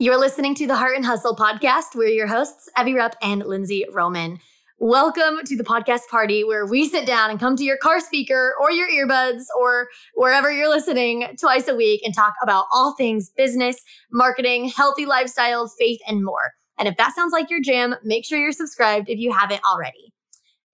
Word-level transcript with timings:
You're 0.00 0.16
listening 0.16 0.54
to 0.54 0.66
the 0.68 0.76
Heart 0.76 0.94
and 0.94 1.04
Hustle 1.04 1.34
podcast. 1.34 1.96
We're 1.96 2.06
your 2.06 2.28
hosts, 2.28 2.68
Evie 2.78 2.94
Rupp 2.94 3.16
and 3.20 3.44
Lindsay 3.44 3.84
Roman. 3.92 4.38
Welcome 4.78 5.40
to 5.44 5.56
the 5.56 5.64
podcast 5.64 6.06
party 6.08 6.44
where 6.44 6.64
we 6.64 6.88
sit 6.88 7.04
down 7.04 7.30
and 7.30 7.40
come 7.40 7.56
to 7.56 7.64
your 7.64 7.78
car 7.78 7.98
speaker 7.98 8.54
or 8.60 8.70
your 8.70 8.88
earbuds 8.88 9.46
or 9.58 9.88
wherever 10.14 10.52
you're 10.52 10.68
listening 10.68 11.26
twice 11.40 11.66
a 11.66 11.74
week 11.74 12.02
and 12.04 12.14
talk 12.14 12.34
about 12.40 12.66
all 12.72 12.94
things 12.94 13.30
business, 13.36 13.82
marketing, 14.12 14.68
healthy 14.68 15.04
lifestyle, 15.04 15.66
faith, 15.66 15.98
and 16.06 16.24
more. 16.24 16.52
And 16.78 16.86
if 16.86 16.96
that 16.96 17.16
sounds 17.16 17.32
like 17.32 17.50
your 17.50 17.60
jam, 17.60 17.96
make 18.04 18.24
sure 18.24 18.38
you're 18.38 18.52
subscribed 18.52 19.08
if 19.08 19.18
you 19.18 19.32
haven't 19.32 19.62
already. 19.68 20.12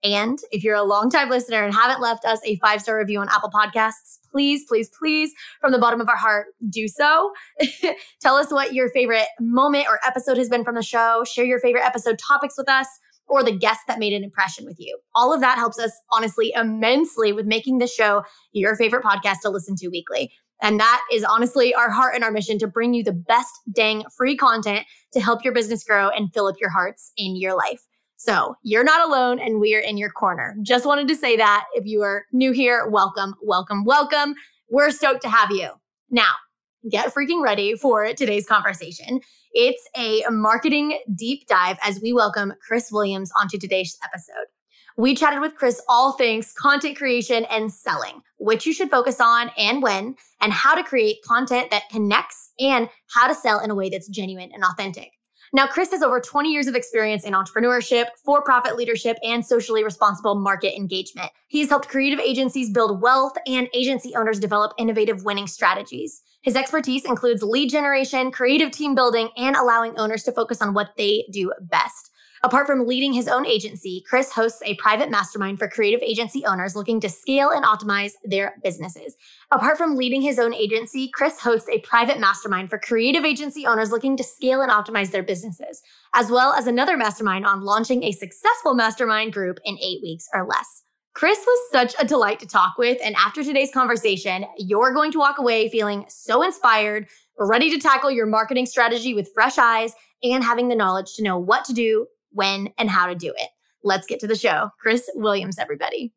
And 0.02 0.38
if 0.52 0.62
you're 0.62 0.76
a 0.76 0.82
longtime 0.82 1.30
listener 1.30 1.64
and 1.64 1.72
haven't 1.72 2.02
left 2.02 2.26
us 2.26 2.40
a 2.44 2.56
five 2.56 2.82
star 2.82 2.98
review 2.98 3.20
on 3.20 3.30
Apple 3.30 3.50
Podcasts, 3.50 4.18
please, 4.34 4.64
please, 4.68 4.90
please, 4.98 5.32
from 5.60 5.70
the 5.70 5.78
bottom 5.78 6.00
of 6.00 6.08
our 6.08 6.16
heart, 6.16 6.46
do 6.68 6.88
so. 6.88 7.30
Tell 8.20 8.34
us 8.34 8.50
what 8.50 8.74
your 8.74 8.88
favorite 8.88 9.26
moment 9.40 9.86
or 9.88 10.00
episode 10.04 10.38
has 10.38 10.48
been 10.48 10.64
from 10.64 10.74
the 10.74 10.82
show. 10.82 11.22
Share 11.24 11.44
your 11.44 11.60
favorite 11.60 11.84
episode 11.84 12.18
topics 12.18 12.56
with 12.58 12.68
us 12.68 12.88
or 13.28 13.44
the 13.44 13.56
guests 13.56 13.84
that 13.86 14.00
made 14.00 14.12
an 14.12 14.24
impression 14.24 14.64
with 14.64 14.76
you. 14.80 14.98
All 15.14 15.32
of 15.32 15.40
that 15.40 15.56
helps 15.56 15.78
us 15.78 15.92
honestly 16.12 16.52
immensely 16.56 17.32
with 17.32 17.46
making 17.46 17.78
this 17.78 17.94
show 17.94 18.24
your 18.52 18.74
favorite 18.74 19.04
podcast 19.04 19.36
to 19.42 19.50
listen 19.50 19.76
to 19.76 19.88
weekly. 19.88 20.32
And 20.60 20.80
that 20.80 21.00
is 21.12 21.22
honestly 21.22 21.74
our 21.74 21.90
heart 21.90 22.16
and 22.16 22.24
our 22.24 22.32
mission 22.32 22.58
to 22.58 22.66
bring 22.66 22.92
you 22.92 23.04
the 23.04 23.12
best 23.12 23.52
dang 23.72 24.02
free 24.16 24.36
content 24.36 24.84
to 25.12 25.20
help 25.20 25.44
your 25.44 25.54
business 25.54 25.84
grow 25.84 26.08
and 26.08 26.32
fill 26.34 26.46
up 26.46 26.56
your 26.60 26.70
hearts 26.70 27.12
in 27.16 27.36
your 27.36 27.54
life. 27.54 27.82
So 28.24 28.56
you're 28.62 28.84
not 28.84 29.06
alone 29.06 29.38
and 29.38 29.60
we 29.60 29.74
are 29.74 29.80
in 29.80 29.98
your 29.98 30.08
corner. 30.08 30.56
Just 30.62 30.86
wanted 30.86 31.08
to 31.08 31.14
say 31.14 31.36
that. 31.36 31.66
If 31.74 31.84
you 31.84 32.00
are 32.00 32.24
new 32.32 32.52
here, 32.52 32.88
welcome, 32.88 33.34
welcome, 33.42 33.84
welcome. 33.84 34.34
We're 34.70 34.92
stoked 34.92 35.20
to 35.22 35.28
have 35.28 35.50
you. 35.50 35.68
Now, 36.10 36.30
get 36.90 37.12
freaking 37.12 37.42
ready 37.42 37.76
for 37.76 38.14
today's 38.14 38.46
conversation. 38.46 39.20
It's 39.52 39.86
a 39.94 40.22
marketing 40.30 41.00
deep 41.14 41.46
dive 41.48 41.76
as 41.84 42.00
we 42.00 42.14
welcome 42.14 42.54
Chris 42.66 42.90
Williams 42.90 43.30
onto 43.38 43.58
today's 43.58 43.98
episode. 44.02 44.46
We 44.96 45.14
chatted 45.14 45.42
with 45.42 45.56
Chris 45.56 45.82
all 45.86 46.12
things 46.12 46.54
content 46.56 46.96
creation 46.96 47.44
and 47.50 47.70
selling, 47.70 48.22
which 48.38 48.64
you 48.64 48.72
should 48.72 48.90
focus 48.90 49.20
on 49.20 49.50
and 49.58 49.82
when, 49.82 50.14
and 50.40 50.50
how 50.50 50.74
to 50.74 50.82
create 50.82 51.18
content 51.26 51.70
that 51.72 51.90
connects 51.90 52.52
and 52.58 52.88
how 53.12 53.28
to 53.28 53.34
sell 53.34 53.60
in 53.60 53.70
a 53.70 53.74
way 53.74 53.90
that's 53.90 54.08
genuine 54.08 54.50
and 54.54 54.64
authentic. 54.64 55.10
Now, 55.54 55.68
Chris 55.68 55.92
has 55.92 56.02
over 56.02 56.18
20 56.18 56.50
years 56.50 56.66
of 56.66 56.74
experience 56.74 57.22
in 57.22 57.32
entrepreneurship, 57.32 58.06
for 58.24 58.42
profit 58.42 58.76
leadership, 58.76 59.18
and 59.22 59.46
socially 59.46 59.84
responsible 59.84 60.34
market 60.34 60.76
engagement. 60.76 61.30
He's 61.46 61.68
helped 61.68 61.88
creative 61.88 62.18
agencies 62.18 62.70
build 62.70 63.00
wealth 63.00 63.34
and 63.46 63.68
agency 63.72 64.16
owners 64.16 64.40
develop 64.40 64.72
innovative 64.78 65.24
winning 65.24 65.46
strategies. 65.46 66.22
His 66.42 66.56
expertise 66.56 67.04
includes 67.04 67.44
lead 67.44 67.70
generation, 67.70 68.32
creative 68.32 68.72
team 68.72 68.96
building, 68.96 69.28
and 69.36 69.54
allowing 69.54 69.96
owners 69.96 70.24
to 70.24 70.32
focus 70.32 70.60
on 70.60 70.74
what 70.74 70.88
they 70.96 71.24
do 71.30 71.52
best. 71.60 72.10
Apart 72.44 72.66
from 72.66 72.86
leading 72.86 73.14
his 73.14 73.26
own 73.26 73.46
agency, 73.46 74.04
Chris 74.06 74.30
hosts 74.30 74.60
a 74.66 74.74
private 74.74 75.10
mastermind 75.10 75.58
for 75.58 75.66
creative 75.66 76.02
agency 76.02 76.44
owners 76.44 76.76
looking 76.76 77.00
to 77.00 77.08
scale 77.08 77.48
and 77.48 77.64
optimize 77.64 78.12
their 78.22 78.56
businesses. 78.62 79.16
Apart 79.50 79.78
from 79.78 79.96
leading 79.96 80.20
his 80.20 80.38
own 80.38 80.52
agency, 80.52 81.08
Chris 81.08 81.40
hosts 81.40 81.70
a 81.70 81.80
private 81.80 82.20
mastermind 82.20 82.68
for 82.68 82.78
creative 82.78 83.24
agency 83.24 83.66
owners 83.66 83.90
looking 83.90 84.14
to 84.18 84.22
scale 84.22 84.60
and 84.60 84.70
optimize 84.70 85.10
their 85.10 85.22
businesses, 85.22 85.80
as 86.12 86.30
well 86.30 86.52
as 86.52 86.66
another 86.66 86.98
mastermind 86.98 87.46
on 87.46 87.62
launching 87.62 88.02
a 88.02 88.12
successful 88.12 88.74
mastermind 88.74 89.32
group 89.32 89.58
in 89.64 89.78
eight 89.78 90.02
weeks 90.02 90.28
or 90.34 90.46
less. 90.46 90.82
Chris 91.14 91.38
was 91.46 91.70
such 91.72 91.94
a 91.98 92.04
delight 92.04 92.40
to 92.40 92.46
talk 92.46 92.74
with. 92.76 92.98
And 93.02 93.16
after 93.16 93.42
today's 93.42 93.72
conversation, 93.72 94.44
you're 94.58 94.92
going 94.92 95.12
to 95.12 95.18
walk 95.18 95.38
away 95.38 95.70
feeling 95.70 96.04
so 96.08 96.42
inspired, 96.42 97.08
ready 97.38 97.70
to 97.70 97.78
tackle 97.78 98.10
your 98.10 98.26
marketing 98.26 98.66
strategy 98.66 99.14
with 99.14 99.32
fresh 99.32 99.56
eyes, 99.56 99.94
and 100.22 100.44
having 100.44 100.68
the 100.68 100.74
knowledge 100.74 101.14
to 101.14 101.22
know 101.22 101.38
what 101.38 101.64
to 101.66 101.72
do 101.72 102.06
when, 102.34 102.68
and 102.76 102.90
how 102.90 103.06
to 103.06 103.14
do 103.14 103.32
it. 103.36 103.48
Let's 103.82 104.06
get 104.06 104.20
to 104.20 104.26
the 104.26 104.36
show. 104.36 104.70
Chris 104.80 105.08
Williams, 105.14 105.58
everybody. 105.58 106.12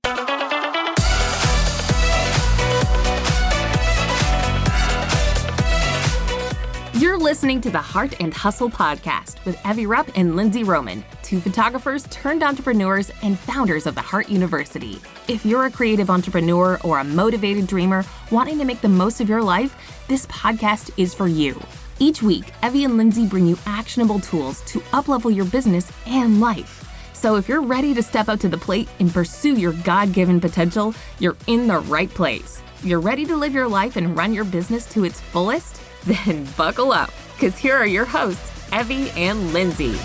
You're 6.99 7.19
listening 7.19 7.61
to 7.61 7.69
the 7.69 7.77
Heart 7.77 8.19
and 8.19 8.33
Hustle 8.33 8.71
podcast 8.71 9.45
with 9.45 9.63
Evie 9.63 9.85
Rupp 9.85 10.09
and 10.15 10.35
Lindsay 10.35 10.63
Roman, 10.63 11.05
two 11.21 11.39
photographers 11.39 12.07
turned 12.09 12.41
entrepreneurs 12.41 13.11
and 13.21 13.37
founders 13.37 13.85
of 13.85 13.93
the 13.93 14.01
Heart 14.01 14.29
University. 14.29 14.99
If 15.27 15.45
you're 15.45 15.65
a 15.65 15.71
creative 15.71 16.09
entrepreneur 16.09 16.79
or 16.83 16.97
a 16.97 17.03
motivated 17.03 17.67
dreamer 17.67 18.03
wanting 18.31 18.57
to 18.57 18.65
make 18.65 18.81
the 18.81 18.89
most 18.89 19.21
of 19.21 19.29
your 19.29 19.43
life, 19.43 19.75
this 20.07 20.25
podcast 20.25 20.89
is 20.97 21.13
for 21.13 21.27
you. 21.27 21.61
Each 21.99 22.21
week, 22.21 22.51
Evie 22.63 22.83
and 22.83 22.95
Lindsay 22.95 23.25
bring 23.25 23.47
you 23.47 23.57
actionable 23.65 24.19
tools 24.19 24.61
to 24.65 24.79
uplevel 24.91 25.35
your 25.35 25.45
business 25.45 25.91
and 26.05 26.39
life. 26.39 26.83
So 27.13 27.37
if 27.37 27.49
you're 27.49 27.63
ready 27.63 27.95
to 27.95 28.03
step 28.03 28.29
up 28.29 28.39
to 28.41 28.49
the 28.49 28.57
plate 28.57 28.87
and 28.99 29.11
pursue 29.11 29.53
your 29.53 29.73
God 29.73 30.13
given 30.13 30.39
potential, 30.39 30.93
you're 31.17 31.37
in 31.47 31.65
the 31.65 31.79
right 31.79 32.09
place. 32.09 32.61
You're 32.83 32.99
ready 32.99 33.25
to 33.25 33.35
live 33.35 33.55
your 33.55 33.67
life 33.67 33.95
and 33.95 34.15
run 34.15 34.31
your 34.31 34.45
business 34.45 34.85
to 34.93 35.05
its 35.05 35.19
fullest? 35.19 35.81
Then 36.05 36.47
buckle 36.55 36.93
up, 36.93 37.11
because 37.33 37.57
here 37.57 37.75
are 37.75 37.87
your 37.87 38.05
hosts, 38.05 38.51
Evie 38.71 39.09
and 39.17 39.51
Lindsay. 39.51 39.95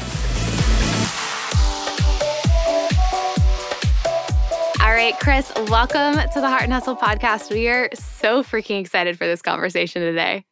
All 4.82 4.90
right, 4.90 5.14
Chris, 5.20 5.52
welcome 5.68 6.14
to 6.14 6.40
the 6.40 6.48
Heart 6.48 6.62
and 6.62 6.72
Hustle 6.72 6.96
podcast. 6.96 7.52
We 7.52 7.68
are 7.68 7.88
so 7.92 8.42
freaking 8.42 8.80
excited 8.80 9.16
for 9.16 9.26
this 9.26 9.42
conversation 9.42 10.02
today. 10.02 10.44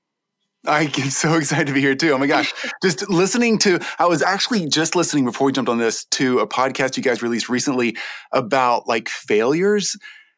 I 0.66 0.82
am 0.82 1.10
so 1.10 1.34
excited 1.38 1.66
to 1.68 1.72
be 1.72 1.80
here 1.80 1.94
too. 1.94 2.12
Oh 2.12 2.18
my 2.18 2.26
gosh. 2.26 2.52
just 2.82 3.08
listening 3.08 3.58
to, 3.58 3.80
I 3.98 4.06
was 4.06 4.22
actually 4.22 4.68
just 4.68 4.94
listening 4.94 5.24
before 5.24 5.46
we 5.46 5.52
jumped 5.52 5.68
on 5.68 5.78
this 5.78 6.04
to 6.06 6.40
a 6.40 6.46
podcast 6.46 6.96
you 6.96 7.02
guys 7.02 7.22
released 7.22 7.48
recently 7.48 7.96
about 8.32 8.86
like 8.86 9.08
failures 9.08 9.96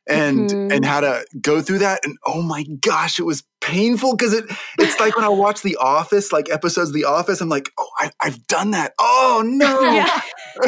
and 0.08 0.50
mm-hmm. 0.50 0.72
and 0.72 0.84
how 0.84 1.00
to 1.00 1.24
go 1.40 1.60
through 1.60 1.78
that 1.78 2.00
and 2.04 2.16
oh 2.26 2.42
my 2.42 2.64
gosh 2.80 3.20
it 3.20 3.22
was 3.22 3.44
painful 3.60 4.16
because 4.16 4.32
it 4.32 4.44
it's 4.80 4.98
like 4.98 5.14
when 5.14 5.24
i 5.24 5.28
watch 5.28 5.62
the 5.62 5.76
office 5.76 6.32
like 6.32 6.50
episodes 6.50 6.88
of 6.88 6.94
the 6.94 7.04
office 7.04 7.40
i'm 7.40 7.48
like 7.48 7.70
oh 7.78 7.88
I, 8.00 8.10
have 8.20 8.44
done 8.48 8.72
that 8.72 8.94
oh 8.98 9.42
no 9.46 9.80
yeah. 9.92 10.20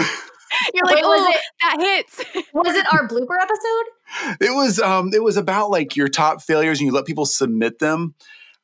you're 0.72 0.84
like 0.84 0.94
Wait, 0.94 1.04
oh 1.04 1.32
it, 1.32 1.41
that 1.62 1.81
hits 1.81 2.44
was 2.53 2.76
it 2.76 2.87
our 2.93 3.09
blooper 3.09 3.37
episode 3.41 4.38
it 4.41 4.54
was 4.54 4.78
um 4.78 5.10
it 5.12 5.25
was 5.25 5.37
about 5.37 5.69
like 5.69 5.97
your 5.97 6.06
top 6.06 6.41
failures 6.41 6.78
and 6.78 6.87
you 6.87 6.93
let 6.93 7.04
people 7.04 7.26
submit 7.26 7.81
them 7.81 8.14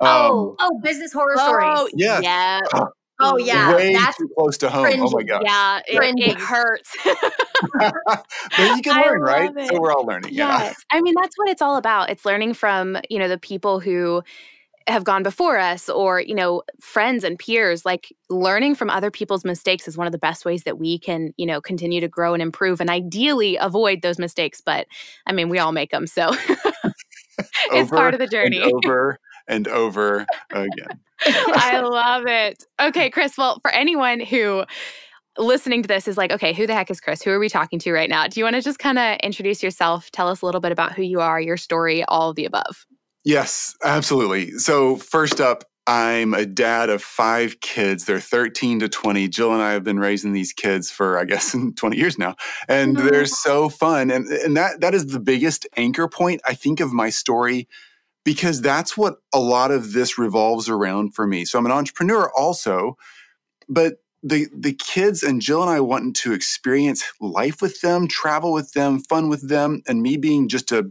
oh, 0.00 0.50
um, 0.50 0.56
oh, 0.60 0.80
business 0.82 1.12
horror 1.12 1.36
oh, 1.38 1.86
stories. 1.88 1.94
Yeah. 1.96 2.20
Yeah. 2.22 2.60
Oh 3.22 3.36
yeah, 3.36 3.74
way 3.74 3.92
that's 3.92 4.16
too 4.16 4.30
close 4.36 4.56
to 4.58 4.70
home. 4.70 4.86
Cringy. 4.86 4.98
Oh 5.00 5.10
my 5.10 5.22
god. 5.22 5.42
Yeah, 5.44 5.80
it, 5.86 6.18
it 6.18 6.38
hurts. 6.38 6.96
but 7.04 8.76
you 8.76 8.82
can 8.82 8.96
learn, 9.02 9.20
right? 9.20 9.50
It. 9.54 9.68
So 9.68 9.80
we're 9.80 9.92
all 9.92 10.06
learning. 10.06 10.32
Yes, 10.32 10.74
yeah. 10.90 10.98
I 10.98 11.02
mean 11.02 11.14
that's 11.20 11.36
what 11.36 11.48
it's 11.48 11.60
all 11.60 11.76
about. 11.76 12.08
It's 12.08 12.24
learning 12.24 12.54
from 12.54 12.96
you 13.10 13.18
know 13.18 13.28
the 13.28 13.38
people 13.38 13.78
who 13.78 14.22
have 14.86 15.04
gone 15.04 15.22
before 15.22 15.58
us, 15.58 15.90
or 15.90 16.20
you 16.20 16.34
know 16.34 16.62
friends 16.80 17.22
and 17.22 17.38
peers. 17.38 17.84
Like 17.84 18.14
learning 18.30 18.74
from 18.74 18.88
other 18.88 19.10
people's 19.10 19.44
mistakes 19.44 19.86
is 19.86 19.98
one 19.98 20.06
of 20.06 20.12
the 20.12 20.18
best 20.18 20.46
ways 20.46 20.62
that 20.62 20.78
we 20.78 20.98
can 20.98 21.34
you 21.36 21.44
know 21.44 21.60
continue 21.60 22.00
to 22.00 22.08
grow 22.08 22.32
and 22.32 22.42
improve, 22.42 22.80
and 22.80 22.88
ideally 22.88 23.56
avoid 23.56 24.00
those 24.00 24.18
mistakes. 24.18 24.62
But 24.62 24.86
I 25.26 25.32
mean, 25.32 25.50
we 25.50 25.58
all 25.58 25.72
make 25.72 25.90
them, 25.90 26.06
so 26.06 26.32
it's 27.70 27.90
part 27.90 28.14
of 28.14 28.20
the 28.20 28.26
journey. 28.26 28.60
over 28.60 29.18
and 29.50 29.68
over 29.68 30.24
again. 30.52 31.00
I 31.26 31.80
love 31.80 32.26
it. 32.26 32.64
Okay, 32.80 33.10
Chris. 33.10 33.36
Well, 33.36 33.58
for 33.60 33.70
anyone 33.72 34.20
who 34.20 34.64
listening 35.36 35.82
to 35.82 35.88
this 35.88 36.08
is 36.08 36.16
like, 36.16 36.32
okay, 36.32 36.54
who 36.54 36.66
the 36.66 36.74
heck 36.74 36.90
is 36.90 37.00
Chris? 37.00 37.22
Who 37.22 37.30
are 37.30 37.38
we 37.38 37.48
talking 37.48 37.78
to 37.80 37.92
right 37.92 38.08
now? 38.08 38.26
Do 38.26 38.40
you 38.40 38.44
want 38.44 38.56
to 38.56 38.62
just 38.62 38.78
kind 38.78 38.98
of 38.98 39.18
introduce 39.18 39.62
yourself? 39.62 40.10
Tell 40.12 40.28
us 40.28 40.40
a 40.40 40.46
little 40.46 40.60
bit 40.60 40.72
about 40.72 40.92
who 40.92 41.02
you 41.02 41.20
are, 41.20 41.40
your 41.40 41.56
story, 41.56 42.04
all 42.04 42.30
of 42.30 42.36
the 42.36 42.46
above. 42.46 42.86
Yes, 43.24 43.76
absolutely. 43.84 44.52
So, 44.52 44.96
first 44.96 45.40
up, 45.40 45.64
I'm 45.86 46.32
a 46.32 46.46
dad 46.46 46.88
of 46.88 47.02
five 47.02 47.60
kids. 47.60 48.04
They're 48.04 48.20
13 48.20 48.80
to 48.80 48.88
20. 48.88 49.28
Jill 49.28 49.52
and 49.52 49.60
I 49.60 49.72
have 49.72 49.82
been 49.82 49.98
raising 49.98 50.32
these 50.32 50.52
kids 50.52 50.90
for, 50.90 51.18
I 51.18 51.24
guess, 51.24 51.54
20 51.76 51.96
years 51.96 52.16
now. 52.16 52.36
And 52.68 52.96
mm-hmm. 52.96 53.08
they're 53.08 53.26
so 53.26 53.68
fun. 53.68 54.10
And, 54.10 54.26
and 54.26 54.56
that, 54.56 54.80
that 54.80 54.94
is 54.94 55.06
the 55.06 55.20
biggest 55.20 55.66
anchor 55.76 56.08
point, 56.08 56.40
I 56.46 56.54
think, 56.54 56.80
of 56.80 56.92
my 56.92 57.10
story 57.10 57.68
because 58.24 58.60
that's 58.60 58.96
what 58.96 59.16
a 59.32 59.40
lot 59.40 59.70
of 59.70 59.92
this 59.92 60.18
revolves 60.18 60.68
around 60.68 61.14
for 61.14 61.26
me. 61.26 61.44
So 61.44 61.58
I'm 61.58 61.66
an 61.66 61.72
entrepreneur 61.72 62.30
also, 62.36 62.96
but 63.68 63.94
the 64.22 64.46
the 64.54 64.74
kids 64.74 65.22
and 65.22 65.40
Jill 65.40 65.62
and 65.62 65.70
I 65.70 65.80
wanting 65.80 66.12
to 66.14 66.32
experience 66.32 67.02
life 67.20 67.62
with 67.62 67.80
them, 67.80 68.06
travel 68.06 68.52
with 68.52 68.72
them, 68.72 69.00
fun 69.08 69.28
with 69.28 69.48
them, 69.48 69.82
and 69.88 70.02
me 70.02 70.16
being 70.16 70.48
just 70.48 70.72
a 70.72 70.90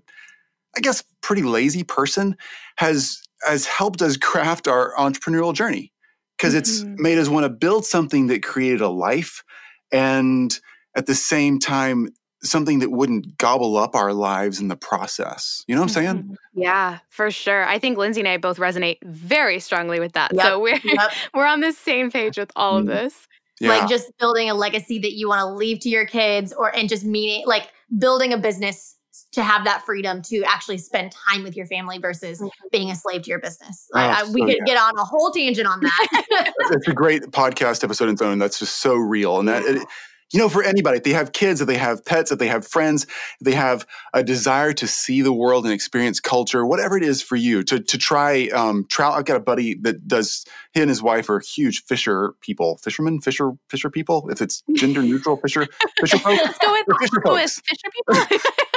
I 0.76 0.80
guess 0.80 1.04
pretty 1.22 1.44
lazy 1.44 1.84
person 1.84 2.36
has 2.78 3.22
has 3.44 3.66
helped 3.66 4.02
us 4.02 4.18
craft 4.22 4.68
our 4.68 4.94
entrepreneurial 4.96 5.54
journey 5.54 5.92
because 6.38 6.54
mm-hmm. 6.54 6.60
it's 6.60 7.02
made 7.02 7.18
us 7.18 7.30
want 7.30 7.44
to 7.44 7.50
build 7.50 7.86
something 7.86 8.28
that 8.28 8.44
created 8.44 8.82
a 8.82 8.90
life 8.90 9.44
and 9.92 10.60
at 10.96 11.06
the 11.06 11.16
same 11.16 11.60
time 11.60 12.10
something 12.42 12.80
that 12.80 12.92
wouldn't 12.92 13.38
gobble 13.38 13.76
up 13.78 13.96
our 13.96 14.14
lives 14.14 14.60
in 14.60 14.68
the 14.70 14.76
process. 14.76 15.64
You 15.68 15.76
know 15.76 15.82
what 15.82 15.90
I'm 15.90 15.94
saying? 15.94 16.16
Mm-hmm. 16.24 16.34
Yeah, 16.62 17.00
for 17.10 17.32
sure. 17.32 17.66
I 17.66 17.80
think 17.80 17.98
Lindsay 17.98 18.22
and 18.22 18.28
I 18.28 18.38
both 18.38 18.58
resonate 18.58 18.98
very 19.04 19.60
strongly 19.60 20.00
with 20.00 20.14
that. 20.14 20.34
Yep, 20.34 20.46
So 20.46 20.60
we're 20.60 20.80
yep. 20.84 21.12
we're 21.34 21.46
on 21.46 21.60
the 21.62 21.74
same 21.74 22.10
page 22.12 22.38
with 22.38 22.52
all 22.56 22.78
of 22.78 22.86
Mm. 22.86 22.88
this. 22.88 23.28
Yeah. 23.62 23.70
like 23.72 23.90
just 23.90 24.18
building 24.20 24.50
a 24.50 24.54
legacy 24.54 25.00
that 25.00 25.16
you 25.18 25.28
want 25.28 25.42
to 25.42 25.54
leave 25.54 25.80
to 25.82 25.90
your 25.90 26.06
kids 26.06 26.54
or 26.54 26.74
and 26.74 26.88
just 26.88 27.04
meaning 27.04 27.44
like 27.46 27.68
building 27.98 28.32
a 28.32 28.38
business 28.38 28.96
to 29.34 29.44
have 29.44 29.66
that 29.66 29.84
freedom 29.86 30.22
to 30.22 30.42
actually 30.46 30.78
spend 30.78 31.12
time 31.12 31.44
with 31.44 31.58
your 31.58 31.66
family 31.66 31.98
versus 31.98 32.42
being 32.72 32.90
a 32.90 32.96
slave 32.96 33.24
to 33.24 33.30
your 33.30 33.40
business. 33.40 33.88
I- 33.94 34.22
Oh, 34.22 34.30
I- 34.30 34.32
we 34.32 34.40
so 34.42 34.48
could 34.48 34.56
yeah. 34.60 34.64
get 34.66 34.78
on 34.78 34.98
a 34.98 35.04
whole 35.04 35.32
tangent 35.32 35.68
on 35.68 35.82
that. 35.82 36.54
it's 36.72 36.88
a 36.88 36.94
great 36.94 37.24
podcast 37.32 37.84
episode 37.84 38.06
in 38.06 38.12
its 38.14 38.22
own. 38.22 38.40
That's 38.40 38.60
just 38.60 38.78
so 38.80 38.96
real. 38.96 39.40
And 39.40 39.50
that, 39.50 39.64
it, 39.66 39.86
you 40.32 40.40
know, 40.40 40.50
for 40.50 40.64
anybody, 40.64 40.98
if 40.98 41.04
they 41.04 41.12
have 41.12 41.32
kids, 41.32 41.62
if 41.62 41.68
they 41.68 41.78
have 41.78 42.06
pets, 42.06 42.32
if 42.32 42.40
they 42.40 42.48
have 42.48 42.68
friends, 42.68 43.04
if 43.04 43.46
they 43.46 43.54
have 43.54 43.86
a 44.14 44.24
desire 44.24 44.74
to 44.74 44.88
see 44.88 45.22
the 45.22 45.34
world 45.34 45.66
and 45.66 45.74
experience 45.74 46.20
culture, 46.20 46.66
whatever 46.66 46.98
it 46.98 47.04
is 47.04 47.22
for 47.22 47.36
you, 47.36 47.64
to 47.64 47.80
to 47.80 47.98
try 47.98 48.48
um, 48.50 48.86
trout. 48.90 49.18
I've 49.18 49.26
got 49.26 49.38
a 49.38 49.42
buddy 49.42 49.76
that 49.82 50.08
does. 50.08 50.46
He 50.74 50.82
and 50.82 50.90
his 50.90 51.02
wife 51.02 51.30
are 51.30 51.40
huge 51.40 51.84
fisher 51.84 52.34
people, 52.42 52.78
fishermen, 52.78 53.22
fisher 53.22 53.52
fisher 53.70 53.90
people. 53.90 54.30
If 54.30 54.42
it's 54.42 54.64
gender 54.76 55.02
neutral, 55.02 55.38
fisher 55.38 55.68
fisher 56.00 56.18
folks. 56.20 56.42
Let's 56.44 56.58
go 56.60 56.72
with, 56.72 56.98
fisher 57.00 57.22
go 57.22 57.34
with 57.34 57.52
folks. 57.52 57.62
fisher 57.62 58.28
people. 58.28 58.50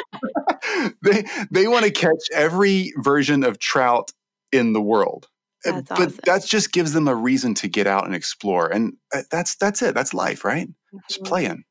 they 1.02 1.24
they 1.50 1.66
want 1.66 1.84
to 1.84 1.90
catch 1.90 2.22
every 2.32 2.92
version 2.96 3.44
of 3.44 3.58
trout 3.58 4.12
in 4.52 4.72
the 4.72 4.80
world. 4.80 5.28
That's 5.64 5.88
but 5.88 6.00
awesome. 6.00 6.18
that 6.24 6.44
just 6.44 6.72
gives 6.72 6.92
them 6.92 7.08
a 7.08 7.14
reason 7.14 7.54
to 7.54 7.68
get 7.68 7.86
out 7.86 8.04
and 8.06 8.14
explore, 8.14 8.68
and 8.68 8.94
uh, 9.14 9.22
that's 9.30 9.56
that's 9.56 9.82
it. 9.82 9.94
That's 9.94 10.12
life, 10.14 10.44
right? 10.44 10.68
Just 11.08 11.24
playing. 11.24 11.64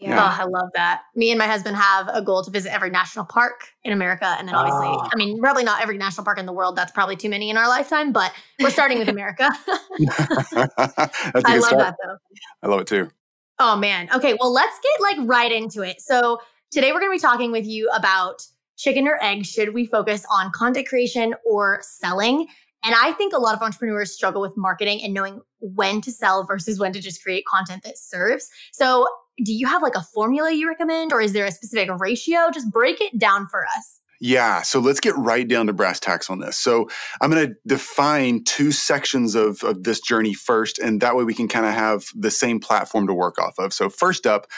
Yeah. 0.00 0.22
Oh, 0.22 0.42
I 0.42 0.44
love 0.44 0.68
that. 0.74 1.02
Me 1.16 1.30
and 1.30 1.38
my 1.40 1.46
husband 1.48 1.76
have 1.76 2.08
a 2.12 2.22
goal 2.22 2.44
to 2.44 2.52
visit 2.52 2.72
every 2.72 2.88
national 2.88 3.24
park 3.24 3.64
in 3.82 3.92
America. 3.92 4.36
And 4.38 4.46
then 4.46 4.54
obviously, 4.54 4.86
Ah. 4.90 5.08
I 5.12 5.16
mean, 5.16 5.40
probably 5.40 5.64
not 5.64 5.82
every 5.82 5.98
national 5.98 6.24
park 6.24 6.38
in 6.38 6.46
the 6.46 6.52
world. 6.52 6.76
That's 6.76 6.92
probably 6.92 7.16
too 7.16 7.28
many 7.28 7.50
in 7.50 7.56
our 7.56 7.66
lifetime, 7.66 8.12
but 8.12 8.32
we're 8.60 8.70
starting 8.70 9.00
with 9.00 9.08
America. 9.08 9.50
that's 9.98 10.52
a 10.52 10.70
I 10.94 11.40
good 11.42 11.44
love 11.44 11.64
start. 11.64 11.78
that 11.78 11.96
though. 12.04 12.16
I 12.62 12.68
love 12.68 12.80
it 12.80 12.86
too. 12.86 13.10
Oh 13.58 13.74
man. 13.76 14.08
Okay, 14.14 14.36
well 14.40 14.52
let's 14.52 14.78
get 14.80 15.02
like 15.18 15.28
right 15.28 15.50
into 15.50 15.82
it. 15.82 16.00
So 16.00 16.38
today 16.70 16.92
we're 16.92 17.00
going 17.00 17.10
to 17.10 17.16
be 17.16 17.20
talking 17.20 17.50
with 17.50 17.66
you 17.66 17.90
about 17.92 18.46
chicken 18.76 19.08
or 19.08 19.18
egg. 19.20 19.44
Should 19.44 19.74
we 19.74 19.84
focus 19.86 20.24
on 20.30 20.52
content 20.52 20.86
creation 20.86 21.34
or 21.44 21.80
selling? 21.82 22.46
And 22.84 22.94
I 22.94 23.12
think 23.12 23.32
a 23.32 23.38
lot 23.38 23.54
of 23.54 23.62
entrepreneurs 23.62 24.12
struggle 24.12 24.40
with 24.40 24.56
marketing 24.56 25.02
and 25.02 25.12
knowing 25.12 25.40
when 25.60 26.00
to 26.02 26.12
sell 26.12 26.44
versus 26.44 26.78
when 26.78 26.92
to 26.92 27.00
just 27.00 27.22
create 27.22 27.44
content 27.46 27.82
that 27.84 27.98
serves. 27.98 28.48
So 28.72 29.08
do 29.44 29.52
you 29.52 29.66
have 29.66 29.82
like 29.82 29.94
a 29.94 30.02
formula 30.02 30.52
you 30.52 30.68
recommend 30.68 31.12
or 31.12 31.20
is 31.20 31.32
there 31.32 31.44
a 31.44 31.50
specific 31.50 31.88
ratio? 31.98 32.50
Just 32.52 32.70
break 32.70 33.00
it 33.00 33.18
down 33.18 33.46
for 33.48 33.64
us. 33.76 34.00
Yeah, 34.20 34.62
so 34.62 34.80
let's 34.80 34.98
get 34.98 35.16
right 35.16 35.46
down 35.46 35.68
to 35.68 35.72
brass 35.72 36.00
tacks 36.00 36.28
on 36.28 36.40
this. 36.40 36.58
So 36.58 36.88
I'm 37.20 37.30
going 37.30 37.48
to 37.48 37.54
define 37.66 38.42
two 38.42 38.72
sections 38.72 39.36
of, 39.36 39.62
of 39.62 39.84
this 39.84 40.00
journey 40.00 40.34
first, 40.34 40.80
and 40.80 41.00
that 41.00 41.14
way 41.14 41.22
we 41.22 41.34
can 41.34 41.46
kind 41.46 41.66
of 41.66 41.72
have 41.72 42.06
the 42.16 42.30
same 42.30 42.58
platform 42.58 43.06
to 43.06 43.14
work 43.14 43.38
off 43.38 43.54
of. 43.60 43.72
So 43.72 43.88
first 43.88 44.26
up, 44.26 44.48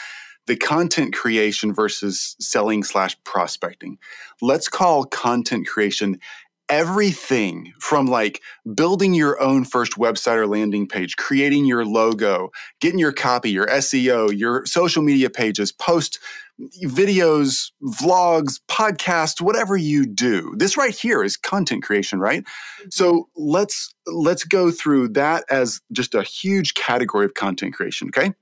the 0.47 0.57
content 0.57 1.13
creation 1.13 1.73
versus 1.73 2.35
selling 2.39 2.83
slash 2.83 3.15
prospecting. 3.23 3.99
Let's 4.41 4.67
call 4.67 5.05
content 5.05 5.67
creation 5.67 6.19
everything 6.71 7.73
from 7.79 8.07
like 8.07 8.41
building 8.73 9.13
your 9.13 9.39
own 9.41 9.65
first 9.65 9.93
website 9.93 10.37
or 10.37 10.47
landing 10.47 10.87
page, 10.87 11.17
creating 11.17 11.65
your 11.65 11.85
logo, 11.85 12.49
getting 12.79 12.97
your 12.97 13.11
copy, 13.11 13.51
your 13.51 13.67
SEO, 13.67 14.35
your 14.35 14.65
social 14.65 15.03
media 15.03 15.29
pages, 15.29 15.71
post 15.73 16.17
videos, 16.83 17.71
vlogs, 17.83 18.59
podcasts, 18.69 19.41
whatever 19.41 19.75
you 19.75 20.05
do. 20.05 20.53
This 20.57 20.77
right 20.77 20.95
here 20.95 21.23
is 21.23 21.35
content 21.35 21.83
creation, 21.83 22.19
right? 22.19 22.45
So 22.89 23.11
mm-hmm. 23.13 23.21
let's 23.35 23.93
let's 24.07 24.43
go 24.43 24.71
through 24.71 25.09
that 25.09 25.43
as 25.49 25.81
just 25.91 26.15
a 26.15 26.23
huge 26.23 26.73
category 26.73 27.25
of 27.25 27.33
content 27.33 27.73
creation, 27.73 28.09
okay? 28.09 28.33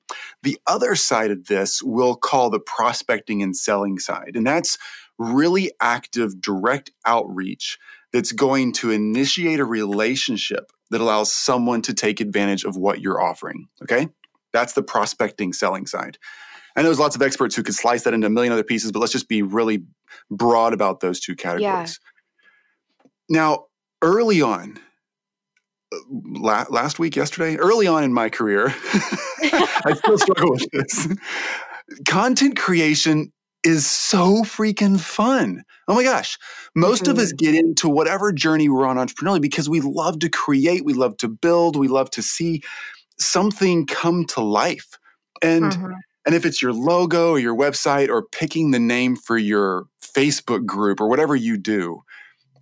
The 0.43 0.59
other 0.67 0.95
side 0.95 1.31
of 1.31 1.47
this 1.47 1.81
we'll 1.81 2.15
call 2.15 2.49
the 2.49 2.59
prospecting 2.59 3.41
and 3.41 3.55
selling 3.55 3.97
side, 3.99 4.33
and 4.35 4.45
that's 4.45 4.77
really 5.17 5.71
active 5.81 6.39
direct 6.41 6.91
outreach 7.05 7.77
that's 8.13 8.31
going 8.31 8.73
to 8.73 8.91
initiate 8.91 9.59
a 9.59 9.65
relationship 9.65 10.71
that 10.91 11.01
allows 11.01 11.31
someone 11.31 11.81
to 11.83 11.93
take 11.93 12.19
advantage 12.19 12.63
of 12.63 12.75
what 12.75 13.01
you're 13.01 13.21
offering, 13.21 13.67
okay? 13.83 14.07
That's 14.53 14.73
the 14.73 14.81
prospecting 14.81 15.53
selling 15.53 15.85
side. 15.85 16.17
I 16.75 16.81
know 16.81 16.87
there's 16.87 16.99
lots 16.99 17.15
of 17.15 17.21
experts 17.21 17.55
who 17.55 17.63
could 17.63 17.75
slice 17.75 18.03
that 18.03 18.13
into 18.13 18.27
a 18.27 18.29
million 18.29 18.53
other 18.53 18.63
pieces, 18.63 18.91
but 18.91 18.99
let's 18.99 19.11
just 19.11 19.27
be 19.27 19.41
really 19.41 19.83
broad 20.31 20.73
about 20.73 21.01
those 21.01 21.19
two 21.19 21.35
categories. 21.35 21.99
Now, 23.29 23.65
early 24.01 24.41
on, 24.41 24.79
uh, 25.93 25.97
la- 26.11 26.65
last 26.69 26.97
week, 26.97 27.15
yesterday, 27.15 27.57
early 27.57 27.85
on 27.85 28.03
in 28.03 28.13
my 28.13 28.29
career, 28.29 28.73
I 29.43 29.93
still 29.95 30.17
struggle 30.17 30.51
with 30.51 30.67
this. 30.71 31.07
Content 32.07 32.57
creation 32.57 33.31
is 33.63 33.89
so 33.89 34.43
freaking 34.43 34.99
fun. 34.99 35.63
Oh 35.87 35.95
my 35.95 36.03
gosh. 36.03 36.37
Most 36.75 37.07
of 37.07 37.17
us 37.17 37.33
get 37.33 37.55
into 37.55 37.89
whatever 37.89 38.31
journey 38.31 38.69
we're 38.69 38.85
on 38.85 38.97
entrepreneurially 38.97 39.41
because 39.41 39.69
we 39.69 39.81
love 39.81 40.19
to 40.19 40.29
create, 40.29 40.85
we 40.85 40.93
love 40.93 41.17
to 41.17 41.27
build, 41.27 41.75
we 41.75 41.87
love 41.87 42.09
to 42.11 42.21
see 42.21 42.61
something 43.19 43.85
come 43.85 44.25
to 44.25 44.41
life. 44.41 44.97
And 45.41 45.71
Mhm. 45.73 45.93
and 46.25 46.35
if 46.35 46.45
it's 46.45 46.61
your 46.61 46.73
logo 46.73 47.31
or 47.31 47.39
your 47.39 47.55
website 47.55 48.09
or 48.09 48.21
picking 48.23 48.71
the 48.71 48.79
name 48.79 49.15
for 49.15 49.37
your 49.37 49.85
Facebook 50.01 50.65
group 50.65 51.01
or 51.01 51.07
whatever 51.07 51.35
you 51.35 51.57
do, 51.57 52.03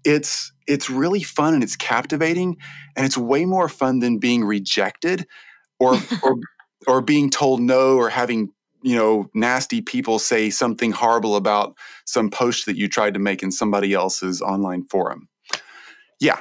it's 0.04 0.52
it's 0.68 0.90
really 0.90 1.24
fun 1.24 1.54
and 1.54 1.64
it's 1.64 1.76
captivating 1.76 2.58
and 2.96 3.06
it's 3.06 3.18
way 3.18 3.46
more 3.46 3.70
fun 3.70 4.00
than 4.00 4.20
being 4.20 4.44
rejected 4.44 5.26
or 5.80 5.98
or 6.24 6.36
or 6.88 7.02
being 7.02 7.30
told 7.30 7.62
no 7.62 7.98
or 7.98 8.10
having 8.10 8.50
you 8.82 8.96
know 8.96 9.30
nasty 9.34 9.82
people 9.82 10.20
say 10.20 10.50
something 10.50 10.92
horrible 10.92 11.36
about 11.36 11.76
some 12.06 12.30
post 12.30 12.66
that 12.66 12.78
you 12.78 12.88
tried 12.88 13.14
to 13.14 13.20
make 13.20 13.44
in 13.44 13.52
somebody 13.52 13.94
else's 13.94 14.42
online 14.42 14.86
forum. 14.90 15.28
Yeah. 16.20 16.40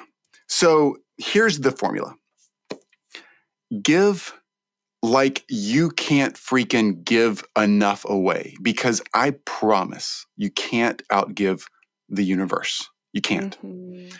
So 0.49 0.99
here's 1.19 1.61
the 1.61 1.73
formula. 1.73 2.15
Give 3.83 4.33
like 5.03 5.45
you 5.49 5.91
can't 5.91 6.35
freaking 6.35 7.05
give 7.05 7.45
enough 7.57 8.05
away 8.09 8.55
because 8.63 9.03
I 9.15 9.33
promise 9.45 10.27
you 10.37 10.51
can't 10.51 11.03
outgive 11.09 11.65
the 12.09 12.25
universe. 12.25 12.89
You 13.13 13.21
can't. 13.21 13.57
Mhm. 13.63 14.15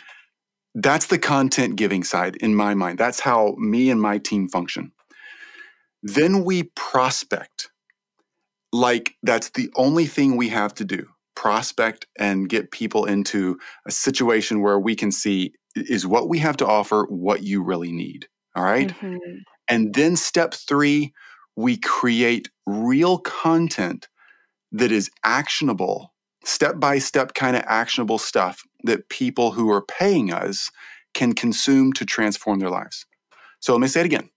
That's 0.75 1.07
the 1.07 1.17
content 1.17 1.75
giving 1.75 2.03
side 2.03 2.35
in 2.37 2.55
my 2.55 2.73
mind. 2.73 2.99
That's 2.99 3.19
how 3.19 3.55
me 3.57 3.89
and 3.89 4.01
my 4.01 4.19
team 4.19 4.47
function. 4.47 4.91
Then 6.03 6.43
we 6.43 6.63
prospect. 6.75 7.69
Like 8.73 9.15
that's 9.23 9.49
the 9.51 9.69
only 9.75 10.05
thing 10.05 10.35
we 10.35 10.49
have 10.49 10.73
to 10.75 10.85
do 10.85 11.07
prospect 11.35 12.07
and 12.17 12.49
get 12.49 12.71
people 12.71 13.05
into 13.05 13.59
a 13.87 13.91
situation 13.91 14.61
where 14.61 14.79
we 14.79 14.95
can 14.95 15.11
see 15.11 15.53
is 15.75 16.07
what 16.07 16.27
we 16.27 16.39
have 16.39 16.57
to 16.57 16.65
offer 16.65 17.05
what 17.09 17.43
you 17.43 17.63
really 17.63 17.91
need. 17.91 18.27
All 18.55 18.63
right? 18.63 18.89
Mhm. 18.89 19.19
And 19.67 19.93
then 19.93 20.15
step 20.15 20.53
three, 20.55 21.13
we 21.55 21.77
create 21.77 22.49
real 22.65 23.19
content 23.19 24.07
that 24.71 24.91
is 24.91 25.11
actionable, 25.23 26.13
step 26.43 26.79
by 26.79 26.97
step 26.97 27.35
kind 27.35 27.55
of 27.55 27.63
actionable 27.67 28.17
stuff 28.17 28.63
that 28.83 29.09
people 29.09 29.51
who 29.51 29.71
are 29.71 29.85
paying 29.85 30.33
us 30.33 30.69
can 31.13 31.33
consume 31.33 31.93
to 31.93 32.05
transform 32.05 32.59
their 32.59 32.69
lives. 32.69 33.05
So 33.59 33.73
let 33.73 33.81
me 33.81 33.87
say 33.87 34.01
it 34.01 34.05
again. 34.05 34.29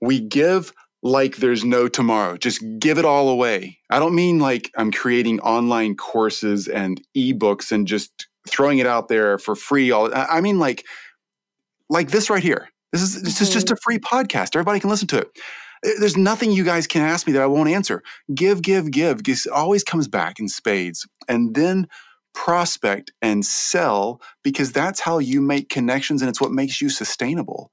We 0.00 0.20
give 0.20 0.72
like 1.02 1.36
there's 1.36 1.64
no 1.64 1.88
tomorrow. 1.88 2.36
Just 2.36 2.62
give 2.78 2.98
it 2.98 3.04
all 3.04 3.28
away. 3.28 3.78
I 3.90 3.98
don't 3.98 4.14
mean 4.14 4.38
like 4.38 4.70
I'm 4.76 4.90
creating 4.90 5.40
online 5.40 5.94
courses 5.96 6.68
and 6.68 7.00
ebooks 7.16 7.70
and 7.70 7.86
just 7.86 8.26
throwing 8.48 8.78
it 8.78 8.86
out 8.86 9.08
there 9.08 9.38
for 9.38 9.54
free. 9.54 9.90
All 9.90 10.10
I 10.14 10.40
mean 10.40 10.58
like 10.58 10.84
like 11.88 12.10
this 12.10 12.30
right 12.30 12.42
here. 12.42 12.68
This 12.92 13.02
is 13.02 13.22
this 13.22 13.40
is 13.40 13.50
just 13.50 13.70
a 13.70 13.76
free 13.76 13.98
podcast. 13.98 14.56
Everybody 14.56 14.80
can 14.80 14.90
listen 14.90 15.08
to 15.08 15.18
it. 15.18 15.28
Eh, 15.84 15.92
There's 16.00 16.16
nothing 16.16 16.50
you 16.50 16.64
guys 16.64 16.86
can 16.86 17.02
ask 17.02 17.26
me 17.26 17.32
that 17.34 17.42
I 17.42 17.46
won't 17.46 17.68
answer. 17.68 18.02
Give, 18.34 18.62
give, 18.62 18.90
give. 18.90 19.20
It 19.26 19.46
always 19.52 19.84
comes 19.84 20.08
back 20.08 20.40
in 20.40 20.48
spades. 20.48 21.06
And 21.28 21.54
then 21.54 21.88
prospect 22.34 23.12
and 23.20 23.44
sell 23.44 24.20
because 24.42 24.72
that's 24.72 25.00
how 25.00 25.18
you 25.18 25.40
make 25.40 25.68
connections 25.68 26.22
and 26.22 26.28
it's 26.28 26.40
what 26.40 26.52
makes 26.52 26.80
you 26.80 26.88
sustainable. 26.88 27.72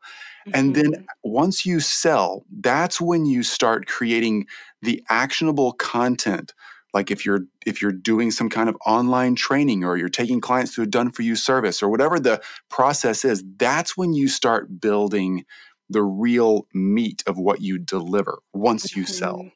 And 0.54 0.76
then 0.76 0.94
Mhm. 0.94 1.08
once 1.24 1.66
you 1.66 1.80
sell, 1.80 2.46
that's 2.60 3.02
when 3.02 3.26
you 3.26 3.44
start 3.44 3.88
creating 3.88 4.48
the 4.82 5.04
actionable 5.10 5.74
content. 5.74 6.54
Like 6.94 7.12
if 7.12 7.26
you're 7.26 7.42
if 7.66 7.82
you're 7.82 7.92
doing 7.92 8.32
some 8.32 8.50
kind 8.50 8.70
of 8.70 8.78
online 8.86 9.36
training 9.36 9.84
or 9.84 9.98
you're 9.98 10.08
taking 10.10 10.40
clients 10.40 10.74
through 10.74 10.86
a 10.86 10.88
done 10.88 11.12
for 11.12 11.24
you 11.24 11.36
service 11.36 11.84
or 11.84 11.90
whatever 11.90 12.20
the 12.20 12.42
process 12.70 13.26
is, 13.26 13.44
that's 13.58 13.98
when 13.98 14.14
you 14.14 14.28
start 14.30 14.80
building 14.80 15.46
the 15.90 16.04
real 16.04 16.68
meat 16.74 17.22
of 17.28 17.38
what 17.38 17.62
you 17.62 17.78
deliver 17.78 18.40
once 18.54 18.96
you 18.96 19.06
sell. 19.06 19.38
Mhm. 19.38 19.52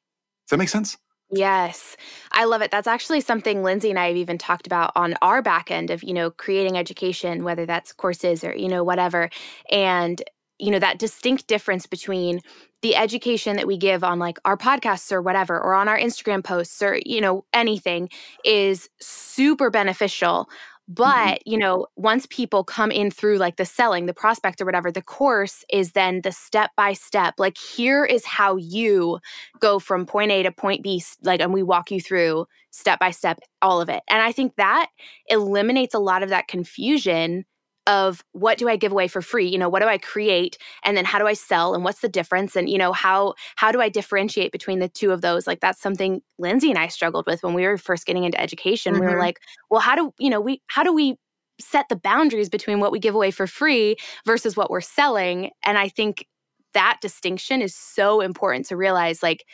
Does 0.48 0.52
that 0.52 0.58
make 0.58 0.70
sense? 0.70 0.98
Yes, 1.32 1.96
I 2.32 2.46
love 2.46 2.64
it. 2.64 2.72
That's 2.72 2.88
actually 2.88 3.22
something 3.22 3.62
Lindsay 3.62 3.92
and 3.92 4.00
I 4.00 4.08
have 4.08 4.18
even 4.18 4.40
talked 4.40 4.66
about 4.66 4.92
on 4.96 5.14
our 5.22 5.44
back 5.44 5.70
end 5.70 5.92
of, 5.92 6.02
you 6.04 6.12
know, 6.14 6.32
creating 6.32 6.76
education, 6.76 7.44
whether 7.44 7.68
that's 7.68 7.94
courses 7.94 8.44
or, 8.44 8.56
you 8.56 8.68
know, 8.68 8.84
whatever. 8.84 9.30
And, 9.72 10.22
you 10.60 10.72
know, 10.72 10.80
that 10.80 11.00
distinct 11.00 11.48
difference 11.48 11.86
between 11.88 12.42
the 12.82 12.96
education 12.96 13.56
that 13.56 13.68
we 13.68 13.78
give 13.78 14.04
on 14.04 14.20
like 14.20 14.38
our 14.46 14.58
podcasts 14.58 15.12
or 15.12 15.22
whatever, 15.22 15.60
or 15.60 15.74
on 15.74 15.88
our 15.88 15.98
Instagram 15.98 16.44
posts 16.44 16.82
or, 16.82 17.00
you 17.06 17.22
know, 17.22 17.46
anything 17.54 18.10
is 18.46 18.90
super 19.00 19.70
beneficial. 19.70 20.46
Mm-hmm. 20.46 20.94
But, 20.94 21.46
you 21.46 21.58
know, 21.58 21.86
once 21.98 22.26
people 22.32 22.64
come 22.64 22.90
in 22.90 23.12
through 23.12 23.38
like 23.38 23.58
the 23.58 23.66
selling, 23.66 24.08
the 24.08 24.14
prospect 24.14 24.60
or 24.60 24.66
whatever, 24.66 24.92
the 24.92 25.04
course 25.04 25.64
is 25.72 25.92
then 25.92 26.22
the 26.22 26.32
step 26.32 26.72
by 26.76 26.94
step. 26.94 27.36
Like, 27.38 27.58
here 27.58 28.04
is 28.04 28.26
how 28.26 28.56
you 28.56 29.20
go 29.60 29.78
from 29.78 30.08
point 30.08 30.32
A 30.32 30.42
to 30.44 30.52
point 30.52 30.82
B, 30.82 31.04
like, 31.22 31.42
and 31.42 31.54
we 31.54 31.62
walk 31.62 31.92
you 31.92 32.02
through 32.02 32.48
step 32.72 33.00
by 33.00 33.12
step 33.12 33.40
all 33.62 33.82
of 33.82 33.90
it. 33.90 34.02
And 34.10 34.22
I 34.22 34.32
think 34.32 34.56
that 34.56 34.90
eliminates 35.28 35.94
a 35.94 36.00
lot 36.00 36.24
of 36.24 36.30
that 36.30 36.48
confusion 36.48 37.46
of 37.90 38.24
what 38.34 38.60
do 38.60 38.70
I 38.70 38.76
give 38.76 38.92
away 38.92 39.08
for 39.08 39.20
free? 39.20 39.48
You 39.48 39.58
know, 39.58 39.68
what 39.68 39.82
do 39.82 39.88
I 39.88 39.98
create 39.98 40.60
and 40.84 40.96
then 40.96 41.06
how 41.06 41.18
do 41.18 41.26
I 41.26 41.34
sell 41.34 41.74
and 41.74 41.84
what's 41.84 42.02
the 42.02 42.08
difference 42.08 42.56
and 42.56 42.70
you 42.70 42.78
know 42.78 42.94
how 42.94 43.34
how 43.56 43.72
do 43.72 43.82
I 43.82 43.90
differentiate 43.90 44.52
between 44.52 44.78
the 44.78 44.88
two 44.88 45.12
of 45.12 45.22
those? 45.22 45.48
Like 45.48 45.60
that's 45.60 45.82
something 45.82 46.22
Lindsay 46.38 46.70
and 46.70 46.78
I 46.78 46.88
struggled 46.88 47.26
with 47.26 47.42
when 47.42 47.56
we 47.56 47.66
were 47.66 47.78
first 47.78 48.06
getting 48.06 48.26
into 48.26 48.40
education. 48.40 48.94
Mm-hmm. 48.94 49.02
We 49.02 49.08
were 49.08 49.14
mm-hmm. 49.14 49.22
like, 49.22 49.40
well, 49.72 49.82
how 49.82 49.96
do, 49.96 50.14
you 50.20 50.30
know, 50.30 50.40
we 50.40 50.62
how 50.68 50.84
do 50.84 50.94
we 50.94 51.16
set 51.60 51.90
the 51.90 51.96
boundaries 51.96 52.48
between 52.48 52.80
what 52.80 52.92
we 52.92 53.00
give 53.00 53.16
away 53.16 53.32
for 53.32 53.48
free 53.48 53.98
versus 54.24 54.56
what 54.56 54.70
we're 54.70 54.82
selling? 54.82 55.50
And 55.64 55.76
I 55.78 55.90
think 55.90 56.28
that 56.76 57.00
distinction 57.02 57.60
is 57.60 57.76
so 57.76 58.22
important 58.22 58.68
to 58.68 58.78
realize 58.78 59.24
like 59.24 59.46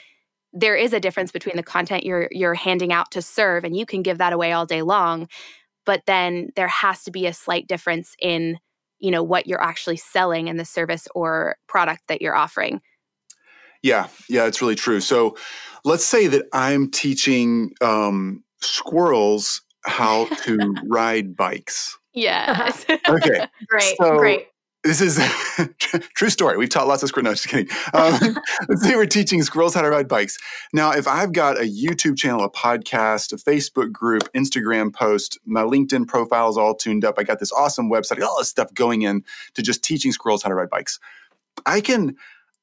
there 0.51 0.75
is 0.75 0.91
a 0.91 0.99
difference 0.99 1.31
between 1.31 1.55
the 1.55 1.63
content 1.63 2.03
you're 2.03 2.27
you're 2.31 2.53
handing 2.53 2.91
out 2.91 3.11
to 3.11 3.21
serve 3.21 3.63
and 3.63 3.77
you 3.77 3.85
can 3.85 4.01
give 4.01 4.17
that 4.17 4.33
away 4.33 4.51
all 4.51 4.65
day 4.65 4.81
long 4.81 5.29
but 5.85 6.01
then 6.05 6.49
there 6.55 6.67
has 6.67 7.03
to 7.03 7.11
be 7.11 7.27
a 7.27 7.33
slight 7.33 7.67
difference 7.67 8.15
in 8.19 8.57
you 8.99 9.11
know 9.11 9.23
what 9.23 9.47
you're 9.47 9.61
actually 9.61 9.97
selling 9.97 10.49
and 10.49 10.59
the 10.59 10.65
service 10.65 11.07
or 11.13 11.57
product 11.67 12.07
that 12.07 12.21
you're 12.21 12.35
offering. 12.35 12.81
Yeah 13.83 14.07
yeah 14.29 14.45
it's 14.45 14.61
really 14.61 14.75
true. 14.75 14.99
So 14.99 15.37
let's 15.83 16.05
say 16.05 16.27
that 16.27 16.45
i'm 16.53 16.89
teaching 16.89 17.71
um, 17.81 18.43
squirrels 18.61 19.61
how 19.85 20.25
to 20.43 20.75
ride 20.87 21.35
bikes. 21.35 21.97
Yes. 22.13 22.85
Okay 22.89 23.47
great 23.67 23.97
so, 23.97 24.17
great 24.17 24.47
this 24.85 25.01
is 25.01 25.19
true 26.15 26.29
story. 26.29 26.57
We've 26.57 26.69
taught 26.69 26.87
lots 26.87 27.01
of 27.01 27.09
squirrels. 27.09 27.25
No, 27.25 27.33
just 27.33 27.47
kidding. 27.47 27.75
Um, 27.93 28.19
let's 28.69 28.83
say 28.83 28.95
we're 28.95 29.07
teaching 29.07 29.41
squirrels 29.41 29.73
how 29.73 29.81
to 29.81 29.89
ride 29.89 30.07
bikes. 30.07 30.37
Now, 30.73 30.91
if 30.91 31.07
I've 31.07 31.33
got 31.33 31.57
a 31.57 31.63
YouTube 31.63 32.17
channel, 32.17 32.43
a 32.43 32.51
podcast, 32.51 33.33
a 33.33 33.37
Facebook 33.37 33.91
group, 33.91 34.31
Instagram 34.33 34.93
post, 34.93 35.39
my 35.45 35.63
LinkedIn 35.63 36.07
profile 36.07 36.49
is 36.49 36.57
all 36.57 36.75
tuned 36.75 37.03
up. 37.03 37.15
I 37.17 37.23
got 37.23 37.39
this 37.39 37.51
awesome 37.51 37.89
website, 37.89 38.21
all 38.21 38.37
this 38.37 38.49
stuff 38.49 38.71
going 38.73 39.01
in 39.01 39.23
to 39.55 39.63
just 39.63 39.83
teaching 39.83 40.11
squirrels 40.11 40.43
how 40.43 40.49
to 40.49 40.55
ride 40.55 40.69
bikes. 40.69 40.99
I 41.65 41.81
can 41.81 42.15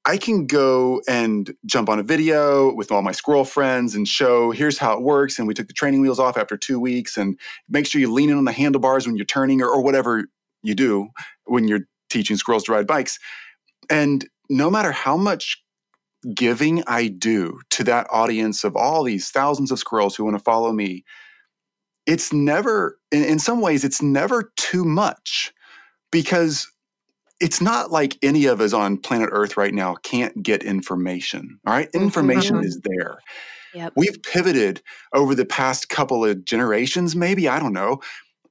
I 0.04 0.16
can 0.16 0.46
go 0.46 1.00
and 1.08 1.54
jump 1.64 1.88
on 1.88 2.00
a 2.00 2.02
video 2.02 2.74
with 2.74 2.90
all 2.90 3.02
my 3.02 3.12
squirrel 3.12 3.44
friends 3.44 3.94
and 3.94 4.06
show 4.06 4.50
here's 4.50 4.78
how 4.78 4.94
it 4.94 5.02
works. 5.02 5.38
And 5.38 5.46
we 5.46 5.54
took 5.54 5.68
the 5.68 5.72
training 5.72 6.00
wheels 6.00 6.18
off 6.18 6.36
after 6.36 6.56
two 6.56 6.80
weeks 6.80 7.16
and 7.16 7.38
make 7.68 7.86
sure 7.86 8.00
you 8.00 8.12
lean 8.12 8.30
in 8.30 8.36
on 8.36 8.44
the 8.44 8.52
handlebars 8.52 9.06
when 9.06 9.16
you're 9.16 9.24
turning 9.24 9.62
or, 9.62 9.68
or 9.68 9.80
whatever 9.80 10.24
you 10.62 10.74
do 10.74 11.08
when 11.44 11.66
you're 11.68 11.86
teaching 12.12 12.36
squirrels 12.36 12.64
to 12.64 12.72
ride 12.72 12.86
bikes. 12.86 13.18
And 13.90 14.28
no 14.48 14.70
matter 14.70 14.92
how 14.92 15.16
much 15.16 15.62
giving 16.34 16.84
I 16.86 17.08
do 17.08 17.60
to 17.70 17.84
that 17.84 18.06
audience 18.10 18.64
of 18.64 18.76
all 18.76 19.02
these 19.02 19.30
thousands 19.30 19.72
of 19.72 19.78
squirrels 19.78 20.14
who 20.14 20.24
want 20.24 20.36
to 20.36 20.42
follow 20.42 20.72
me, 20.72 21.04
it's 22.06 22.32
never, 22.32 22.98
in, 23.10 23.38
some 23.38 23.60
ways, 23.60 23.84
it's 23.84 24.02
never 24.02 24.52
too 24.56 24.84
much 24.84 25.52
because 26.10 26.70
it's 27.40 27.60
not 27.60 27.90
like 27.90 28.18
any 28.22 28.46
of 28.46 28.60
us 28.60 28.72
on 28.72 28.98
planet 28.98 29.30
Earth 29.32 29.56
right 29.56 29.74
now 29.74 29.94
can't 29.96 30.42
get 30.42 30.62
information. 30.62 31.58
All 31.66 31.72
right? 31.72 31.90
Mm-hmm. 31.92 32.04
Information 32.04 32.56
mm-hmm. 32.56 32.66
is 32.66 32.80
there. 32.84 33.18
Yep. 33.74 33.94
We've 33.96 34.22
pivoted 34.22 34.82
over 35.14 35.34
the 35.34 35.46
past 35.46 35.88
couple 35.88 36.24
of 36.24 36.44
generations, 36.44 37.16
maybe, 37.16 37.48
I 37.48 37.58
don't 37.58 37.72
know, 37.72 38.00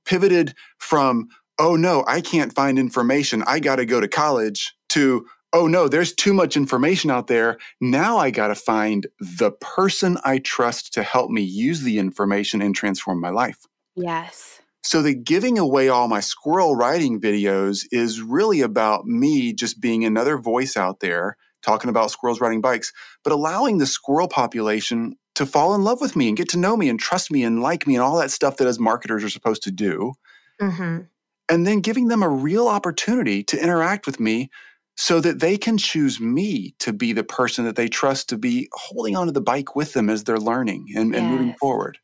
pivoted 0.05 0.55
from 0.79 1.27
oh 1.61 1.75
no, 1.75 2.03
I 2.07 2.21
can't 2.21 2.53
find 2.55 2.79
information. 2.79 3.43
I 3.45 3.59
got 3.59 3.75
to 3.75 3.85
go 3.85 4.01
to 4.01 4.07
college 4.07 4.73
to, 4.89 5.27
oh 5.53 5.67
no, 5.67 5.87
there's 5.87 6.11
too 6.11 6.33
much 6.33 6.57
information 6.57 7.11
out 7.11 7.27
there. 7.27 7.59
Now 7.79 8.17
I 8.17 8.31
got 8.31 8.47
to 8.47 8.55
find 8.55 9.05
the 9.19 9.51
person 9.51 10.17
I 10.25 10.39
trust 10.39 10.91
to 10.93 11.03
help 11.03 11.29
me 11.29 11.43
use 11.43 11.81
the 11.81 11.99
information 11.99 12.63
and 12.63 12.75
transform 12.75 13.21
my 13.21 13.29
life. 13.29 13.59
Yes. 13.95 14.59
So 14.83 15.03
the 15.03 15.13
giving 15.13 15.59
away 15.59 15.87
all 15.87 16.07
my 16.07 16.19
squirrel 16.19 16.75
riding 16.75 17.21
videos 17.21 17.85
is 17.91 18.23
really 18.23 18.61
about 18.61 19.05
me 19.05 19.53
just 19.53 19.79
being 19.79 20.03
another 20.03 20.39
voice 20.39 20.75
out 20.75 20.99
there 20.99 21.37
talking 21.61 21.91
about 21.91 22.09
squirrels 22.09 22.41
riding 22.41 22.59
bikes, 22.59 22.91
but 23.23 23.31
allowing 23.31 23.77
the 23.77 23.85
squirrel 23.85 24.27
population 24.27 25.15
to 25.35 25.45
fall 25.45 25.75
in 25.75 25.83
love 25.83 26.01
with 26.01 26.15
me 26.15 26.27
and 26.27 26.35
get 26.35 26.49
to 26.49 26.57
know 26.57 26.75
me 26.75 26.89
and 26.89 26.99
trust 26.99 27.29
me 27.29 27.43
and 27.43 27.61
like 27.61 27.85
me 27.85 27.93
and 27.93 28.01
all 28.01 28.17
that 28.17 28.31
stuff 28.31 28.57
that 28.57 28.65
as 28.65 28.79
marketers 28.79 29.23
are 29.23 29.29
supposed 29.29 29.61
to 29.61 29.69
do. 29.71 30.13
Mm-hmm 30.59 31.01
and 31.49 31.65
then 31.67 31.81
giving 31.81 32.07
them 32.07 32.23
a 32.23 32.29
real 32.29 32.67
opportunity 32.67 33.43
to 33.43 33.61
interact 33.61 34.05
with 34.05 34.19
me 34.19 34.49
so 34.97 35.19
that 35.19 35.39
they 35.39 35.57
can 35.57 35.77
choose 35.77 36.19
me 36.19 36.75
to 36.79 36.93
be 36.93 37.13
the 37.13 37.23
person 37.23 37.65
that 37.65 37.75
they 37.75 37.87
trust 37.87 38.29
to 38.29 38.37
be 38.37 38.69
holding 38.73 39.15
onto 39.15 39.31
the 39.31 39.41
bike 39.41 39.75
with 39.75 39.93
them 39.93 40.09
as 40.09 40.23
they're 40.23 40.37
learning 40.37 40.87
and, 40.95 41.13
yes. 41.13 41.19
and 41.21 41.31
moving 41.31 41.55
forward. 41.59 41.97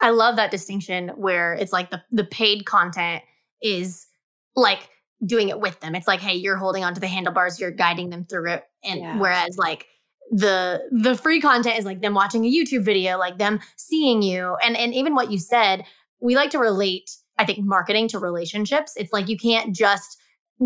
I 0.00 0.10
love 0.10 0.36
that 0.36 0.50
distinction 0.50 1.08
where 1.10 1.54
it's 1.54 1.72
like 1.72 1.90
the, 1.90 2.02
the 2.10 2.24
paid 2.24 2.66
content 2.66 3.22
is 3.62 4.06
like 4.54 4.88
doing 5.24 5.48
it 5.48 5.60
with 5.60 5.80
them. 5.80 5.94
It's 5.94 6.06
like, 6.06 6.20
hey, 6.20 6.34
you're 6.34 6.56
holding 6.56 6.84
onto 6.84 7.00
the 7.00 7.06
handlebars, 7.06 7.58
you're 7.58 7.70
guiding 7.70 8.10
them 8.10 8.26
through 8.26 8.52
it. 8.52 8.64
And 8.84 9.00
yeah. 9.00 9.18
whereas 9.18 9.56
like 9.56 9.86
the 10.30 10.82
the 10.90 11.16
free 11.16 11.40
content 11.40 11.78
is 11.78 11.84
like 11.84 12.00
them 12.00 12.14
watching 12.14 12.44
a 12.44 12.52
YouTube 12.52 12.82
video, 12.82 13.16
like 13.16 13.38
them 13.38 13.60
seeing 13.76 14.22
you. 14.22 14.56
And 14.62 14.76
and 14.76 14.92
even 14.92 15.14
what 15.14 15.30
you 15.30 15.38
said, 15.38 15.84
we 16.20 16.34
like 16.34 16.50
to 16.50 16.58
relate 16.58 17.10
I 17.38 17.44
think 17.44 17.64
marketing 17.64 18.08
to 18.08 18.18
relationships. 18.18 18.92
It's 18.96 19.12
like 19.12 19.28
you 19.28 19.36
can't 19.36 19.74
just 19.74 20.18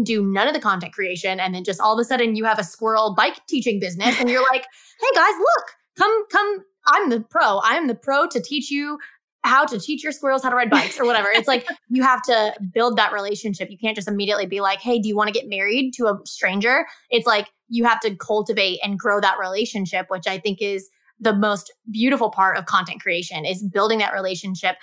do 0.03 0.25
none 0.25 0.47
of 0.47 0.55
the 0.55 0.61
content 0.61 0.93
creation 0.93 1.41
and 1.41 1.55
then 1.55 1.65
just 1.65 1.81
all 1.81 1.99
of 1.99 2.01
a 2.01 2.05
sudden 2.05 2.37
you 2.37 2.45
have 2.45 2.59
a 2.59 2.65
squirrel 2.65 3.15
bike 3.15 3.41
teaching 3.49 3.81
business 3.81 4.19
and 4.21 4.31
you're 4.31 4.45
like, 4.53 4.65
"Hey 5.01 5.09
guys, 5.15 5.35
look. 5.39 5.67
Come 5.99 6.27
come 6.29 6.65
I'm 6.87 7.11
the 7.11 7.21
pro. 7.21 7.61
I'm 7.63 7.87
the 7.89 7.95
pro 7.95 8.27
to 8.29 8.41
teach 8.41 8.71
you 8.71 8.99
how 9.43 9.65
to 9.65 9.79
teach 9.79 10.03
your 10.03 10.13
squirrels 10.13 10.43
how 10.43 10.51
to 10.51 10.57
ride 10.57 10.71
bikes 10.71 11.01
or 11.01 11.07
whatever. 11.07 11.29
It's 11.33 11.49
like 11.49 11.67
you 11.89 12.03
have 12.03 12.23
to 12.23 12.55
build 12.73 12.97
that 12.99 13.13
relationship. 13.13 13.71
You 13.71 13.79
can't 13.79 13.97
just 13.97 14.09
immediately 14.09 14.47
be 14.47 14.61
like, 14.61 14.81
"Hey, 14.81 14.99
do 14.99 15.09
you 15.09 15.17
want 15.17 15.29
to 15.29 15.39
get 15.39 15.49
married 15.49 15.93
to 15.95 16.07
a 16.07 16.19
stranger?" 16.25 16.87
It's 17.11 17.27
like 17.27 17.49
you 17.69 17.85
have 17.85 18.01
to 18.01 18.15
cultivate 18.17 18.81
and 18.83 18.99
grow 18.99 19.21
that 19.21 19.39
relationship, 19.39 20.07
which 20.09 20.27
I 20.27 20.39
think 20.39 20.61
is 20.61 20.89
the 21.21 21.35
most 21.35 21.73
beautiful 21.91 22.31
part 22.31 22.57
of 22.57 22.67
content 22.67 23.01
creation 23.01 23.45
is 23.45 23.63
building 23.63 23.99
that 23.99 24.15
relationship 24.15 24.77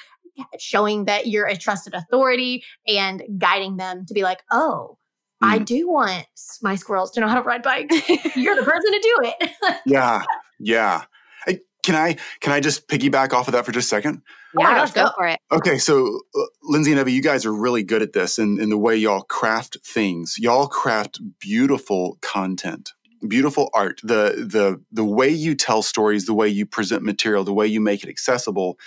showing 0.60 1.06
that 1.06 1.28
you're 1.28 1.46
a 1.46 1.58
trusted 1.58 1.94
authority 1.94 2.64
and 2.88 3.24
guiding 3.38 3.78
them 3.78 4.06
to 4.06 4.14
be 4.14 4.24
like, 4.24 4.42
oh, 4.52 4.98
mm. 5.44 5.48
I 5.48 5.60
do 5.60 5.90
want 5.90 6.26
my 6.62 6.76
squirrels 6.76 7.12
to 7.12 7.20
know 7.20 7.28
how 7.28 7.36
to 7.36 7.42
ride 7.42 7.64
bikes. 7.64 7.96
you're 8.36 8.56
the 8.56 8.64
person 8.64 8.92
to 8.92 9.00
do 9.00 9.16
it. 9.24 9.52
yeah. 9.86 10.24
Yeah. 10.60 11.04
Hey, 11.46 11.60
can 11.84 11.96
I 11.96 12.18
can 12.42 12.52
I 12.52 12.60
just 12.60 12.88
piggyback 12.88 13.34
off 13.34 13.48
of 13.48 13.54
that 13.54 13.66
for 13.66 13.72
just 13.72 13.86
a 13.86 13.90
second? 13.90 14.22
Yeah, 14.58 14.72
oh 14.72 14.76
gosh, 14.76 14.92
go 14.94 15.12
for 15.16 15.28
it. 15.28 15.40
Okay, 15.52 15.78
so 15.78 16.22
uh, 16.36 16.42
Lindsay 16.64 16.92
and 16.92 17.00
Evie, 17.00 17.12
you 17.12 17.22
guys 17.22 17.46
are 17.46 17.54
really 17.54 17.84
good 17.84 18.02
at 18.02 18.14
this 18.14 18.40
in, 18.40 18.60
in 18.60 18.70
the 18.70 18.78
way 18.78 18.96
y'all 18.96 19.22
craft 19.22 19.78
things. 19.86 20.36
Y'all 20.40 20.68
craft 20.68 21.20
beautiful 21.40 22.18
content 22.22 22.94
beautiful 23.28 23.70
art 23.74 24.00
the 24.04 24.46
the 24.48 24.82
the 24.92 25.04
way 25.04 25.30
you 25.30 25.56
tell 25.56 25.82
stories 25.82 26.26
the 26.26 26.34
way 26.34 26.48
you 26.48 26.66
present 26.66 27.04
material 27.04 27.44
the 27.44 27.54
way 27.54 27.66
you 27.66 27.82
make 27.82 28.04
it 28.04 28.10
accessible 28.10 28.78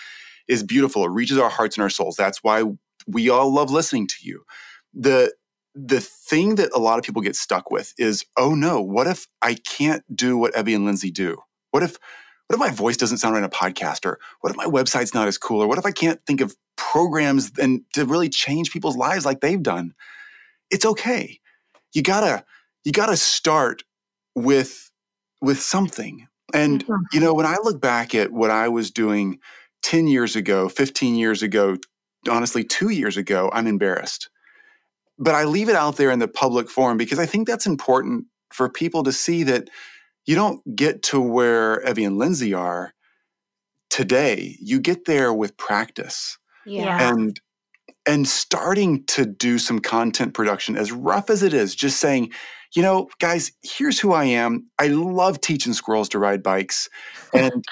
is 0.51 0.63
beautiful. 0.63 1.05
It 1.05 1.11
reaches 1.11 1.39
our 1.39 1.49
hearts 1.49 1.77
and 1.77 1.83
our 1.83 1.91
souls. 1.91 2.17
That's 2.17 2.43
why 2.43 2.65
we 3.07 3.31
all 3.31 3.53
love 3.53 3.71
listening 3.71 4.09
to 4.09 4.17
you. 4.23 4.45
The 4.93 5.33
the 5.75 6.01
thing 6.01 6.57
that 6.57 6.71
a 6.75 6.81
lot 6.81 6.99
of 6.99 7.05
people 7.05 7.23
get 7.23 7.37
stuck 7.37 7.71
with 7.71 7.95
is, 7.97 8.25
oh 8.37 8.55
no, 8.55 8.83
what 8.83 9.07
if 9.07 9.29
I 9.41 9.55
can't 9.55 10.03
do 10.15 10.37
what 10.37 10.57
Evie 10.59 10.75
and 10.75 10.85
Lindsay 10.85 11.13
do? 11.13 11.39
What 11.71 11.85
if 11.85 11.97
what 12.49 12.55
if 12.57 12.59
my 12.59 12.71
voice 12.71 12.97
doesn't 12.97 13.19
sound 13.19 13.35
right 13.35 13.39
in 13.39 13.45
a 13.45 13.49
podcast? 13.49 14.05
Or 14.05 14.19
what 14.41 14.51
if 14.51 14.57
my 14.57 14.65
website's 14.65 15.15
not 15.15 15.29
as 15.29 15.39
cool? 15.39 15.63
Or 15.63 15.69
what 15.69 15.79
if 15.79 15.87
I 15.87 15.93
can't 15.93 16.21
think 16.27 16.41
of 16.41 16.57
programs 16.77 17.53
and 17.61 17.83
to 17.93 18.05
really 18.05 18.29
change 18.29 18.73
people's 18.73 18.97
lives 18.97 19.25
like 19.25 19.41
they've 19.41 19.63
done? 19.63 19.95
It's 20.69 20.85
okay. 20.85 21.39
You 21.93 22.03
gotta 22.03 22.45
you 22.85 22.91
gotta 22.91 23.17
start 23.17 23.85
with 24.35 24.91
with 25.41 25.61
something. 25.61 26.27
And 26.53 26.85
mm-hmm. 26.85 27.03
you 27.13 27.21
know, 27.21 27.35
when 27.35 27.47
I 27.47 27.59
look 27.63 27.81
back 27.81 28.17
at 28.17 28.33
what 28.33 28.51
I 28.51 28.69
was 28.69 28.91
doing 28.91 29.39
10 29.83 30.07
years 30.09 30.37
ago, 30.37 30.69
15 30.69 31.15
years 31.15 31.43
ago, 31.43 31.77
honestly, 32.29 32.65
two 32.65 32.91
years 32.91 33.17
ago, 33.17 33.51
I'm 33.53 33.67
embarrassed. 33.67 34.29
But 35.19 35.35
I 35.35 35.45
leave 35.45 35.69
it 35.69 35.77
out 35.77 35.97
there 35.97 36.11
in 36.11 36.19
the 36.19 36.29
public 36.29 36.71
forum 36.71 36.97
because 36.97 37.19
I 37.19 37.27
think 37.27 37.47
that's 37.47 37.67
important 37.67 38.27
for 38.53 38.69
people 38.69 39.03
to 39.05 39.13
see 39.13 39.43
that 39.45 39.69
you 40.27 40.35
don't 40.35 40.61
get 40.77 41.03
to 41.05 41.21
where 41.21 41.87
Evie 41.89 42.05
and 42.05 42.19
Lindsay 42.19 42.55
are 42.55 42.93
today, 43.91 44.57
you 44.61 44.81
get 44.81 45.05
there 45.05 45.33
with 45.33 45.57
practice. 45.57 46.39
Yeah. 46.65 47.11
And 47.11 47.39
and 48.07 48.27
starting 48.27 49.05
to 49.05 49.27
do 49.27 49.59
some 49.59 49.79
content 49.79 50.33
production 50.33 50.77
as 50.77 50.91
rough 50.91 51.29
as 51.29 51.43
it 51.43 51.53
is, 51.53 51.75
just 51.75 52.01
saying, 52.01 52.33
you 52.75 52.83
know, 52.83 53.09
guys, 53.19 53.53
here's 53.63 54.01
who 54.01 54.13
I 54.13 54.25
am. 54.25 54.67
I 54.79 54.89
love 54.89 55.41
teaching 55.41 55.75
squirrels 55.75 56.09
to 56.11 56.19
ride 56.19 56.43
bikes. 56.43 56.89
And 57.35 57.65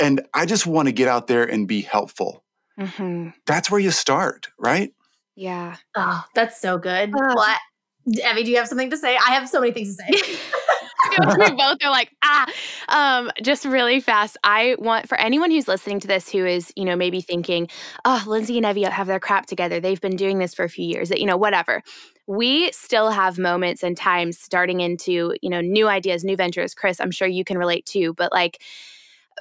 and 0.00 0.26
I 0.34 0.46
just 0.46 0.66
want 0.66 0.88
to 0.88 0.92
get 0.92 1.08
out 1.08 1.26
there 1.26 1.44
and 1.44 1.68
be 1.68 1.82
helpful. 1.82 2.44
hmm 2.78 3.28
That's 3.46 3.70
where 3.70 3.80
you 3.80 3.90
start, 3.90 4.48
right? 4.58 4.92
Yeah. 5.36 5.76
Oh, 5.96 6.24
that's 6.34 6.60
so 6.60 6.78
good. 6.78 7.12
Ugh. 7.14 7.36
What? 7.36 7.58
Evie, 8.06 8.44
do 8.44 8.50
you 8.50 8.56
have 8.56 8.68
something 8.68 8.90
to 8.90 8.96
say? 8.96 9.16
I 9.16 9.32
have 9.32 9.48
so 9.48 9.60
many 9.60 9.72
things 9.72 9.96
to 9.96 10.02
say. 10.02 10.38
we 11.38 11.50
both 11.52 11.78
are 11.82 11.90
like 11.90 12.10
ah 12.22 12.46
um 12.88 13.30
just 13.42 13.64
really 13.64 14.00
fast 14.00 14.36
i 14.44 14.76
want 14.78 15.08
for 15.08 15.18
anyone 15.18 15.50
who's 15.50 15.66
listening 15.66 15.98
to 15.98 16.06
this 16.06 16.28
who 16.28 16.44
is 16.44 16.72
you 16.76 16.84
know 16.84 16.94
maybe 16.94 17.20
thinking 17.20 17.68
oh 18.04 18.22
lindsay 18.26 18.58
and 18.58 18.66
evie 18.66 18.82
have 18.82 19.06
their 19.06 19.20
crap 19.20 19.46
together 19.46 19.80
they've 19.80 20.00
been 20.00 20.16
doing 20.16 20.38
this 20.38 20.54
for 20.54 20.64
a 20.64 20.68
few 20.68 20.84
years 20.84 21.08
that 21.08 21.18
you 21.18 21.26
know 21.26 21.36
whatever 21.36 21.82
we 22.26 22.70
still 22.72 23.10
have 23.10 23.38
moments 23.38 23.82
and 23.82 23.96
times 23.96 24.38
starting 24.38 24.80
into 24.80 25.34
you 25.42 25.48
know 25.48 25.60
new 25.60 25.88
ideas 25.88 26.22
new 26.22 26.36
ventures 26.36 26.74
chris 26.74 27.00
i'm 27.00 27.10
sure 27.10 27.26
you 27.28 27.44
can 27.44 27.58
relate 27.58 27.86
too 27.86 28.12
but 28.14 28.30
like 28.30 28.62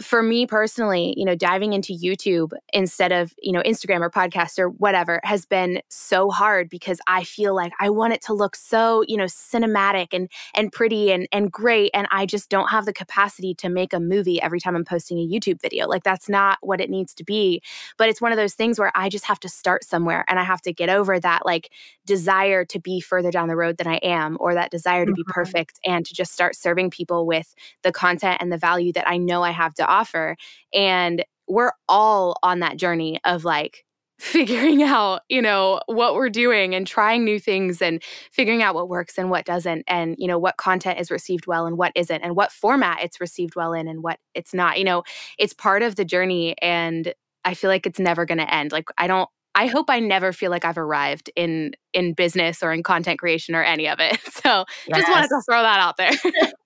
for 0.01 0.21
me 0.23 0.45
personally, 0.47 1.13
you 1.17 1.25
know, 1.25 1.35
diving 1.35 1.73
into 1.73 1.93
YouTube 1.93 2.53
instead 2.73 3.11
of, 3.11 3.33
you 3.41 3.51
know, 3.51 3.61
Instagram 3.63 4.01
or 4.01 4.09
podcast 4.09 4.57
or 4.59 4.69
whatever 4.69 5.19
has 5.23 5.45
been 5.45 5.81
so 5.89 6.29
hard 6.29 6.69
because 6.69 6.99
I 7.07 7.23
feel 7.23 7.55
like 7.55 7.73
I 7.79 7.89
want 7.89 8.13
it 8.13 8.21
to 8.23 8.33
look 8.33 8.55
so, 8.55 9.03
you 9.07 9.17
know, 9.17 9.25
cinematic 9.25 10.07
and 10.13 10.29
and 10.55 10.71
pretty 10.71 11.11
and 11.11 11.27
and 11.31 11.51
great 11.51 11.91
and 11.93 12.07
I 12.11 12.25
just 12.25 12.49
don't 12.49 12.69
have 12.69 12.85
the 12.85 12.93
capacity 12.93 13.53
to 13.55 13.69
make 13.69 13.93
a 13.93 13.99
movie 13.99 14.41
every 14.41 14.59
time 14.59 14.75
I'm 14.75 14.85
posting 14.85 15.17
a 15.19 15.27
YouTube 15.27 15.61
video. 15.61 15.87
Like 15.87 16.03
that's 16.03 16.29
not 16.29 16.57
what 16.61 16.79
it 16.81 16.89
needs 16.89 17.13
to 17.15 17.23
be. 17.23 17.61
But 17.97 18.09
it's 18.09 18.21
one 18.21 18.31
of 18.31 18.37
those 18.37 18.53
things 18.53 18.79
where 18.79 18.91
I 18.95 19.09
just 19.09 19.25
have 19.25 19.39
to 19.41 19.49
start 19.49 19.83
somewhere 19.83 20.25
and 20.27 20.39
I 20.39 20.43
have 20.43 20.61
to 20.63 20.73
get 20.73 20.89
over 20.89 21.19
that 21.19 21.45
like 21.45 21.71
desire 22.05 22.65
to 22.65 22.79
be 22.79 22.99
further 23.01 23.31
down 23.31 23.47
the 23.47 23.55
road 23.55 23.77
than 23.77 23.87
I 23.87 23.95
am 23.97 24.37
or 24.39 24.53
that 24.53 24.71
desire 24.71 25.05
to 25.05 25.11
be 25.13 25.23
Mhm. 25.23 25.27
perfect 25.27 25.79
and 25.85 26.05
to 26.05 26.13
just 26.13 26.31
start 26.31 26.55
serving 26.55 26.89
people 26.91 27.25
with 27.25 27.53
the 27.83 27.91
content 27.91 28.37
and 28.41 28.51
the 28.51 28.57
value 28.57 28.93
that 28.93 29.07
I 29.07 29.17
know 29.17 29.43
I 29.43 29.51
have 29.51 29.73
to 29.75 29.88
offer. 29.89 30.37
And 30.73 31.23
we're 31.47 31.71
all 31.87 32.37
on 32.43 32.59
that 32.59 32.77
journey 32.77 33.19
of 33.25 33.43
like 33.43 33.85
figuring 34.19 34.83
out, 34.83 35.21
you 35.29 35.41
know, 35.41 35.79
what 35.87 36.13
we're 36.15 36.29
doing 36.29 36.75
and 36.75 36.85
trying 36.85 37.23
new 37.23 37.39
things 37.39 37.81
and 37.81 38.03
figuring 38.31 38.61
out 38.61 38.75
what 38.75 38.89
works 38.89 39.17
and 39.17 39.29
what 39.29 39.45
doesn't 39.45 39.83
and, 39.87 40.15
you 40.17 40.27
know, 40.27 40.37
what 40.37 40.57
content 40.57 40.99
is 40.99 41.09
received 41.09 41.47
well 41.47 41.65
and 41.65 41.77
what 41.77 41.93
isn't 41.95 42.21
and 42.21 42.35
what 42.35 42.51
format 42.51 43.01
it's 43.01 43.21
received 43.21 43.55
well 43.55 43.73
in 43.73 43.87
and 43.87 44.03
what 44.03 44.19
it's 44.35 44.53
not. 44.53 44.77
You 44.77 44.83
know, 44.83 45.03
it's 45.37 45.53
part 45.53 45.83
of 45.83 45.95
the 45.95 46.05
journey 46.05 46.55
and 46.61 47.13
I 47.45 47.53
feel 47.53 47.69
like 47.69 47.85
it's 47.85 47.99
never 47.99 48.25
going 48.25 48.39
to 48.39 48.53
end. 48.53 48.71
Like 48.73 48.89
I 48.97 49.07
don't 49.07 49.29
I 49.55 49.67
hope 49.67 49.89
I 49.89 49.99
never 49.99 50.31
feel 50.31 50.51
like 50.51 50.63
I've 50.63 50.77
arrived 50.77 51.29
in 51.35 51.73
in 51.93 52.13
business 52.13 52.61
or 52.61 52.71
in 52.71 52.83
content 52.83 53.19
creation 53.19 53.55
or 53.55 53.63
any 53.63 53.87
of 53.87 53.99
it. 53.99 54.17
So, 54.39 54.63
just 54.89 55.09
wanted 55.09 55.27
to 55.27 55.41
throw 55.45 55.61
that 55.61 55.79
out 55.79 55.97
there. 55.97 56.11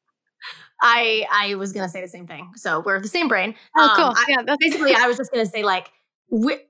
I 0.84 1.26
I 1.32 1.56
was 1.56 1.74
gonna 1.74 1.90
say 1.90 2.02
the 2.02 2.08
same 2.08 2.28
thing. 2.28 2.52
So 2.56 2.82
we're 2.82 3.00
the 3.00 3.08
same 3.08 3.28
brain. 3.28 3.56
Oh, 3.76 3.84
Um, 3.84 3.96
cool. 3.96 4.14
I- 4.16 4.26
yeah, 4.28 4.56
basically, 4.60 4.94
I 4.94 5.08
was 5.08 5.18
just 5.18 5.32
gonna 5.32 5.46
say 5.48 5.64
like 5.64 5.90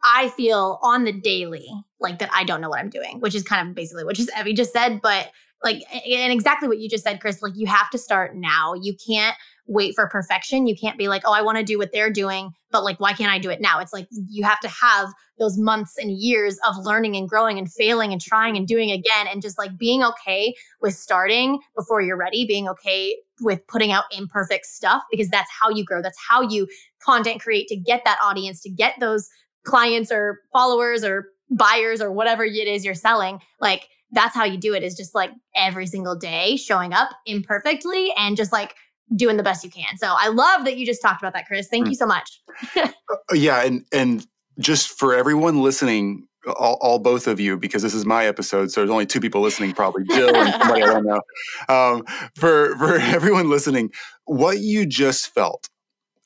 I 0.04 0.30
feel 0.36 0.80
on 0.82 1.04
the 1.04 1.12
daily 1.14 1.68
like 2.00 2.20
that 2.20 2.30
I 2.34 2.44
don't 2.44 2.62
know 2.62 2.70
what 2.70 2.80
I'm 2.80 2.90
doing, 2.90 3.20
which 3.20 3.34
is 3.36 3.44
kind 3.44 3.68
of 3.68 3.76
basically 3.76 4.04
what 4.04 4.16
just 4.16 4.30
Evie 4.38 4.54
just 4.54 4.74
said. 4.74 5.02
But 5.02 5.32
like, 5.64 5.82
and 6.06 6.32
exactly 6.34 6.68
what 6.68 6.80
you 6.80 6.90
just 6.90 7.06
said, 7.06 7.22
Chris. 7.22 7.42
Like, 7.42 7.54
you 7.56 7.66
have 7.68 7.90
to 7.92 7.98
start 7.98 8.36
now. 8.36 8.74
You 8.74 8.94
can't 9.08 9.36
wait 9.66 9.96
for 9.96 10.08
perfection. 10.10 10.68
You 10.68 10.76
can't 10.76 10.98
be 10.98 11.08
like, 11.08 11.22
oh, 11.26 11.32
I 11.32 11.42
want 11.42 11.58
to 11.58 11.64
do 11.64 11.78
what 11.78 11.94
they're 11.94 12.12
doing, 12.12 12.52
but 12.70 12.84
like, 12.84 13.00
why 13.00 13.14
can't 13.14 13.32
I 13.32 13.40
do 13.40 13.50
it 13.50 13.62
now? 13.62 13.80
It's 13.80 13.94
like 13.94 14.08
you 14.12 14.44
have 14.44 14.60
to 14.60 14.68
have 14.68 15.08
those 15.40 15.58
months 15.58 15.98
and 15.98 16.12
years 16.12 16.60
of 16.68 16.76
learning 16.80 17.16
and 17.16 17.30
growing 17.30 17.58
and 17.58 17.72
failing 17.72 18.12
and 18.12 18.20
trying 18.22 18.58
and 18.58 18.68
doing 18.68 18.92
again, 18.92 19.28
and 19.32 19.42
just 19.42 19.58
like 19.58 19.78
being 19.78 20.04
okay 20.04 20.54
with 20.82 20.96
starting 20.96 21.60
before 21.78 22.02
you're 22.02 22.18
ready, 22.18 22.46
being 22.46 22.68
okay 22.68 23.16
with 23.44 23.66
putting 23.68 23.92
out 23.92 24.06
imperfect 24.12 24.66
stuff 24.66 25.04
because 25.12 25.30
that's 25.30 25.50
how 25.62 25.70
you 25.70 25.84
grow. 25.84 26.02
That's 26.02 26.20
how 26.28 26.42
you 26.42 26.68
content 27.02 27.42
create 27.42 27.68
to 27.68 27.76
get 27.76 28.04
that 28.06 28.18
audience, 28.22 28.62
to 28.62 28.70
get 28.70 28.96
those 29.00 29.30
clients 29.66 30.12
or 30.12 30.40
followers 30.52 31.04
or 31.04 31.28
buyers 31.50 32.02
or 32.02 32.12
whatever 32.12 32.44
it 32.44 32.68
is 32.68 32.84
you're 32.86 32.94
selling. 32.94 33.40
Like 33.60 33.88
that's 34.12 34.36
how 34.36 34.46
you 34.46 34.58
do 34.58 34.74
it 34.74 34.84
is 34.84 34.96
just 34.96 35.16
like 35.16 35.32
every 35.56 35.88
single 35.88 36.16
day 36.16 36.56
showing 36.56 36.94
up 36.94 37.10
imperfectly 37.26 38.12
and 38.18 38.38
just 38.38 38.52
like 38.52 38.76
doing 39.16 39.38
the 39.38 39.44
best 39.44 39.64
you 39.64 39.70
can. 39.70 39.98
So 39.98 40.08
I 40.18 40.30
love 40.30 40.66
that 40.66 40.78
you 40.78 40.86
just 40.86 41.02
talked 41.02 41.22
about 41.22 41.34
that, 41.34 41.46
Chris. 41.48 41.68
Thank 41.68 41.88
you 41.88 41.96
so 41.96 42.06
much. 42.06 42.42
Uh, 43.10 43.36
Yeah, 43.36 43.64
and 43.64 43.86
and 43.92 44.26
just 44.60 44.98
for 44.98 45.14
everyone 45.14 45.62
listening, 45.62 46.26
all, 46.48 46.78
all 46.82 47.00
both 47.00 47.28
of 47.28 47.40
you, 47.40 47.58
because 47.58 47.82
this 47.82 47.94
is 47.94 48.06
my 48.06 48.26
episode, 48.26 48.72
so 48.72 48.82
there's 48.82 48.90
only 48.90 49.06
two 49.06 49.20
people 49.20 49.42
listening, 49.42 49.74
probably 49.74 50.04
Jill 50.06 50.36
and 50.36 50.52
somebody 50.52 50.84
I 50.84 50.88
don't 50.88 51.06
know. 51.06 51.22
Um, 51.70 52.04
for 52.36 52.78
for 52.78 52.96
everyone 53.00 53.50
listening, 53.50 53.92
what 54.26 54.60
you 54.60 54.86
just 54.86 55.34
felt 55.34 55.70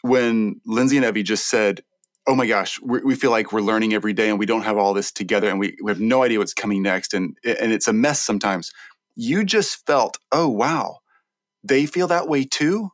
when 0.01 0.61
Lindsay 0.65 0.97
and 0.97 1.05
Evie 1.05 1.23
just 1.23 1.49
said, 1.49 1.81
"Oh 2.27 2.35
my 2.35 2.47
gosh, 2.47 2.79
we, 2.81 2.99
we 3.01 3.15
feel 3.15 3.31
like 3.31 3.51
we're 3.51 3.61
learning 3.61 3.93
every 3.93 4.13
day, 4.13 4.29
and 4.29 4.39
we 4.39 4.45
don't 4.45 4.63
have 4.63 4.77
all 4.77 4.93
this 4.93 5.11
together, 5.11 5.49
and 5.49 5.59
we, 5.59 5.77
we 5.83 5.91
have 5.91 5.99
no 5.99 6.23
idea 6.23 6.39
what's 6.39 6.53
coming 6.53 6.81
next, 6.81 7.13
and 7.13 7.37
and 7.43 7.71
it's 7.71 7.87
a 7.87 7.93
mess 7.93 8.21
sometimes." 8.21 8.71
You 9.15 9.43
just 9.43 9.85
felt, 9.85 10.17
"Oh 10.31 10.47
wow, 10.47 10.99
they 11.63 11.85
feel 11.85 12.07
that 12.07 12.27
way 12.27 12.43
too." 12.45 12.91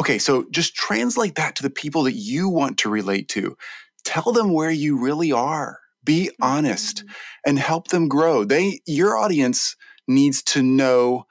Okay, 0.00 0.18
so 0.18 0.46
just 0.50 0.74
translate 0.74 1.34
that 1.34 1.56
to 1.56 1.62
the 1.62 1.70
people 1.70 2.04
that 2.04 2.14
you 2.14 2.48
want 2.48 2.78
to 2.78 2.88
relate 2.88 3.28
to. 3.28 3.56
Tell 4.04 4.32
them 4.32 4.52
where 4.52 4.70
you 4.70 4.98
really 4.98 5.30
are. 5.30 5.78
Be 6.04 6.30
honest 6.40 7.04
and 7.44 7.58
help 7.58 7.88
them 7.88 8.08
grow. 8.08 8.44
They 8.44 8.80
your 8.86 9.16
audience 9.16 9.76
needs 10.08 10.42
to 10.42 10.62
know 10.62 11.26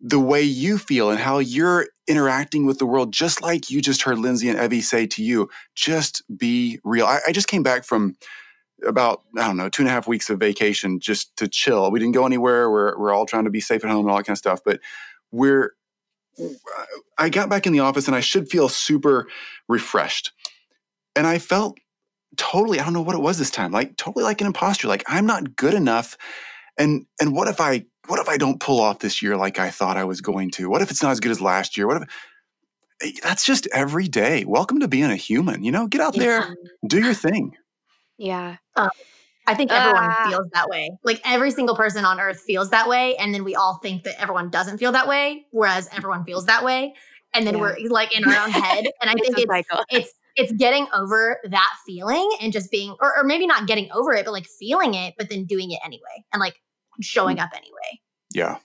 the 0.00 0.20
way 0.20 0.42
you 0.42 0.78
feel 0.78 1.10
and 1.10 1.18
how 1.18 1.38
you're 1.38 1.88
interacting 2.08 2.66
with 2.66 2.78
the 2.78 2.86
world, 2.86 3.12
just 3.12 3.42
like 3.42 3.70
you 3.70 3.80
just 3.80 4.02
heard 4.02 4.18
Lindsay 4.18 4.48
and 4.48 4.58
Evie 4.58 4.80
say 4.80 5.06
to 5.06 5.22
you. 5.22 5.48
Just 5.74 6.22
be 6.36 6.80
real. 6.84 7.06
I, 7.06 7.20
I 7.28 7.32
just 7.32 7.48
came 7.48 7.62
back 7.62 7.84
from 7.84 8.16
about, 8.86 9.22
I 9.36 9.46
don't 9.46 9.58
know, 9.58 9.68
two 9.68 9.82
and 9.82 9.88
a 9.88 9.92
half 9.92 10.08
weeks 10.08 10.30
of 10.30 10.40
vacation 10.40 11.00
just 11.00 11.36
to 11.36 11.46
chill. 11.48 11.90
We 11.90 12.00
didn't 12.00 12.14
go 12.14 12.24
anywhere. 12.24 12.70
We're, 12.70 12.98
we're 12.98 13.12
all 13.12 13.26
trying 13.26 13.44
to 13.44 13.50
be 13.50 13.60
safe 13.60 13.84
at 13.84 13.90
home 13.90 14.00
and 14.00 14.10
all 14.10 14.16
that 14.16 14.24
kind 14.24 14.34
of 14.34 14.38
stuff. 14.38 14.60
But 14.64 14.80
we're, 15.30 15.74
I 17.18 17.28
got 17.28 17.50
back 17.50 17.66
in 17.66 17.74
the 17.74 17.80
office 17.80 18.06
and 18.06 18.16
I 18.16 18.20
should 18.20 18.48
feel 18.48 18.70
super 18.70 19.26
refreshed. 19.68 20.32
And 21.14 21.26
I 21.26 21.38
felt 21.38 21.78
totally, 22.36 22.80
I 22.80 22.84
don't 22.84 22.92
know 22.92 23.00
what 23.02 23.16
it 23.16 23.22
was 23.22 23.38
this 23.38 23.50
time, 23.50 23.72
like 23.72 23.96
totally 23.96 24.24
like 24.24 24.40
an 24.40 24.46
imposter. 24.46 24.88
Like 24.88 25.04
I'm 25.06 25.26
not 25.26 25.56
good 25.56 25.74
enough. 25.74 26.16
And 26.78 27.06
and 27.20 27.32
what 27.34 27.48
if 27.48 27.60
I 27.60 27.84
what 28.06 28.18
if 28.20 28.28
I 28.28 28.36
don't 28.36 28.60
pull 28.60 28.80
off 28.80 29.00
this 29.00 29.22
year 29.22 29.36
like 29.36 29.58
I 29.58 29.70
thought 29.70 29.96
I 29.96 30.04
was 30.04 30.20
going 30.20 30.50
to? 30.52 30.68
What 30.68 30.82
if 30.82 30.90
it's 30.90 31.02
not 31.02 31.12
as 31.12 31.20
good 31.20 31.30
as 31.32 31.40
last 31.40 31.76
year? 31.76 31.86
What 31.86 32.02
if 32.02 32.08
Eh, 33.02 33.12
that's 33.22 33.44
just 33.44 33.66
every 33.72 34.08
day. 34.08 34.44
Welcome 34.44 34.80
to 34.80 34.88
being 34.88 35.10
a 35.10 35.16
human. 35.16 35.64
You 35.64 35.72
know, 35.72 35.86
get 35.86 36.02
out 36.02 36.14
there, 36.14 36.54
do 36.86 37.00
your 37.02 37.14
thing. 37.14 37.56
yeah. 38.18 38.56
I 39.46 39.54
think 39.54 39.72
everyone 39.72 40.04
Ah. 40.04 40.28
feels 40.28 40.46
that 40.52 40.68
way. 40.68 40.90
Like 41.02 41.20
every 41.24 41.50
single 41.50 41.74
person 41.74 42.04
on 42.04 42.20
earth 42.20 42.40
feels 42.40 42.70
that 42.70 42.88
way. 42.88 43.16
And 43.16 43.34
then 43.34 43.42
we 43.42 43.54
all 43.56 43.78
think 43.82 44.04
that 44.04 44.20
everyone 44.20 44.50
doesn't 44.50 44.78
feel 44.78 44.92
that 44.92 45.08
way, 45.08 45.46
whereas 45.50 45.88
everyone 45.92 46.24
feels 46.24 46.44
that 46.46 46.62
way. 46.62 46.94
And 47.34 47.46
then 47.46 47.54
Yeah. 47.54 47.60
we're 47.60 47.76
like 47.88 48.16
in 48.16 48.22
our 48.24 48.44
own 48.44 48.50
head. 48.50 48.84
And 49.00 49.10
I 49.10 49.14
think 49.14 49.38
it's 49.38 49.68
it's 49.90 50.12
it's 50.36 50.52
getting 50.52 50.86
over 50.94 51.38
that 51.50 51.72
feeling 51.86 52.28
and 52.40 52.52
just 52.52 52.70
being 52.70 52.94
or, 53.00 53.16
or 53.18 53.24
maybe 53.24 53.46
not 53.46 53.66
getting 53.66 53.90
over 53.92 54.12
it, 54.12 54.24
but 54.24 54.32
like 54.32 54.46
feeling 54.46 54.94
it, 54.94 55.14
but 55.18 55.28
then 55.30 55.44
doing 55.44 55.70
it 55.70 55.78
anyway 55.84 56.24
and 56.32 56.40
like 56.40 56.60
showing 57.00 57.38
up 57.40 57.50
anyway. 57.54 58.00
Yeah. 58.32 58.58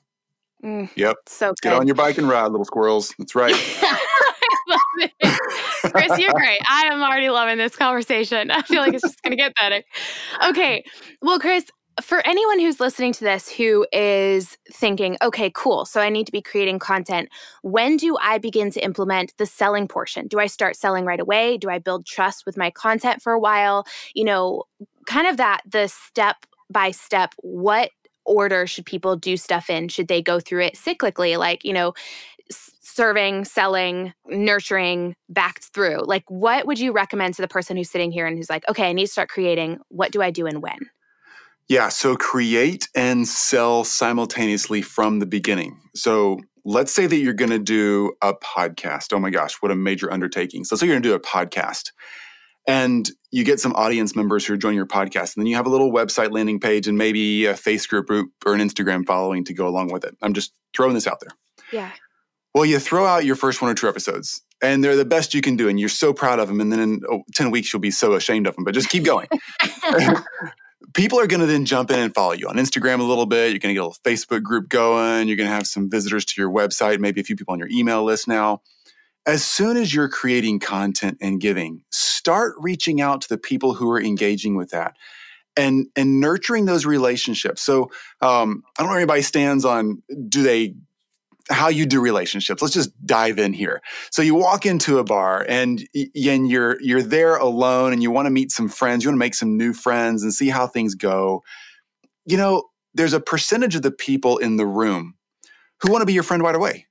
Mm, 0.63 0.89
Yep. 0.95 1.17
so 1.27 1.53
Get 1.61 1.73
on 1.73 1.85
your 1.87 1.95
bike 1.95 2.17
and 2.17 2.27
ride, 2.29 2.47
little 2.47 2.65
squirrels. 2.65 3.13
That's 3.19 3.35
right. 3.35 3.53
Chris, 5.91 6.17
you're 6.19 6.33
great. 6.33 6.59
I 6.69 6.89
am 6.91 7.01
already 7.01 7.29
loving 7.29 7.57
this 7.57 7.75
conversation. 7.75 8.51
I 8.51 8.61
feel 8.63 8.81
like 8.81 8.93
it's 8.93 9.03
just 9.03 9.21
going 9.21 9.31
to 9.31 9.37
get 9.37 9.53
better. 9.55 9.83
Okay. 10.47 10.83
Well, 11.21 11.39
Chris, 11.39 11.65
for 12.01 12.25
anyone 12.27 12.59
who's 12.59 12.79
listening 12.79 13.13
to 13.13 13.23
this 13.23 13.49
who 13.49 13.85
is 13.93 14.57
thinking, 14.71 15.17
okay, 15.21 15.49
cool, 15.53 15.85
so 15.85 16.01
I 16.01 16.09
need 16.09 16.25
to 16.25 16.31
be 16.31 16.41
creating 16.41 16.79
content, 16.79 17.29
when 17.61 17.95
do 17.95 18.17
I 18.21 18.37
begin 18.37 18.69
to 18.71 18.83
implement 18.83 19.33
the 19.37 19.45
selling 19.45 19.87
portion? 19.87 20.27
Do 20.27 20.39
I 20.39 20.47
start 20.47 20.75
selling 20.75 21.05
right 21.05 21.19
away? 21.19 21.57
Do 21.57 21.69
I 21.69 21.79
build 21.79 22.05
trust 22.05 22.45
with 22.45 22.57
my 22.57 22.69
content 22.69 23.21
for 23.21 23.31
a 23.31 23.39
while? 23.39 23.85
You 24.13 24.25
know, 24.25 24.63
kind 25.05 25.27
of 25.27 25.37
that, 25.37 25.61
the 25.65 25.87
step 25.87 26.45
by 26.69 26.91
step, 26.91 27.33
what 27.37 27.91
order 28.25 28.67
should 28.67 28.85
people 28.85 29.15
do 29.15 29.37
stuff 29.37 29.69
in? 29.69 29.87
Should 29.87 30.07
they 30.07 30.21
go 30.21 30.39
through 30.39 30.63
it 30.63 30.75
cyclically, 30.75 31.37
like, 31.37 31.63
you 31.63 31.73
know, 31.73 31.93
serving, 32.49 33.45
selling, 33.45 34.13
nurturing, 34.27 35.15
backed 35.29 35.65
through? 35.65 36.03
Like, 36.05 36.23
what 36.29 36.65
would 36.65 36.79
you 36.79 36.91
recommend 36.91 37.35
to 37.35 37.41
the 37.41 37.47
person 37.47 37.77
who's 37.77 37.89
sitting 37.89 38.11
here 38.11 38.25
and 38.25 38.37
who's 38.37 38.49
like, 38.49 38.67
okay, 38.67 38.89
I 38.89 38.93
need 38.93 39.05
to 39.05 39.11
start 39.11 39.29
creating? 39.29 39.79
What 39.89 40.11
do 40.11 40.21
I 40.21 40.31
do 40.31 40.45
and 40.45 40.61
when? 40.61 40.89
Yeah, 41.67 41.89
so 41.89 42.15
create 42.15 42.87
and 42.95 43.27
sell 43.27 43.83
simultaneously 43.83 44.81
from 44.83 45.19
the 45.19 45.25
beginning. 45.25 45.79
So 45.95 46.39
let's 46.63 46.93
say 46.93 47.07
that 47.07 47.17
you're 47.17 47.33
going 47.33 47.51
to 47.51 47.59
do 47.59 48.13
a 48.21 48.33
podcast. 48.35 49.13
Oh 49.13 49.19
my 49.19 49.29
gosh, 49.31 49.55
what 49.61 49.71
a 49.71 49.75
major 49.75 50.11
undertaking. 50.11 50.63
So, 50.63 50.75
let's 50.75 50.81
say 50.81 50.87
you're 50.87 50.95
going 50.95 51.03
to 51.03 51.09
do 51.09 51.15
a 51.15 51.19
podcast. 51.19 51.91
and 52.67 53.09
you 53.31 53.43
get 53.43 53.59
some 53.59 53.73
audience 53.73 54.15
members 54.15 54.45
who 54.45 54.53
are 54.53 54.57
joining 54.57 54.77
your 54.77 54.87
podcast. 54.87 55.35
And 55.35 55.41
then 55.41 55.47
you 55.47 55.55
have 55.55 55.65
a 55.65 55.69
little 55.69 55.91
website 55.91 56.31
landing 56.31 56.59
page 56.59 56.87
and 56.87 56.97
maybe 56.97 57.45
a 57.45 57.53
Facebook 57.53 58.05
group 58.05 58.31
or 58.45 58.53
an 58.53 58.61
Instagram 58.61 59.05
following 59.05 59.43
to 59.45 59.53
go 59.53 59.67
along 59.67 59.91
with 59.91 60.05
it. 60.05 60.15
I'm 60.21 60.33
just 60.33 60.53
throwing 60.75 60.93
this 60.93 61.07
out 61.07 61.19
there. 61.19 61.31
Yeah. 61.71 61.91
Well, 62.53 62.65
you 62.65 62.79
throw 62.79 63.05
out 63.05 63.25
your 63.25 63.35
first 63.35 63.61
one 63.61 63.69
or 63.69 63.75
two 63.75 63.89
episodes, 63.89 64.41
and 64.61 64.83
they're 64.83 64.95
the 64.95 65.03
best 65.03 65.33
you 65.33 65.41
can 65.41 65.57
do, 65.57 65.67
and 65.67 65.77
you're 65.79 65.89
so 65.89 66.13
proud 66.13 66.39
of 66.39 66.47
them. 66.47 66.61
And 66.61 66.71
then 66.71 66.79
in 66.79 67.01
oh, 67.11 67.23
10 67.35 67.51
weeks, 67.51 67.73
you'll 67.73 67.81
be 67.81 67.91
so 67.91 68.13
ashamed 68.13 68.47
of 68.47 68.55
them, 68.55 68.63
but 68.63 68.73
just 68.73 68.89
keep 68.89 69.03
going. 69.03 69.27
People 70.93 71.19
are 71.19 71.27
going 71.27 71.41
to 71.41 71.45
then 71.45 71.65
jump 71.65 71.91
in 71.91 71.99
and 71.99 72.13
follow 72.13 72.33
you 72.33 72.47
on 72.47 72.55
Instagram 72.55 72.99
a 72.99 73.03
little 73.03 73.25
bit. 73.25 73.51
You're 73.51 73.59
going 73.59 73.73
to 73.73 73.73
get 73.73 73.79
a 73.79 73.87
little 73.87 73.97
Facebook 74.03 74.43
group 74.43 74.69
going. 74.69 75.27
You're 75.27 75.37
going 75.37 75.49
to 75.49 75.55
have 75.55 75.67
some 75.67 75.89
visitors 75.89 76.25
to 76.25 76.41
your 76.41 76.49
website, 76.51 76.99
maybe 76.99 77.21
a 77.21 77.23
few 77.23 77.35
people 77.35 77.53
on 77.53 77.59
your 77.59 77.69
email 77.71 78.03
list 78.03 78.27
now 78.27 78.61
as 79.25 79.43
soon 79.43 79.77
as 79.77 79.93
you're 79.93 80.09
creating 80.09 80.59
content 80.59 81.17
and 81.19 81.41
giving, 81.41 81.83
start 81.91 82.55
reaching 82.59 83.01
out 83.01 83.21
to 83.21 83.29
the 83.29 83.37
people 83.37 83.73
who 83.73 83.89
are 83.89 84.01
engaging 84.01 84.55
with 84.55 84.69
that 84.69 84.95
and 85.57 85.87
and 85.95 86.19
nurturing 86.19 86.65
those 86.65 86.85
relationships. 86.85 87.61
So 87.61 87.89
um, 88.21 88.63
I 88.77 88.81
don't 88.81 88.87
know 88.87 88.89
where 88.89 88.99
anybody 88.99 89.21
stands 89.21 89.65
on 89.65 90.03
do 90.27 90.43
they 90.43 90.75
how 91.49 91.67
you 91.69 91.85
do 91.85 92.01
relationships. 92.01 92.61
Let's 92.61 92.73
just 92.73 92.91
dive 93.05 93.37
in 93.37 93.53
here. 93.53 93.81
So 94.11 94.21
you 94.21 94.35
walk 94.35 94.65
into 94.65 94.97
a 94.97 95.03
bar 95.03 95.45
and 95.47 95.87
and 95.93 96.49
you're 96.49 96.81
you're 96.81 97.03
there 97.03 97.35
alone 97.35 97.93
and 97.93 98.01
you 98.01 98.11
want 98.11 98.25
to 98.25 98.31
meet 98.31 98.51
some 98.51 98.67
friends, 98.67 99.03
you 99.03 99.09
want 99.09 99.15
to 99.15 99.19
make 99.19 99.35
some 99.35 99.57
new 99.57 99.73
friends 99.73 100.23
and 100.23 100.33
see 100.33 100.49
how 100.49 100.67
things 100.67 100.95
go. 100.95 101.43
You 102.25 102.37
know, 102.37 102.63
there's 102.93 103.13
a 103.13 103.19
percentage 103.19 103.75
of 103.75 103.83
the 103.83 103.91
people 103.91 104.37
in 104.37 104.57
the 104.57 104.65
room 104.65 105.15
who 105.81 105.91
want 105.91 106.01
to 106.01 106.05
be 106.05 106.13
your 106.13 106.23
friend 106.23 106.41
right 106.41 106.55
away. 106.55 106.87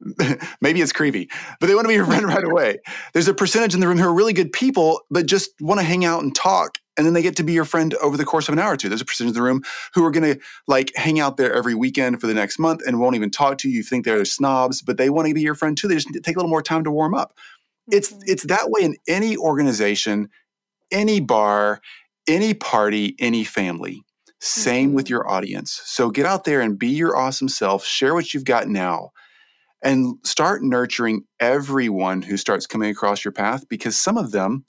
maybe 0.60 0.80
it's 0.80 0.92
creepy, 0.92 1.28
but 1.60 1.66
they 1.66 1.74
want 1.74 1.84
to 1.84 1.88
be 1.88 1.94
your 1.94 2.06
friend 2.06 2.24
right 2.26 2.44
away. 2.44 2.78
There's 3.12 3.28
a 3.28 3.34
percentage 3.34 3.74
in 3.74 3.80
the 3.80 3.88
room 3.88 3.98
who 3.98 4.06
are 4.06 4.14
really 4.14 4.32
good 4.32 4.52
people, 4.52 5.00
but 5.10 5.26
just 5.26 5.50
want 5.60 5.80
to 5.80 5.86
hang 5.86 6.04
out 6.04 6.22
and 6.22 6.34
talk. 6.34 6.78
And 6.98 7.06
then 7.06 7.14
they 7.14 7.22
get 7.22 7.36
to 7.36 7.44
be 7.44 7.52
your 7.52 7.64
friend 7.64 7.94
over 7.94 8.16
the 8.16 8.24
course 8.24 8.48
of 8.48 8.52
an 8.52 8.58
hour 8.58 8.72
or 8.72 8.76
two. 8.76 8.88
There's 8.88 9.00
a 9.00 9.04
percentage 9.04 9.30
in 9.30 9.34
the 9.34 9.42
room 9.42 9.62
who 9.94 10.04
are 10.04 10.10
going 10.10 10.34
to 10.34 10.40
like 10.66 10.92
hang 10.96 11.20
out 11.20 11.36
there 11.36 11.54
every 11.54 11.74
weekend 11.74 12.20
for 12.20 12.26
the 12.26 12.34
next 12.34 12.58
month 12.58 12.82
and 12.86 12.98
won't 12.98 13.16
even 13.16 13.30
talk 13.30 13.58
to 13.58 13.68
you. 13.68 13.76
You 13.76 13.82
think 13.82 14.04
they're 14.04 14.24
snobs, 14.24 14.82
but 14.82 14.98
they 14.98 15.08
want 15.08 15.28
to 15.28 15.34
be 15.34 15.40
your 15.40 15.54
friend 15.54 15.76
too. 15.76 15.88
They 15.88 15.94
just 15.94 16.08
take 16.22 16.36
a 16.36 16.38
little 16.38 16.50
more 16.50 16.62
time 16.62 16.84
to 16.84 16.90
warm 16.90 17.14
up. 17.14 17.34
It's 17.90 18.10
mm-hmm. 18.10 18.22
it's 18.26 18.44
that 18.44 18.70
way 18.70 18.82
in 18.82 18.96
any 19.06 19.36
organization, 19.36 20.28
any 20.90 21.20
bar, 21.20 21.80
any 22.26 22.52
party, 22.52 23.14
any 23.18 23.44
family. 23.44 24.02
Same 24.40 24.88
mm-hmm. 24.88 24.96
with 24.96 25.08
your 25.08 25.28
audience. 25.28 25.80
So 25.84 26.10
get 26.10 26.26
out 26.26 26.44
there 26.44 26.60
and 26.60 26.78
be 26.78 26.88
your 26.88 27.16
awesome 27.16 27.48
self. 27.48 27.84
Share 27.84 28.14
what 28.14 28.34
you've 28.34 28.44
got 28.44 28.68
now 28.68 29.10
and 29.82 30.16
start 30.24 30.62
nurturing 30.62 31.24
everyone 31.40 32.22
who 32.22 32.36
starts 32.36 32.66
coming 32.66 32.90
across 32.90 33.24
your 33.24 33.32
path 33.32 33.68
because 33.68 33.96
some 33.96 34.16
of 34.16 34.32
them 34.32 34.64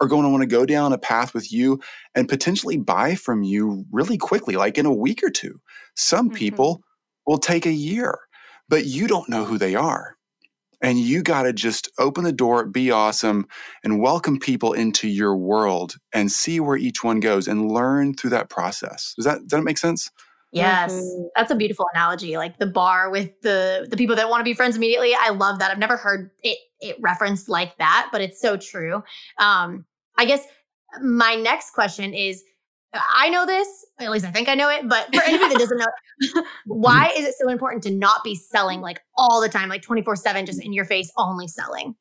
are 0.00 0.08
going 0.08 0.24
to 0.24 0.30
want 0.30 0.42
to 0.42 0.46
go 0.46 0.64
down 0.64 0.92
a 0.92 0.98
path 0.98 1.34
with 1.34 1.52
you 1.52 1.80
and 2.14 2.28
potentially 2.28 2.76
buy 2.76 3.14
from 3.14 3.42
you 3.42 3.84
really 3.90 4.16
quickly, 4.18 4.56
like 4.56 4.78
in 4.78 4.86
a 4.86 4.94
week 4.94 5.22
or 5.22 5.30
two. 5.30 5.60
Some 5.94 6.28
mm-hmm. 6.28 6.36
people 6.36 6.82
will 7.26 7.38
take 7.38 7.66
a 7.66 7.72
year, 7.72 8.18
but 8.68 8.86
you 8.86 9.06
don't 9.06 9.28
know 9.28 9.44
who 9.44 9.58
they 9.58 9.74
are. 9.74 10.16
And 10.82 10.98
you 10.98 11.22
got 11.22 11.42
to 11.42 11.52
just 11.52 11.90
open 11.98 12.24
the 12.24 12.32
door, 12.32 12.64
be 12.64 12.90
awesome, 12.90 13.46
and 13.84 14.00
welcome 14.00 14.38
people 14.38 14.72
into 14.72 15.08
your 15.08 15.36
world 15.36 15.96
and 16.14 16.32
see 16.32 16.58
where 16.58 16.78
each 16.78 17.04
one 17.04 17.20
goes 17.20 17.46
and 17.46 17.70
learn 17.70 18.14
through 18.14 18.30
that 18.30 18.48
process. 18.48 19.12
Does 19.14 19.26
that, 19.26 19.40
does 19.40 19.50
that 19.50 19.62
make 19.62 19.76
sense? 19.76 20.10
Yes, 20.52 20.94
mm-hmm. 20.94 21.26
that's 21.36 21.50
a 21.50 21.54
beautiful 21.54 21.86
analogy. 21.94 22.36
Like 22.36 22.58
the 22.58 22.66
bar 22.66 23.10
with 23.10 23.30
the 23.42 23.86
the 23.88 23.96
people 23.96 24.16
that 24.16 24.28
want 24.28 24.40
to 24.40 24.44
be 24.44 24.54
friends 24.54 24.76
immediately. 24.76 25.14
I 25.16 25.30
love 25.30 25.60
that. 25.60 25.70
I've 25.70 25.78
never 25.78 25.96
heard 25.96 26.30
it 26.42 26.58
it 26.80 26.96
referenced 27.00 27.48
like 27.48 27.76
that, 27.78 28.08
but 28.10 28.20
it's 28.20 28.40
so 28.40 28.56
true. 28.56 29.04
Um, 29.38 29.84
I 30.20 30.26
guess 30.26 30.46
my 31.00 31.34
next 31.34 31.70
question 31.70 32.12
is 32.12 32.44
I 32.92 33.30
know 33.30 33.46
this, 33.46 33.86
at 34.00 34.10
least 34.10 34.26
I 34.26 34.30
think 34.30 34.50
I 34.50 34.54
know 34.54 34.68
it, 34.68 34.86
but 34.86 35.06
for 35.14 35.22
anybody 35.22 35.54
that 35.54 35.58
doesn't 35.58 35.78
know, 35.78 36.42
why 36.66 37.10
is 37.16 37.26
it 37.26 37.34
so 37.40 37.48
important 37.48 37.82
to 37.84 37.90
not 37.90 38.22
be 38.22 38.34
selling 38.34 38.82
like 38.82 39.00
all 39.16 39.40
the 39.40 39.48
time, 39.48 39.70
like 39.70 39.80
24 39.80 40.16
7, 40.16 40.44
just 40.44 40.62
in 40.62 40.74
your 40.74 40.84
face, 40.84 41.10
only 41.16 41.48
selling? 41.48 41.94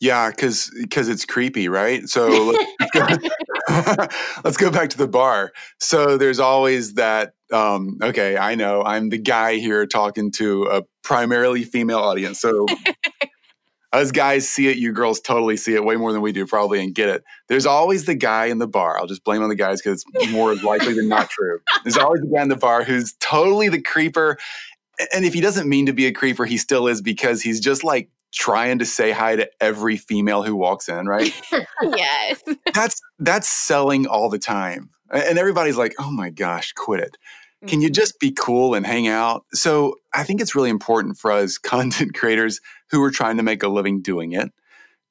Yeah, 0.00 0.30
because 0.30 0.68
because 0.80 1.08
it's 1.08 1.24
creepy, 1.24 1.68
right? 1.68 2.08
So 2.08 2.56
let's 2.80 2.90
go, 2.92 3.28
let's 4.44 4.56
go 4.56 4.70
back 4.72 4.90
to 4.90 4.98
the 4.98 5.08
bar. 5.08 5.52
So 5.78 6.16
there's 6.16 6.40
always 6.40 6.94
that. 6.94 7.34
Um, 7.52 7.98
okay, 8.02 8.36
I 8.36 8.56
know 8.56 8.82
I'm 8.82 9.10
the 9.10 9.18
guy 9.18 9.56
here 9.56 9.86
talking 9.86 10.32
to 10.32 10.64
a 10.64 10.82
primarily 11.04 11.62
female 11.62 11.98
audience. 11.98 12.40
So 12.40 12.66
us 13.92 14.10
guys 14.10 14.48
see 14.48 14.68
it, 14.68 14.76
you 14.76 14.92
girls 14.92 15.20
totally 15.20 15.56
see 15.56 15.74
it 15.74 15.84
way 15.84 15.96
more 15.96 16.12
than 16.12 16.20
we 16.20 16.32
do, 16.32 16.46
probably, 16.46 16.82
and 16.82 16.94
get 16.94 17.08
it. 17.08 17.24
There's 17.48 17.66
always 17.66 18.04
the 18.04 18.14
guy 18.14 18.46
in 18.46 18.58
the 18.58 18.66
bar. 18.66 18.98
I'll 18.98 19.06
just 19.06 19.24
blame 19.24 19.42
on 19.42 19.48
the 19.48 19.54
guys 19.54 19.80
because 19.80 20.04
it's 20.14 20.30
more 20.30 20.54
likely 20.56 20.92
than 20.92 21.08
not 21.08 21.30
true. 21.30 21.60
There's 21.84 21.96
always 21.96 22.20
the 22.20 22.28
guy 22.34 22.42
in 22.42 22.48
the 22.48 22.56
bar 22.56 22.84
who's 22.84 23.14
totally 23.14 23.68
the 23.68 23.80
creeper. 23.80 24.36
And 25.14 25.24
if 25.24 25.32
he 25.32 25.40
doesn't 25.40 25.68
mean 25.68 25.86
to 25.86 25.92
be 25.92 26.06
a 26.06 26.12
creeper, 26.12 26.44
he 26.44 26.58
still 26.58 26.86
is 26.86 27.00
because 27.00 27.40
he's 27.40 27.60
just 27.60 27.82
like 27.82 28.10
trying 28.32 28.78
to 28.80 28.84
say 28.84 29.10
hi 29.10 29.36
to 29.36 29.48
every 29.60 29.96
female 29.96 30.42
who 30.42 30.54
walks 30.54 30.88
in, 30.88 31.06
right? 31.06 31.32
yes. 31.82 32.42
That's 32.74 33.00
that's 33.18 33.48
selling 33.48 34.06
all 34.06 34.28
the 34.28 34.38
time. 34.38 34.90
And 35.10 35.38
everybody's 35.38 35.78
like, 35.78 35.94
"Oh 35.98 36.10
my 36.10 36.28
gosh, 36.28 36.72
quit 36.72 37.00
it." 37.00 37.16
Can 37.66 37.80
you 37.80 37.88
mm-hmm. 37.88 37.94
just 37.94 38.20
be 38.20 38.30
cool 38.30 38.74
and 38.74 38.86
hang 38.86 39.08
out? 39.08 39.44
So, 39.52 39.96
I 40.14 40.22
think 40.22 40.40
it's 40.40 40.54
really 40.54 40.70
important 40.70 41.18
for 41.18 41.32
us 41.32 41.58
content 41.58 42.14
creators 42.14 42.60
who 42.90 43.02
are 43.02 43.10
trying 43.10 43.36
to 43.36 43.42
make 43.42 43.62
a 43.62 43.68
living 43.68 44.02
doing 44.02 44.32
it 44.32 44.52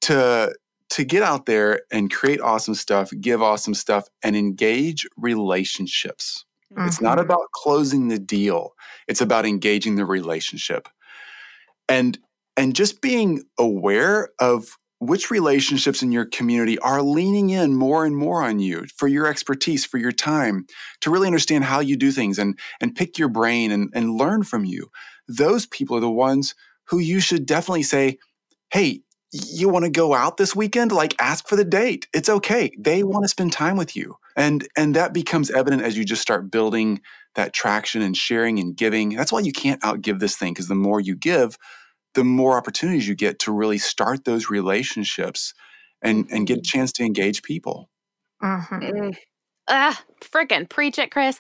to 0.02 0.54
to 0.90 1.04
get 1.04 1.22
out 1.22 1.46
there 1.46 1.82
and 1.92 2.12
create 2.12 2.40
awesome 2.40 2.76
stuff, 2.76 3.12
give 3.20 3.42
awesome 3.42 3.74
stuff 3.74 4.08
and 4.24 4.36
engage 4.36 5.06
relationships. 5.18 6.46
Mm-hmm. 6.74 6.88
It's 6.88 7.02
not 7.02 7.18
mm-hmm. 7.18 7.26
about 7.26 7.52
closing 7.54 8.08
the 8.08 8.20
deal. 8.20 8.74
It's 9.08 9.22
about 9.22 9.46
engaging 9.46 9.96
the 9.96 10.06
relationship. 10.06 10.88
And 11.90 12.18
and 12.56 12.76
just 12.76 13.02
being 13.02 13.44
aware 13.60 14.30
of 14.40 14.78
which 15.00 15.30
relationships 15.30 16.02
in 16.02 16.12
your 16.12 16.26
community 16.26 16.80
are 16.80 17.04
leaning 17.04 17.52
in 17.52 17.76
more 17.76 18.06
and 18.06 18.18
more 18.18 18.42
on 18.42 18.60
you 18.60 18.86
for 18.96 19.08
your 19.08 19.28
expertise, 19.28 19.86
for 19.86 20.00
your 20.00 20.12
time, 20.12 20.66
to 21.02 21.12
really 21.12 21.28
understand 21.28 21.64
how 21.64 21.80
you 21.80 21.96
do 21.96 22.12
things 22.12 22.40
and, 22.40 22.58
and 22.82 22.96
pick 22.96 23.18
your 23.20 23.30
brain 23.30 23.72
and, 23.72 23.92
and 23.94 24.18
learn 24.18 24.44
from 24.44 24.66
you. 24.66 24.90
Those 25.28 25.68
people 25.68 25.98
are 25.98 26.02
the 26.02 26.10
ones 26.10 26.56
who 26.90 27.00
you 27.00 27.20
should 27.20 27.46
definitely 27.46 27.84
say, 27.84 28.18
hey, 28.72 29.02
you 29.32 29.70
want 29.70 29.86
to 29.86 29.92
go 29.92 30.14
out 30.14 30.38
this 30.38 30.56
weekend? 30.56 30.92
Like 30.92 31.16
ask 31.20 31.48
for 31.48 31.56
the 31.56 31.66
date. 31.66 32.08
It's 32.14 32.30
okay. 32.30 32.72
They 32.80 33.04
want 33.04 33.24
to 33.24 33.30
spend 33.30 33.52
time 33.52 33.78
with 33.78 33.96
you. 33.96 34.16
And 34.36 34.68
and 34.78 34.96
that 34.96 35.14
becomes 35.14 35.50
evident 35.50 35.82
as 35.82 35.98
you 35.98 36.06
just 36.06 36.22
start 36.22 36.52
building 36.52 37.02
that 37.36 37.54
traction 37.54 38.02
and 38.02 38.16
sharing 38.16 38.60
and 38.60 38.76
giving. 38.76 39.10
That's 39.10 39.32
why 39.32 39.42
you 39.42 39.52
can't 39.52 39.82
outgive 39.82 40.20
this 40.20 40.38
thing 40.38 40.54
because 40.54 40.68
the 40.68 40.76
more 40.76 41.00
you 41.00 41.16
give, 41.16 41.58
the 42.14 42.24
more 42.24 42.58
opportunities 42.58 43.08
you 43.08 43.16
get 43.16 43.40
to 43.40 43.52
really 43.52 43.78
start 43.78 44.26
those 44.26 44.50
relationships 44.50 45.54
and 46.02 46.28
and 46.32 46.48
get 46.48 46.58
a 46.58 46.62
mm-hmm. 46.62 46.78
chance 46.78 46.92
to 46.94 47.04
engage 47.04 47.44
people. 47.44 47.90
Mm-hmm. 48.42 49.10
Ah, 49.68 50.02
freaking 50.22 50.70
preach 50.70 50.98
it, 50.98 51.12
Chris. 51.12 51.40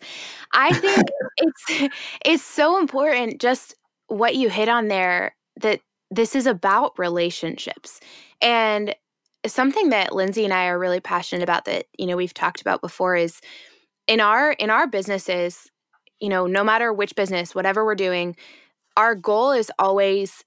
I 0.53 0.73
think 0.73 1.07
it's 1.37 1.93
it's 2.25 2.43
so 2.43 2.79
important 2.79 3.39
just 3.39 3.75
what 4.07 4.35
you 4.35 4.49
hit 4.49 4.69
on 4.69 4.87
there 4.87 5.35
that 5.61 5.81
this 6.09 6.35
is 6.35 6.45
about 6.45 6.97
relationships. 6.97 7.99
And 8.41 8.95
something 9.45 9.89
that 9.89 10.13
Lindsay 10.15 10.43
and 10.43 10.53
I 10.53 10.67
are 10.67 10.79
really 10.79 10.99
passionate 10.99 11.43
about 11.43 11.65
that, 11.65 11.85
you 11.97 12.05
know, 12.05 12.15
we've 12.15 12.33
talked 12.33 12.61
about 12.61 12.81
before 12.81 13.15
is 13.15 13.41
in 14.07 14.19
our 14.19 14.51
in 14.53 14.69
our 14.69 14.87
businesses, 14.87 15.69
you 16.19 16.29
know, 16.29 16.47
no 16.47 16.63
matter 16.63 16.93
which 16.93 17.15
business, 17.15 17.53
whatever 17.53 17.85
we're 17.85 17.95
doing, 17.95 18.35
our 18.95 19.15
goal 19.15 19.51
is 19.51 19.71
always 19.77 20.43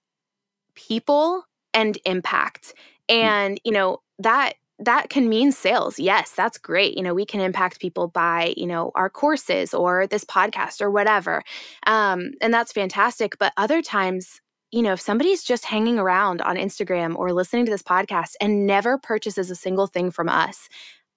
people 0.74 1.44
and 1.74 1.98
impact. 2.04 2.74
Mm. 3.08 3.14
And, 3.14 3.60
you 3.64 3.72
know, 3.72 3.98
that 4.18 4.54
that 4.80 5.10
can 5.10 5.28
mean 5.28 5.52
sales. 5.52 5.98
Yes, 5.98 6.32
that's 6.32 6.58
great. 6.58 6.96
You 6.96 7.02
know, 7.02 7.14
we 7.14 7.26
can 7.26 7.40
impact 7.40 7.80
people 7.80 8.08
by, 8.08 8.54
you 8.56 8.66
know, 8.66 8.90
our 8.94 9.10
courses 9.10 9.74
or 9.74 10.06
this 10.06 10.24
podcast 10.24 10.80
or 10.80 10.90
whatever. 10.90 11.42
Um, 11.86 12.32
and 12.40 12.52
that's 12.52 12.72
fantastic. 12.72 13.38
But 13.38 13.52
other 13.56 13.82
times, 13.82 14.40
you 14.70 14.82
know, 14.82 14.92
if 14.92 15.00
somebody's 15.00 15.42
just 15.42 15.64
hanging 15.64 15.98
around 15.98 16.40
on 16.42 16.56
Instagram 16.56 17.16
or 17.16 17.32
listening 17.32 17.64
to 17.66 17.70
this 17.70 17.82
podcast 17.82 18.34
and 18.40 18.66
never 18.66 18.98
purchases 18.98 19.50
a 19.50 19.56
single 19.56 19.86
thing 19.86 20.10
from 20.10 20.28
us, 20.28 20.68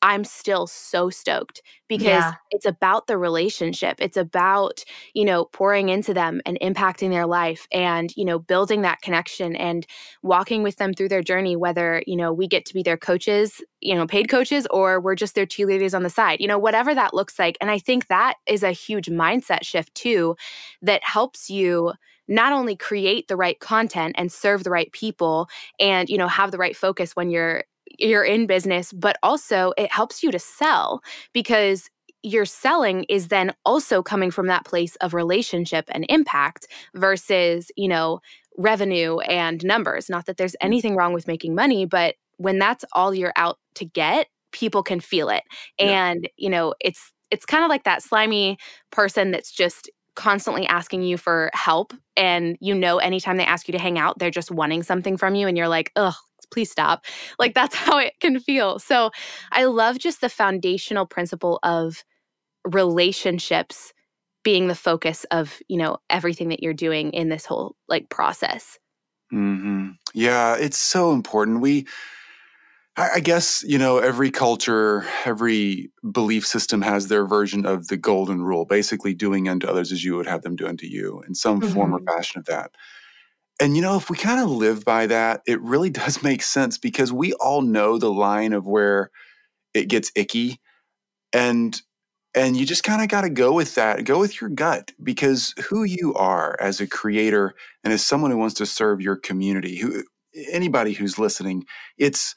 I'm 0.03 0.25
still 0.25 0.67
so 0.67 1.09
stoked 1.09 1.61
because 1.87 2.07
yeah. 2.07 2.33
it's 2.51 2.65
about 2.65 3.07
the 3.07 3.17
relationship. 3.17 3.95
It's 3.99 4.17
about, 4.17 4.83
you 5.13 5.23
know, 5.23 5.45
pouring 5.45 5.87
into 5.87 6.13
them 6.13 6.41
and 6.45 6.59
impacting 6.61 7.09
their 7.09 7.25
life 7.25 7.67
and, 7.71 8.15
you 8.17 8.25
know, 8.25 8.37
building 8.37 8.81
that 8.81 9.01
connection 9.01 9.55
and 9.55 9.87
walking 10.21 10.61
with 10.61 10.75
them 10.75 10.93
through 10.93 11.07
their 11.07 11.23
journey, 11.23 11.55
whether, 11.55 12.03
you 12.05 12.17
know, 12.17 12.33
we 12.33 12.49
get 12.49 12.65
to 12.65 12.73
be 12.73 12.83
their 12.83 12.97
coaches, 12.97 13.61
you 13.79 13.95
know, 13.95 14.05
paid 14.05 14.27
coaches, 14.27 14.67
or 14.71 14.99
we're 14.99 15.15
just 15.15 15.35
their 15.35 15.45
cheerleaders 15.45 15.95
on 15.95 16.03
the 16.03 16.09
side, 16.09 16.41
you 16.41 16.47
know, 16.49 16.59
whatever 16.59 16.93
that 16.93 17.13
looks 17.13 17.39
like. 17.39 17.57
And 17.61 17.71
I 17.71 17.79
think 17.79 18.07
that 18.07 18.35
is 18.45 18.61
a 18.61 18.71
huge 18.71 19.07
mindset 19.07 19.63
shift 19.63 19.95
too 19.95 20.35
that 20.81 21.01
helps 21.05 21.49
you 21.49 21.93
not 22.27 22.53
only 22.53 22.75
create 22.75 23.27
the 23.27 23.35
right 23.35 23.59
content 23.59 24.15
and 24.17 24.31
serve 24.31 24.63
the 24.63 24.69
right 24.69 24.91
people 24.91 25.47
and 25.79 26.09
you 26.09 26.17
know 26.17 26.27
have 26.27 26.51
the 26.51 26.57
right 26.57 26.75
focus 26.75 27.15
when 27.15 27.29
you're 27.29 27.63
you're 27.99 28.23
in 28.23 28.47
business, 28.47 28.91
but 28.91 29.17
also 29.23 29.73
it 29.77 29.91
helps 29.91 30.23
you 30.23 30.31
to 30.31 30.39
sell 30.39 31.01
because 31.33 31.89
your 32.23 32.45
selling 32.45 33.03
is 33.09 33.27
then 33.27 33.53
also 33.65 34.01
coming 34.01 34.31
from 34.31 34.47
that 34.47 34.65
place 34.65 34.95
of 34.97 35.13
relationship 35.13 35.85
and 35.89 36.05
impact 36.07 36.67
versus, 36.95 37.69
you 37.75 37.87
know, 37.87 38.19
revenue 38.57 39.19
and 39.19 39.63
numbers. 39.65 40.09
Not 40.09 40.25
that 40.25 40.37
there's 40.37 40.53
mm. 40.53 40.61
anything 40.65 40.95
wrong 40.95 41.13
with 41.13 41.27
making 41.27 41.53
money, 41.53 41.85
but 41.85 42.15
when 42.37 42.59
that's 42.59 42.85
all 42.93 43.13
you're 43.13 43.33
out 43.35 43.59
to 43.75 43.85
get, 43.85 44.27
people 44.51 44.83
can 44.83 44.99
feel 44.99 45.29
it. 45.29 45.43
Yeah. 45.77 46.11
And, 46.11 46.29
you 46.37 46.49
know, 46.49 46.73
it's 46.79 47.11
it's 47.29 47.45
kind 47.45 47.63
of 47.63 47.69
like 47.69 47.83
that 47.83 48.03
slimy 48.03 48.57
person 48.91 49.31
that's 49.31 49.51
just 49.51 49.89
constantly 50.15 50.67
asking 50.67 51.01
you 51.01 51.17
for 51.17 51.49
help 51.53 51.93
and 52.15 52.55
you 52.61 52.75
know 52.75 52.99
anytime 52.99 53.37
they 53.37 53.45
ask 53.45 53.67
you 53.67 53.71
to 53.71 53.79
hang 53.79 53.97
out 53.97 54.19
they're 54.19 54.29
just 54.29 54.51
wanting 54.51 54.83
something 54.83 55.17
from 55.17 55.33
you 55.33 55.47
and 55.47 55.57
you're 55.57 55.67
like 55.67 55.91
ugh 55.95 56.13
please 56.53 56.71
stop 56.71 57.05
like 57.39 57.53
that's 57.53 57.75
how 57.85 57.97
it 57.97 58.13
can 58.19 58.39
feel 58.39 58.79
so 58.79 59.11
i 59.51 59.65
love 59.65 59.97
just 59.97 60.21
the 60.21 60.29
foundational 60.29 61.05
principle 61.05 61.59
of 61.63 62.03
relationships 62.65 63.93
being 64.43 64.67
the 64.67 64.75
focus 64.75 65.25
of 65.31 65.59
you 65.67 65.77
know 65.77 65.97
everything 66.09 66.49
that 66.49 66.61
you're 66.61 66.73
doing 66.73 67.11
in 67.11 67.29
this 67.29 67.45
whole 67.45 67.75
like 67.89 68.09
process 68.09 68.77
mm-hmm. 69.33 69.89
yeah 70.13 70.55
it's 70.55 70.77
so 70.77 71.11
important 71.11 71.59
we 71.61 71.85
I 72.95 73.21
guess, 73.21 73.63
you 73.63 73.79
know, 73.79 73.97
every 73.97 74.29
culture, 74.29 75.03
every 75.25 75.91
belief 76.11 76.45
system 76.45 76.83
has 76.83 77.07
their 77.07 77.25
version 77.25 77.65
of 77.65 77.87
the 77.87 77.97
golden 77.97 78.43
rule, 78.43 78.65
basically 78.65 79.15
doing 79.15 79.49
unto 79.49 79.65
others 79.65 79.91
as 79.91 80.03
you 80.03 80.15
would 80.15 80.27
have 80.27 80.43
them 80.43 80.55
do 80.55 80.67
unto 80.67 80.85
you 80.85 81.23
in 81.27 81.33
some 81.33 81.59
mm-hmm. 81.59 81.73
form 81.73 81.95
or 81.95 81.97
mm-hmm. 81.97 82.15
fashion 82.15 82.37
of 82.37 82.45
that. 82.45 82.71
And, 83.63 83.77
you 83.77 83.81
know, 83.81 83.95
if 83.95 84.09
we 84.09 84.17
kind 84.17 84.41
of 84.41 84.49
live 84.49 84.83
by 84.83 85.07
that, 85.07 85.41
it 85.47 85.61
really 85.61 85.89
does 86.01 86.21
make 86.21 86.41
sense 86.41 86.77
because 86.77 87.13
we 87.13 87.31
all 87.35 87.61
know 87.61 87.97
the 87.97 88.11
line 88.11 88.51
of 88.51 88.65
where 88.65 89.09
it 89.73 89.87
gets 89.87 90.11
icky. 90.15 90.59
And 91.31 91.81
and 92.35 92.57
you 92.57 92.65
just 92.65 92.83
kind 92.83 93.01
of 93.01 93.07
got 93.07 93.21
to 93.21 93.29
go 93.29 93.53
with 93.53 93.75
that 93.75 94.03
go 94.05 94.19
with 94.19 94.41
your 94.41 94.49
gut 94.49 94.91
because 95.01 95.53
who 95.69 95.83
you 95.83 96.13
are 96.15 96.57
as 96.59 96.81
a 96.81 96.87
creator 96.87 97.53
and 97.83 97.93
as 97.93 98.03
someone 98.03 98.31
who 98.31 98.37
wants 98.37 98.55
to 98.55 98.65
serve 98.65 99.01
your 99.01 99.15
community 99.15 99.77
who 99.77 100.03
anybody 100.51 100.93
who's 100.93 101.19
listening 101.19 101.63
it's 101.99 102.33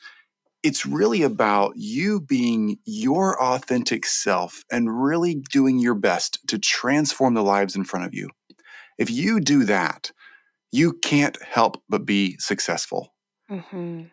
it's 0.62 0.84
really 0.84 1.22
about 1.22 1.74
you 1.76 2.20
being 2.20 2.78
your 2.84 3.40
authentic 3.42 4.04
self 4.04 4.64
and 4.70 5.02
really 5.02 5.36
doing 5.36 5.78
your 5.78 5.94
best 5.94 6.40
to 6.48 6.58
transform 6.58 7.34
the 7.34 7.42
lives 7.42 7.76
in 7.76 7.84
front 7.84 8.04
of 8.04 8.14
you. 8.14 8.28
If 8.98 9.10
you 9.10 9.40
do 9.40 9.64
that, 9.64 10.10
you 10.72 10.92
can't 10.94 11.40
help 11.42 11.82
but 11.88 12.04
be 12.04 12.36
successful. 12.38 13.14
Mm-hmm. 13.50 14.04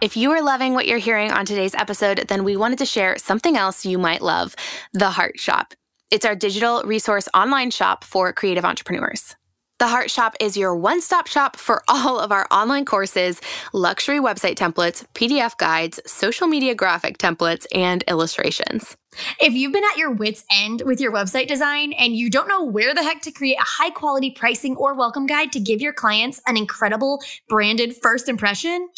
If 0.00 0.16
you 0.16 0.30
are 0.32 0.42
loving 0.42 0.74
what 0.74 0.86
you're 0.86 0.98
hearing 0.98 1.32
on 1.32 1.46
today's 1.46 1.74
episode, 1.74 2.26
then 2.28 2.44
we 2.44 2.56
wanted 2.56 2.78
to 2.78 2.86
share 2.86 3.16
something 3.16 3.56
else 3.56 3.86
you 3.86 3.98
might 3.98 4.20
love 4.20 4.54
the 4.92 5.10
Heart 5.10 5.40
Shop. 5.40 5.72
It's 6.10 6.26
our 6.26 6.36
digital 6.36 6.82
resource 6.82 7.28
online 7.34 7.70
shop 7.70 8.04
for 8.04 8.32
creative 8.32 8.64
entrepreneurs. 8.64 9.36
The 9.78 9.88
Heart 9.88 10.10
Shop 10.10 10.34
is 10.40 10.56
your 10.56 10.74
one 10.74 11.02
stop 11.02 11.26
shop 11.26 11.54
for 11.56 11.82
all 11.86 12.18
of 12.18 12.32
our 12.32 12.46
online 12.50 12.86
courses, 12.86 13.42
luxury 13.74 14.18
website 14.18 14.54
templates, 14.54 15.04
PDF 15.12 15.54
guides, 15.58 16.00
social 16.06 16.46
media 16.46 16.74
graphic 16.74 17.18
templates, 17.18 17.66
and 17.74 18.02
illustrations. 18.08 18.96
If 19.38 19.52
you've 19.52 19.74
been 19.74 19.84
at 19.92 19.98
your 19.98 20.12
wits' 20.12 20.44
end 20.50 20.80
with 20.86 20.98
your 20.98 21.12
website 21.12 21.46
design 21.46 21.92
and 21.92 22.16
you 22.16 22.30
don't 22.30 22.48
know 22.48 22.64
where 22.64 22.94
the 22.94 23.02
heck 23.02 23.20
to 23.22 23.30
create 23.30 23.58
a 23.58 23.64
high 23.64 23.90
quality 23.90 24.30
pricing 24.30 24.76
or 24.76 24.94
welcome 24.94 25.26
guide 25.26 25.52
to 25.52 25.60
give 25.60 25.82
your 25.82 25.92
clients 25.92 26.40
an 26.46 26.56
incredible 26.56 27.22
branded 27.46 27.94
first 28.00 28.30
impression, 28.30 28.88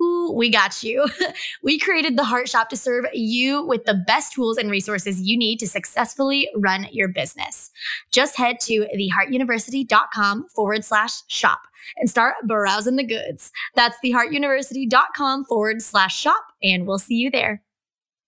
Ooh, 0.00 0.32
we 0.32 0.50
got 0.50 0.82
you. 0.82 1.06
we 1.62 1.78
created 1.78 2.16
the 2.16 2.24
Heart 2.24 2.48
Shop 2.48 2.68
to 2.68 2.76
serve 2.76 3.06
you 3.12 3.64
with 3.64 3.84
the 3.84 4.02
best 4.06 4.32
tools 4.34 4.58
and 4.58 4.70
resources 4.70 5.20
you 5.20 5.38
need 5.38 5.58
to 5.60 5.68
successfully 5.68 6.48
run 6.56 6.86
your 6.92 7.08
business. 7.08 7.70
Just 8.10 8.36
head 8.36 8.60
to 8.60 8.86
theheartuniversity.com 8.94 10.48
forward 10.54 10.84
slash 10.84 11.22
shop 11.28 11.60
and 11.96 12.10
start 12.10 12.34
browsing 12.44 12.96
the 12.96 13.06
goods. 13.06 13.50
That's 13.74 13.96
theheartuniversity.com 14.04 15.44
forward 15.46 15.80
slash 15.80 16.18
shop, 16.18 16.44
and 16.62 16.86
we'll 16.86 16.98
see 16.98 17.16
you 17.16 17.30
there. 17.30 17.62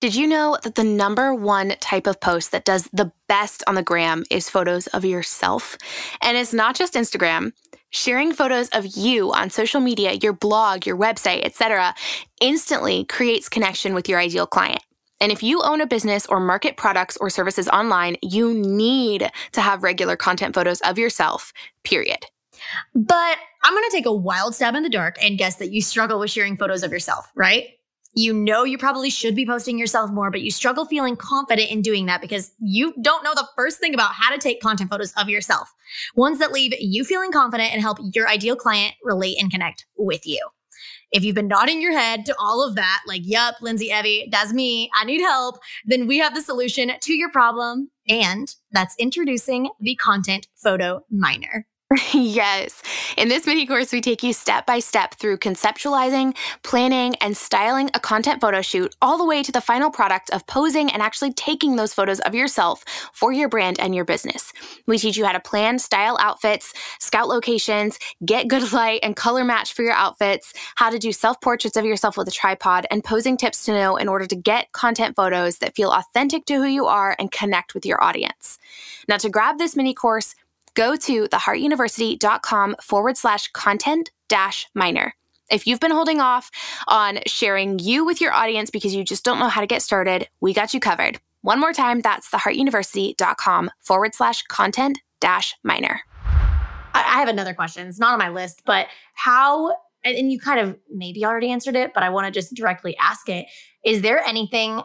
Did 0.01 0.15
you 0.15 0.29
know 0.29 0.57
that 0.63 0.77
the 0.77 0.85
number 0.85 1.35
one 1.35 1.71
type 1.81 2.07
of 2.07 2.21
post 2.21 2.53
that 2.53 2.65
does 2.65 2.89
the 2.93 3.11
best 3.27 3.65
on 3.67 3.75
the 3.75 3.83
gram 3.83 4.25
is 4.31 4.49
photos 4.49 4.87
of 4.89 5.05
yourself? 5.05 5.77
And 6.23 6.37
it's 6.37 6.53
not 6.53 6.77
just 6.77 6.95
Instagram. 6.95 7.53
Sharing 7.91 8.33
photos 8.33 8.69
of 8.69 8.85
you 8.97 9.33
on 9.33 9.49
social 9.49 9.81
media, 9.81 10.13
your 10.23 10.35
blog, 10.35 10.85
your 10.85 10.97
website, 10.97 11.45
etc., 11.45 11.95
instantly 12.41 13.05
creates 13.07 13.49
connection 13.49 13.95
with 13.95 14.09
your 14.09 14.19
ideal 14.19 14.47
client. 14.47 14.83
And 15.21 15.33
if 15.33 15.43
you 15.43 15.63
own 15.63 15.81
a 15.81 15.87
business 15.87 16.27
or 16.27 16.39
market 16.39 16.77
products 16.77 17.17
or 17.17 17.31
services 17.31 17.67
online, 17.67 18.17
you 18.23 18.53
need 18.53 19.31
to 19.53 19.61
have 19.61 19.83
regular 19.83 20.17
content 20.17 20.55
photos 20.55 20.81
of 20.83 20.99
yourself, 20.99 21.53
period. 21.83 22.27
But 22.95 23.39
I'm 23.65 23.73
going 23.73 23.89
to 23.89 23.97
take 23.97 24.07
a 24.07 24.13
wild 24.13 24.55
stab 24.55 24.75
in 24.75 24.83
the 24.83 24.91
dark 24.91 25.17
and 25.23 25.39
guess 25.39 25.57
that 25.57 25.73
you 25.73 25.81
struggle 25.81 26.19
with 26.19 26.31
sharing 26.31 26.57
photos 26.57 26.83
of 26.83 26.93
yourself, 26.93 27.33
right? 27.35 27.69
You 28.21 28.35
know 28.35 28.65
you 28.65 28.79
probably 28.79 29.11
should 29.11 29.37
be 29.37 29.47
posting 29.47 29.79
yourself 29.79 30.11
more, 30.11 30.29
but 30.33 30.41
you 30.41 30.51
struggle 30.51 30.87
feeling 30.87 31.15
confident 31.15 31.71
in 31.71 31.83
doing 31.83 32.07
that 32.07 32.21
because 32.21 32.51
you 32.59 32.93
don't 33.01 33.23
know 33.23 33.33
the 33.33 33.47
first 33.55 33.79
thing 33.79 33.95
about 33.95 34.11
how 34.13 34.33
to 34.33 34.39
take 34.39 34.61
content 34.61 34.91
photos 34.91 35.13
of 35.13 35.29
yourself. 35.29 35.73
Ones 36.17 36.41
that 36.41 36.51
leave 36.51 36.75
you 36.81 37.05
feeling 37.05 37.31
confident 37.31 37.73
and 37.73 37.81
help 37.81 37.99
your 38.13 38.27
ideal 38.29 38.57
client 38.57 38.97
relate 39.05 39.37
and 39.41 39.53
connect 39.53 39.87
with 39.97 40.27
you. 40.27 40.45
If 41.13 41.23
you've 41.23 41.37
been 41.37 41.47
nodding 41.47 41.81
your 41.81 41.97
head 41.97 42.27
to 42.27 42.35
all 42.41 42.67
of 42.67 42.75
that, 42.75 43.03
like, 43.07 43.23
yup, 43.25 43.55
Lindsay 43.63 43.93
Evie, 43.93 44.27
that's 44.33 44.53
me, 44.53 44.91
I 45.01 45.05
need 45.05 45.21
help, 45.21 45.61
then 45.87 46.09
we 46.09 46.19
have 46.19 46.35
the 46.35 46.43
solution 46.43 46.91
to 47.01 47.15
your 47.15 47.31
problem. 47.31 47.93
And 48.09 48.53
that's 48.73 48.97
introducing 48.99 49.71
the 49.79 49.95
Content 49.95 50.49
Photo 50.57 51.05
Minor. 51.09 51.68
Yes. 52.13 52.83
In 53.17 53.31
this 53.31 53.47
mini 53.47 53.65
course, 53.65 53.93
we 53.93 54.03
take 54.03 54.23
you 54.23 54.35
step 54.35 54.67
by 54.67 54.79
step 54.79 55.15
through 55.15 55.39
conceptualizing, 55.39 56.37
planning, 56.63 57.15
and 57.23 57.35
styling 57.35 57.89
a 57.95 58.01
content 58.01 58.43
photo 58.43 58.61
shoot, 58.61 58.95
all 59.01 59.17
the 59.17 59.25
way 59.25 59.43
to 59.43 59.51
the 59.51 59.63
final 59.63 59.91
product 59.91 60.29
of 60.29 60.47
posing 60.47 60.91
and 60.91 61.01
actually 61.01 61.33
taking 61.33 61.77
those 61.77 61.95
photos 61.95 62.21
of 62.21 62.35
yourself 62.35 62.85
for 63.15 63.33
your 63.33 63.49
brand 63.49 63.81
and 63.81 63.95
your 63.95 64.05
business. 64.05 64.53
We 64.87 64.99
teach 64.99 65.17
you 65.17 65.25
how 65.25 65.33
to 65.33 65.41
plan, 65.41 65.79
style 65.79 66.19
outfits, 66.21 66.75
scout 66.99 67.27
locations, 67.27 67.99
get 68.23 68.49
good 68.49 68.71
light 68.75 69.01
and 69.03 69.17
color 69.17 69.43
match 69.43 69.73
for 69.73 69.83
your 69.83 69.95
outfits, 69.95 70.53
how 70.75 70.91
to 70.91 70.99
do 70.99 71.11
self 71.11 71.41
portraits 71.41 71.79
of 71.79 71.87
yourself 71.87 72.19
with 72.19 72.29
a 72.29 72.33
tripod, 72.33 72.87
and 72.91 73.03
posing 73.03 73.39
tips 73.39 73.65
to 73.65 73.73
know 73.73 73.97
in 73.97 74.09
order 74.09 74.27
to 74.27 74.37
get 74.37 74.73
content 74.73 75.17
photos 75.17 75.57
that 75.59 75.75
feel 75.75 75.91
authentic 75.91 76.45
to 76.47 76.57
who 76.57 76.67
you 76.67 76.85
are 76.85 77.17
and 77.19 77.33
connect 77.33 77.73
with 77.73 77.87
your 77.87 78.03
audience. 78.05 78.59
Now, 79.09 79.17
to 79.17 79.31
grab 79.31 79.57
this 79.57 79.75
mini 79.75 79.95
course, 79.95 80.35
go 80.79 80.95
to 80.95 81.27
theheartuniversity.com 81.27 82.77
forward 82.81 83.17
slash 83.17 83.49
content 83.49 84.13
dash 84.29 84.69
minor. 84.75 85.13
If 85.51 85.67
you've 85.67 85.81
been 85.81 85.91
holding 85.91 86.21
off 86.21 86.53
on 86.87 87.19
sharing 87.27 87.81
you 87.81 88.05
with 88.05 88.21
your 88.21 88.33
audience 88.33 88.71
because 88.71 88.95
you 88.95 89.03
just 89.03 89.25
don't 89.25 89.41
know 89.41 89.49
how 89.49 89.61
to 89.61 89.67
get 89.67 89.83
started, 89.83 90.29
we 90.41 90.55
got 90.55 90.73
you 90.73 90.79
covered. 90.79 91.21
One 91.43 91.59
more 91.59 91.73
time, 91.73 92.01
that's 92.01 92.31
theheartuniversity.com 92.31 93.71
forward 93.81 94.15
slash 94.15 94.43
content 94.45 95.01
dash 95.21 95.57
minor. 95.65 96.01
I 96.95 97.19
have 97.19 97.29
another 97.29 97.55
question. 97.55 97.89
It's 97.89 97.99
not 97.99 98.13
on 98.13 98.21
my 98.21 98.29
list, 98.29 98.63
but 98.65 98.87
how, 99.15 99.75
and 100.05 100.31
you 100.31 100.39
kind 100.39 100.61
of 100.61 100.79
maybe 100.89 101.25
already 101.25 101.51
answered 101.51 101.75
it, 101.75 101.93
but 101.93 102.05
I 102.05 102.11
want 102.11 102.27
to 102.27 102.31
just 102.31 102.55
directly 102.55 102.97
ask 102.99 103.29
it. 103.29 103.47
Is 103.85 104.03
there 104.03 104.25
anything 104.25 104.83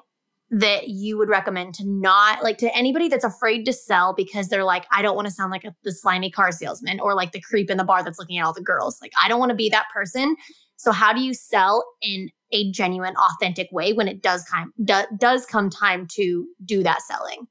that 0.53 0.89
you 0.89 1.17
would 1.17 1.29
recommend 1.29 1.73
to 1.73 1.83
not 1.83 2.43
like 2.43 2.59
to 2.59 2.73
anybody 2.77 3.07
that's 3.07 3.23
afraid 3.23 3.65
to 3.65 3.73
sell 3.73 4.13
because 4.13 4.49
they're 4.49 4.63
like, 4.63 4.85
I 4.91 5.01
don't 5.01 5.15
want 5.15 5.27
to 5.27 5.33
sound 5.33 5.49
like 5.49 5.63
a, 5.63 5.75
the 5.83 5.91
slimy 5.91 6.29
car 6.29 6.51
salesman 6.51 6.99
or 6.99 7.15
like 7.15 7.31
the 7.31 7.41
creep 7.41 7.71
in 7.71 7.77
the 7.77 7.83
bar 7.83 8.03
that's 8.03 8.19
looking 8.19 8.37
at 8.37 8.45
all 8.45 8.53
the 8.53 8.61
girls. 8.61 9.01
Like, 9.01 9.13
I 9.21 9.27
don't 9.27 9.39
want 9.39 9.49
to 9.49 9.55
be 9.55 9.69
that 9.69 9.87
person. 9.91 10.35
So, 10.75 10.91
how 10.91 11.11
do 11.11 11.21
you 11.21 11.33
sell 11.33 11.83
in 12.03 12.29
a 12.51 12.69
genuine, 12.69 13.15
authentic 13.15 13.67
way 13.71 13.93
when 13.93 14.07
it 14.07 14.21
does 14.21 14.43
come 14.43 14.71
do, 14.83 15.01
does 15.17 15.47
come 15.47 15.71
time 15.71 16.05
to 16.11 16.45
do 16.63 16.83
that 16.83 17.01
selling? 17.01 17.47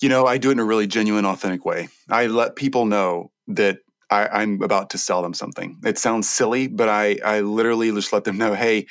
You 0.00 0.08
know, 0.08 0.26
I 0.26 0.38
do 0.38 0.48
it 0.48 0.52
in 0.52 0.60
a 0.60 0.64
really 0.64 0.86
genuine, 0.86 1.26
authentic 1.26 1.66
way. 1.66 1.90
I 2.08 2.26
let 2.26 2.56
people 2.56 2.86
know 2.86 3.30
that 3.48 3.80
I, 4.08 4.42
am 4.42 4.62
about 4.62 4.88
to 4.90 4.98
sell 4.98 5.20
them 5.20 5.34
something. 5.34 5.78
It 5.84 5.98
sounds 5.98 6.26
silly, 6.26 6.68
but 6.68 6.88
I 6.88 7.18
I 7.22 7.40
literally 7.40 7.92
just 7.92 8.14
let 8.14 8.24
them 8.24 8.38
know, 8.38 8.54
hey, 8.54 8.86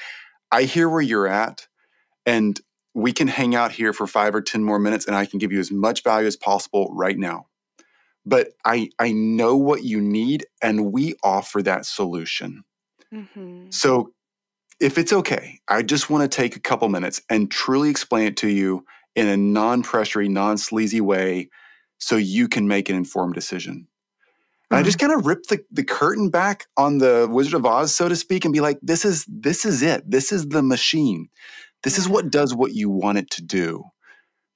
I 0.51 0.63
hear 0.63 0.87
where 0.87 1.01
you're 1.01 1.27
at, 1.27 1.65
and 2.27 2.61
we 2.93 3.13
can 3.13 3.27
hang 3.27 3.55
out 3.55 3.71
here 3.71 3.93
for 3.93 4.07
five 4.07 4.35
or 4.35 4.41
10 4.41 4.63
more 4.63 4.79
minutes 4.79 5.05
and 5.05 5.15
I 5.15 5.25
can 5.25 5.39
give 5.39 5.51
you 5.51 5.59
as 5.59 5.71
much 5.71 6.03
value 6.03 6.27
as 6.27 6.35
possible 6.35 6.89
right 6.93 7.17
now. 7.17 7.47
But 8.25 8.49
I, 8.65 8.89
I 8.99 9.11
know 9.11 9.55
what 9.57 9.83
you 9.83 10.01
need 10.01 10.45
and 10.61 10.91
we 10.91 11.15
offer 11.23 11.61
that 11.63 11.85
solution. 11.85 12.63
Mm-hmm. 13.13 13.67
So 13.69 14.13
if 14.79 14.97
it's 14.97 15.13
okay, 15.13 15.59
I 15.67 15.83
just 15.83 16.09
want 16.09 16.29
to 16.29 16.35
take 16.35 16.55
a 16.55 16.59
couple 16.59 16.89
minutes 16.89 17.21
and 17.29 17.49
truly 17.49 17.89
explain 17.89 18.27
it 18.27 18.37
to 18.37 18.47
you 18.47 18.85
in 19.15 19.27
a 19.27 19.37
non 19.37 19.83
pressury, 19.83 20.29
non 20.29 20.57
sleazy 20.57 21.01
way 21.01 21.49
so 21.97 22.15
you 22.15 22.47
can 22.47 22.67
make 22.67 22.89
an 22.89 22.95
informed 22.95 23.35
decision. 23.35 23.87
And 24.71 24.79
I 24.79 24.83
just 24.83 24.99
kind 24.99 25.11
of 25.11 25.25
rip 25.25 25.43
the, 25.49 25.63
the 25.69 25.83
curtain 25.83 26.29
back 26.29 26.67
on 26.77 26.99
the 26.99 27.27
Wizard 27.29 27.55
of 27.55 27.65
Oz, 27.65 27.93
so 27.93 28.07
to 28.07 28.15
speak, 28.15 28.45
and 28.45 28.53
be 28.53 28.61
like, 28.61 28.79
this 28.81 29.03
is 29.03 29.25
this 29.27 29.65
is 29.65 29.81
it. 29.81 30.09
This 30.09 30.31
is 30.31 30.47
the 30.47 30.63
machine. 30.63 31.27
This 31.83 31.97
is 31.97 32.07
what 32.07 32.31
does 32.31 32.53
what 32.53 32.73
you 32.73 32.89
want 32.89 33.17
it 33.17 33.29
to 33.31 33.41
do. 33.41 33.83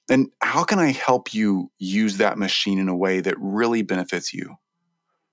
And 0.08 0.28
how 0.40 0.62
can 0.62 0.78
I 0.78 0.92
help 0.92 1.34
you 1.34 1.70
use 1.78 2.18
that 2.18 2.38
machine 2.38 2.78
in 2.78 2.88
a 2.88 2.96
way 2.96 3.20
that 3.20 3.34
really 3.38 3.82
benefits 3.82 4.32
you? 4.32 4.56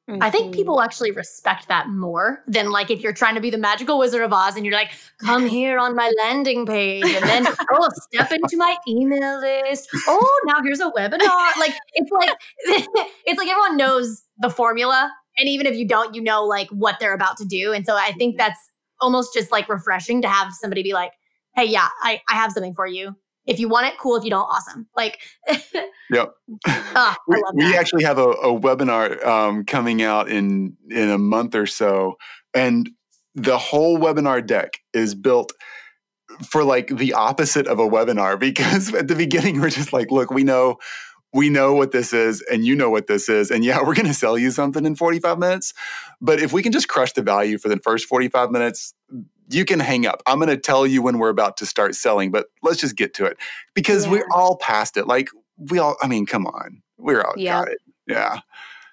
I 0.10 0.30
think 0.30 0.48
mm-hmm. 0.48 0.54
people 0.54 0.82
actually 0.82 1.12
respect 1.12 1.70
that 1.70 1.88
more 1.88 2.44
than 2.46 2.72
like 2.72 2.92
if 2.92 3.00
you're 3.00 3.14
trying 3.14 3.36
to 3.36 3.42
be 3.42 3.50
the 3.50 3.58
magical 3.58 3.98
Wizard 3.98 4.22
of 4.22 4.34
Oz 4.34 4.58
and 4.58 4.66
you're 4.66 4.76
like, 4.76 4.92
come 5.20 5.46
here 5.46 5.80
on 5.80 5.96
my 5.96 6.12
landing 6.22 6.66
page 6.66 7.06
and 7.06 7.24
then 7.24 7.48
oh 7.72 7.90
step 8.12 8.30
into 8.34 8.58
my 8.58 8.76
email 8.86 9.40
list. 9.40 9.88
Oh, 10.08 10.42
now 10.46 10.62
here's 10.62 10.82
a 10.82 10.92
webinar. 10.92 11.58
Like 11.58 11.74
it's 11.94 12.12
like 12.12 12.30
it's 13.26 13.38
like 13.38 13.48
everyone 13.48 13.78
knows 13.78 14.24
the 14.40 14.50
formula. 14.50 15.10
And 15.38 15.48
even 15.48 15.66
if 15.68 15.78
you 15.78 15.88
don't, 15.88 16.14
you 16.14 16.22
know 16.22 16.44
like 16.44 16.68
what 16.70 17.00
they're 17.00 17.14
about 17.14 17.38
to 17.38 17.46
do. 17.46 17.72
And 17.72 17.86
so 17.86 17.96
I 17.96 18.12
think 18.12 18.34
mm-hmm. 18.34 18.40
that's 18.40 18.60
almost 19.00 19.34
just 19.34 19.54
like 19.54 19.70
refreshing 19.70 20.22
to 20.24 20.28
have 20.28 20.52
somebody 20.52 20.84
be 20.84 20.94
like, 20.94 21.14
hey, 21.56 21.66
yeah, 21.66 21.90
I, 22.02 22.22
I 22.30 22.36
have 22.36 22.52
something 22.52 22.74
for 22.74 22.88
you. 22.88 23.16
If 23.46 23.60
you 23.60 23.68
want 23.68 23.88
it, 23.88 23.98
cool. 24.00 24.16
If 24.16 24.24
you 24.24 24.30
don't, 24.30 24.46
awesome. 24.46 24.88
Like, 24.96 25.20
yep. 26.10 26.34
oh, 26.68 27.16
we, 27.28 27.44
we, 27.56 27.76
actually 27.76 28.04
have 28.04 28.18
a, 28.18 28.30
a 28.30 28.58
webinar 28.58 29.24
um, 29.26 29.66
coming 29.66 30.02
out 30.02 30.30
in 30.30 30.78
in 30.90 31.10
a 31.10 31.18
month 31.18 31.54
or 31.54 31.66
so, 31.66 32.16
and 32.54 32.90
the 33.36 33.58
whole 33.58 33.98
webinar 33.98 34.46
deck 34.46 34.80
is 34.94 35.14
built 35.14 35.52
for 36.46 36.64
like 36.64 36.88
the 36.88 37.14
opposite 37.14 37.68
of 37.68 37.80
a 37.80 37.88
webinar 37.88 38.40
because 38.40 38.94
at 38.94 39.10
the 39.10 39.16
beginning 39.16 39.60
we're 39.60 39.70
just 39.70 39.92
like, 39.92 40.10
look, 40.10 40.32
we 40.32 40.44
know 40.44 40.78
we 41.34 41.50
know 41.50 41.74
what 41.74 41.92
this 41.92 42.14
is 42.14 42.42
and 42.52 42.64
you 42.64 42.76
know 42.76 42.92
what 42.92 43.08
this 43.08 43.28
is 43.28 43.50
and 43.50 43.66
yeah 43.66 43.80
we're 43.82 43.96
going 43.96 44.06
to 44.06 44.14
sell 44.14 44.38
you 44.38 44.52
something 44.52 44.86
in 44.86 44.96
45 44.96 45.40
minutes 45.40 45.74
but 46.22 46.40
if 46.40 46.54
we 46.54 46.62
can 46.62 46.72
just 46.72 46.88
crush 46.88 47.12
the 47.14 47.24
value 47.24 47.58
for 47.58 47.70
the 47.70 47.78
first 47.78 48.06
45 48.06 48.52
minutes 48.52 48.94
you 49.50 49.66
can 49.66 49.80
hang 49.80 50.06
up. 50.06 50.22
I'm 50.28 50.38
going 50.38 50.50
to 50.50 50.58
tell 50.58 50.88
you 50.88 51.02
when 51.02 51.18
we're 51.18 51.30
about 51.30 51.58
to 51.58 51.66
start 51.66 51.96
selling, 51.96 52.32
but 52.32 52.48
let's 52.62 52.80
just 52.80 52.96
get 52.96 53.14
to 53.16 53.26
it 53.26 53.38
because 53.74 54.06
yeah. 54.06 54.12
we're 54.12 54.28
all 54.32 54.58
past 54.58 54.98
it. 54.98 55.08
Like 55.08 55.30
we 55.58 55.80
all, 55.80 55.96
I 56.02 56.08
mean, 56.08 56.26
come 56.26 56.48
on, 56.48 56.82
we're 56.98 57.22
all 57.22 57.34
yeah. 57.38 57.60
got 57.60 57.72
it. 57.72 57.80
Yeah. 58.08 58.40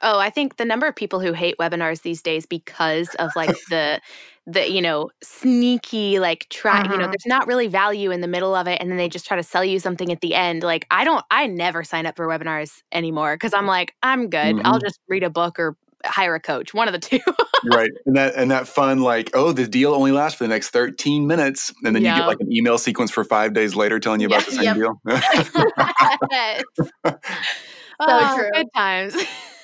Oh, 0.02 0.18
I 0.18 0.30
think 0.30 0.56
the 0.56 0.64
number 0.64 0.86
of 0.86 0.96
people 0.96 1.20
who 1.20 1.34
hate 1.34 1.56
webinars 1.58 2.02
these 2.02 2.22
days 2.22 2.46
because 2.46 3.14
of 3.16 3.30
like 3.36 3.54
the 3.70 4.00
the 4.46 4.70
you 4.70 4.80
know 4.80 5.10
sneaky 5.22 6.18
like 6.18 6.46
try 6.48 6.80
uh-huh. 6.80 6.84
you 6.84 6.98
know 6.98 7.04
uh-huh. 7.04 7.12
there's 7.12 7.26
not 7.26 7.46
really 7.46 7.66
value 7.66 8.10
in 8.10 8.22
the 8.22 8.26
middle 8.26 8.54
of 8.54 8.66
it 8.66 8.80
and 8.80 8.90
then 8.90 8.96
they 8.96 9.08
just 9.08 9.26
try 9.26 9.36
to 9.36 9.42
sell 9.42 9.62
you 9.62 9.78
something 9.78 10.10
at 10.10 10.22
the 10.22 10.34
end 10.34 10.62
like 10.62 10.86
i 10.90 11.04
don't 11.04 11.22
i 11.30 11.46
never 11.46 11.84
sign 11.84 12.06
up 12.06 12.16
for 12.16 12.26
webinars 12.26 12.80
anymore 12.90 13.34
because 13.34 13.52
i'm 13.52 13.66
like 13.66 13.94
i'm 14.02 14.30
good 14.30 14.56
mm-hmm. 14.56 14.66
i'll 14.66 14.78
just 14.78 14.98
read 15.08 15.22
a 15.22 15.28
book 15.28 15.58
or 15.58 15.76
hire 16.04 16.34
a 16.34 16.40
coach, 16.40 16.72
one 16.74 16.88
of 16.88 16.92
the 16.92 16.98
two. 16.98 17.20
right. 17.64 17.90
And 18.06 18.16
that 18.16 18.34
and 18.34 18.50
that 18.50 18.68
fun 18.68 19.00
like, 19.00 19.30
oh, 19.34 19.52
the 19.52 19.66
deal 19.66 19.94
only 19.94 20.12
lasts 20.12 20.38
for 20.38 20.44
the 20.44 20.48
next 20.48 20.70
13 20.70 21.26
minutes. 21.26 21.72
And 21.84 21.94
then 21.94 22.02
you 22.02 22.10
get 22.10 22.26
like 22.26 22.40
an 22.40 22.52
email 22.52 22.78
sequence 22.78 23.10
for 23.10 23.24
five 23.24 23.52
days 23.52 23.74
later 23.74 23.98
telling 23.98 24.20
you 24.20 24.26
about 24.26 24.46
the 24.46 24.52
same 24.52 24.64
yep. 24.64 24.76
deal. 24.76 25.00
so 27.06 27.18
oh, 28.00 28.36
true. 28.36 28.50
Good 28.54 28.68
times. 28.74 29.16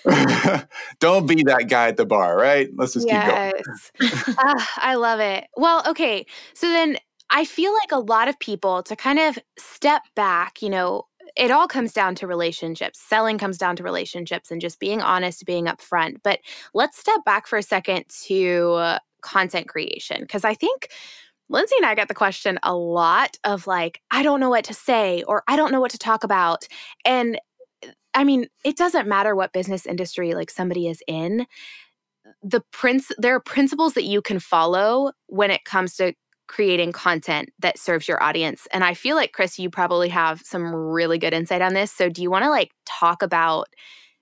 Don't 1.00 1.26
be 1.26 1.42
that 1.44 1.68
guy 1.68 1.88
at 1.88 1.96
the 1.96 2.06
bar, 2.06 2.36
right? 2.36 2.68
Let's 2.76 2.94
just 2.94 3.06
yes. 3.06 3.90
keep 3.98 4.10
going. 4.10 4.36
uh, 4.38 4.64
I 4.76 4.94
love 4.94 5.20
it. 5.20 5.46
Well, 5.56 5.82
okay. 5.88 6.26
So 6.54 6.68
then 6.68 6.96
I 7.30 7.44
feel 7.44 7.72
like 7.72 7.92
a 7.92 7.98
lot 7.98 8.28
of 8.28 8.38
people 8.38 8.82
to 8.84 8.94
kind 8.94 9.18
of 9.18 9.38
step 9.58 10.02
back, 10.14 10.62
you 10.62 10.70
know, 10.70 11.06
it 11.36 11.50
all 11.50 11.68
comes 11.68 11.92
down 11.92 12.14
to 12.16 12.26
relationships. 12.26 12.98
Selling 12.98 13.38
comes 13.38 13.58
down 13.58 13.76
to 13.76 13.82
relationships 13.82 14.50
and 14.50 14.60
just 14.60 14.80
being 14.80 15.02
honest, 15.02 15.44
being 15.44 15.66
upfront. 15.66 16.16
But 16.22 16.40
let's 16.74 16.98
step 16.98 17.24
back 17.24 17.46
for 17.46 17.58
a 17.58 17.62
second 17.62 18.06
to 18.24 18.72
uh, 18.74 18.98
content 19.20 19.68
creation 19.68 20.22
because 20.22 20.44
I 20.44 20.54
think 20.54 20.88
Lindsay 21.48 21.74
and 21.76 21.86
I 21.86 21.94
got 21.94 22.08
the 22.08 22.14
question 22.14 22.58
a 22.62 22.74
lot 22.74 23.38
of 23.44 23.66
like, 23.66 24.00
I 24.10 24.22
don't 24.22 24.40
know 24.40 24.50
what 24.50 24.64
to 24.64 24.74
say 24.74 25.22
or 25.24 25.42
I 25.46 25.56
don't 25.56 25.72
know 25.72 25.80
what 25.80 25.92
to 25.92 25.98
talk 25.98 26.24
about. 26.24 26.66
And 27.04 27.38
uh, 27.84 27.90
I 28.14 28.24
mean, 28.24 28.48
it 28.64 28.76
doesn't 28.76 29.06
matter 29.06 29.36
what 29.36 29.52
business 29.52 29.86
industry 29.86 30.34
like 30.34 30.50
somebody 30.50 30.88
is 30.88 31.02
in. 31.06 31.46
The 32.42 32.62
prince 32.72 33.12
there 33.18 33.36
are 33.36 33.40
principles 33.40 33.94
that 33.94 34.04
you 34.04 34.22
can 34.22 34.40
follow 34.40 35.12
when 35.26 35.50
it 35.50 35.64
comes 35.64 35.96
to 35.96 36.14
creating 36.46 36.92
content 36.92 37.50
that 37.58 37.78
serves 37.78 38.08
your 38.08 38.22
audience. 38.22 38.66
And 38.72 38.84
I 38.84 38.94
feel 38.94 39.16
like, 39.16 39.32
Chris, 39.32 39.58
you 39.58 39.70
probably 39.70 40.08
have 40.08 40.40
some 40.42 40.74
really 40.74 41.18
good 41.18 41.34
insight 41.34 41.62
on 41.62 41.74
this. 41.74 41.92
So, 41.92 42.08
do 42.08 42.22
you 42.22 42.30
want 42.30 42.44
to 42.44 42.50
like 42.50 42.70
talk 42.84 43.22
about, 43.22 43.68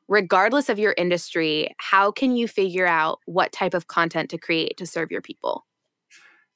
regardless 0.09 0.69
of 0.69 0.79
your 0.79 0.95
industry, 0.97 1.75
how 1.79 2.11
can 2.11 2.37
you 2.37 2.49
figure 2.49 2.87
out 2.87 3.21
what 3.27 3.53
type 3.53 3.75
of 3.75 3.87
content 3.87 4.31
to 4.31 4.39
create 4.39 4.77
to 4.79 4.87
serve 4.87 5.11
your 5.11 5.23
people? 5.23 5.65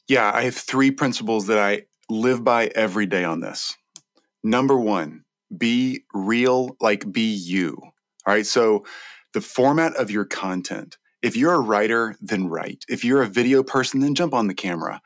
Yeah, 0.09 0.31
I 0.35 0.43
have 0.43 0.57
three 0.57 0.91
principles 0.91 1.47
that 1.49 1.59
I 1.59 1.83
live 2.09 2.43
by 2.43 2.69
every 2.69 3.07
day 3.07 3.25
on 3.25 3.41
this. 3.41 3.77
Number 4.43 4.79
one, 4.79 5.25
be 5.57 6.05
real, 6.15 6.77
like 6.81 7.11
be 7.13 7.35
you. 7.35 7.77
All 7.81 8.35
right. 8.35 8.47
So, 8.47 8.85
the 9.35 9.41
format 9.41 9.95
of 9.97 10.11
your 10.11 10.25
content. 10.25 10.97
If 11.21 11.37
you're 11.37 11.55
a 11.55 11.61
writer, 11.61 12.17
then 12.21 12.49
write. 12.49 12.85
If 12.89 13.05
you're 13.05 13.23
a 13.23 13.29
video 13.29 13.63
person, 13.63 14.01
then 14.01 14.15
jump 14.15 14.33
on 14.33 14.47
the 14.47 14.55
camera. 14.55 15.03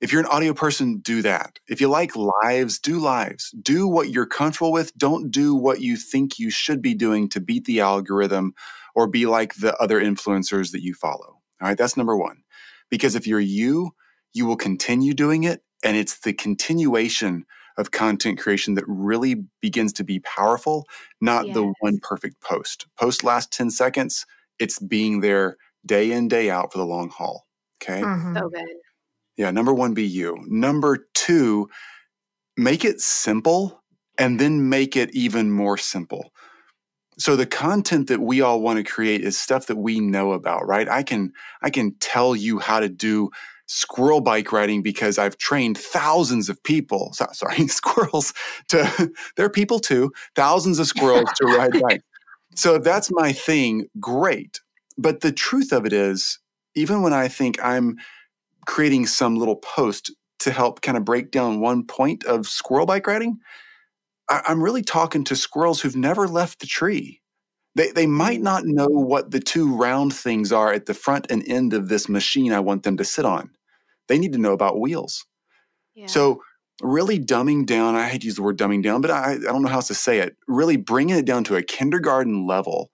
If 0.00 0.12
you're 0.12 0.20
an 0.20 0.28
audio 0.28 0.54
person, 0.54 0.98
do 0.98 1.22
that. 1.22 1.58
If 1.68 1.80
you 1.80 1.88
like 1.88 2.14
lives, 2.14 2.78
do 2.78 3.00
lives. 3.00 3.52
Do 3.62 3.88
what 3.88 4.10
you're 4.10 4.26
comfortable 4.26 4.70
with. 4.70 4.96
Don't 4.96 5.30
do 5.30 5.54
what 5.54 5.80
you 5.80 5.96
think 5.96 6.38
you 6.38 6.50
should 6.50 6.80
be 6.80 6.94
doing 6.94 7.28
to 7.30 7.40
beat 7.40 7.64
the 7.64 7.80
algorithm 7.80 8.54
or 8.94 9.08
be 9.08 9.26
like 9.26 9.54
the 9.54 9.76
other 9.78 10.00
influencers 10.00 10.70
that 10.72 10.82
you 10.82 10.94
follow. 10.94 11.40
All 11.60 11.68
right, 11.68 11.76
that's 11.76 11.96
number 11.96 12.16
one. 12.16 12.42
Because 12.90 13.16
if 13.16 13.26
you're 13.26 13.40
you, 13.40 13.90
you 14.32 14.46
will 14.46 14.56
continue 14.56 15.14
doing 15.14 15.44
it. 15.44 15.62
And 15.84 15.96
it's 15.96 16.20
the 16.20 16.32
continuation 16.32 17.44
of 17.76 17.90
content 17.90 18.38
creation 18.38 18.74
that 18.74 18.84
really 18.86 19.44
begins 19.60 19.92
to 19.94 20.04
be 20.04 20.20
powerful, 20.20 20.86
not 21.20 21.46
yes. 21.46 21.54
the 21.54 21.72
one 21.80 21.98
perfect 22.02 22.40
post. 22.40 22.86
Post 22.98 23.24
last 23.24 23.52
10 23.52 23.70
seconds, 23.70 24.26
it's 24.58 24.78
being 24.78 25.20
there 25.20 25.56
day 25.86 26.10
in, 26.12 26.28
day 26.28 26.50
out 26.50 26.72
for 26.72 26.78
the 26.78 26.86
long 26.86 27.08
haul. 27.08 27.46
Okay. 27.82 28.00
Mm-hmm. 28.00 28.36
So 28.36 28.48
good. 28.48 28.64
Yeah, 29.38 29.52
number 29.52 29.72
one, 29.72 29.94
be 29.94 30.04
you. 30.04 30.36
Number 30.48 31.06
two, 31.14 31.70
make 32.56 32.84
it 32.84 33.00
simple 33.00 33.82
and 34.18 34.38
then 34.38 34.68
make 34.68 34.96
it 34.96 35.14
even 35.14 35.50
more 35.52 35.78
simple. 35.78 36.32
So 37.18 37.36
the 37.36 37.46
content 37.46 38.08
that 38.08 38.20
we 38.20 38.40
all 38.40 38.60
want 38.60 38.78
to 38.78 38.84
create 38.84 39.22
is 39.22 39.38
stuff 39.38 39.66
that 39.66 39.76
we 39.76 40.00
know 40.00 40.32
about, 40.32 40.66
right? 40.66 40.88
I 40.88 41.02
can 41.02 41.32
I 41.62 41.70
can 41.70 41.94
tell 42.00 42.36
you 42.36 42.58
how 42.58 42.80
to 42.80 42.88
do 42.88 43.30
squirrel 43.66 44.20
bike 44.20 44.52
riding 44.52 44.82
because 44.82 45.18
I've 45.18 45.36
trained 45.38 45.78
thousands 45.78 46.48
of 46.48 46.62
people. 46.62 47.12
So, 47.12 47.26
sorry, 47.32 47.66
squirrels 47.68 48.34
to 48.68 49.12
they're 49.36 49.50
people 49.50 49.78
too. 49.78 50.12
Thousands 50.34 50.80
of 50.80 50.86
squirrels 50.88 51.30
to 51.40 51.46
ride 51.46 51.72
bikes. 51.80 52.04
So 52.56 52.74
if 52.76 52.82
that's 52.82 53.10
my 53.12 53.32
thing, 53.32 53.86
great. 54.00 54.60
But 54.96 55.20
the 55.20 55.32
truth 55.32 55.72
of 55.72 55.86
it 55.86 55.92
is, 55.92 56.40
even 56.74 57.02
when 57.02 57.12
I 57.12 57.28
think 57.28 57.62
I'm 57.62 57.96
creating 58.68 59.06
some 59.06 59.36
little 59.36 59.56
post 59.56 60.12
to 60.40 60.52
help 60.52 60.82
kind 60.82 60.96
of 60.96 61.04
break 61.04 61.30
down 61.30 61.58
one 61.58 61.84
point 61.84 62.24
of 62.26 62.46
squirrel 62.46 62.86
bike 62.86 63.06
riding, 63.06 63.38
I, 64.28 64.42
am 64.46 64.62
really 64.62 64.82
talking 64.82 65.24
to 65.24 65.34
squirrels 65.34 65.80
who've 65.80 65.96
never 65.96 66.28
left 66.28 66.60
the 66.60 66.66
tree. 66.66 67.20
They, 67.74 67.90
they 67.92 68.06
might 68.06 68.42
not 68.42 68.66
know 68.66 68.86
what 68.86 69.30
the 69.30 69.40
two 69.40 69.74
round 69.74 70.14
things 70.14 70.52
are 70.52 70.70
at 70.70 70.84
the 70.84 70.94
front 70.94 71.26
and 71.30 71.42
end 71.48 71.72
of 71.72 71.88
this 71.88 72.08
machine 72.08 72.52
I 72.52 72.60
want 72.60 72.82
them 72.82 72.98
to 72.98 73.04
sit 73.04 73.24
on. 73.24 73.50
They 74.06 74.18
need 74.18 74.34
to 74.34 74.38
know 74.38 74.52
about 74.52 74.78
wheels. 74.78 75.24
Yeah. 75.94 76.06
So, 76.06 76.42
really 76.82 77.18
dumbing 77.18 77.66
down, 77.66 77.96
I 77.96 78.06
hate 78.06 78.20
to 78.20 78.26
use 78.26 78.36
the 78.36 78.42
word 78.42 78.58
dumbing 78.58 78.82
down, 78.82 79.00
but 79.00 79.10
I, 79.10 79.32
I 79.32 79.38
don't 79.38 79.62
know 79.62 79.68
how 79.68 79.76
else 79.76 79.88
to 79.88 79.94
say 79.94 80.18
it, 80.18 80.36
really 80.46 80.76
bringing 80.76 81.16
it 81.16 81.24
down 81.24 81.42
to 81.44 81.56
a 81.56 81.62
kindergarten 81.62 82.46
level 82.46 82.90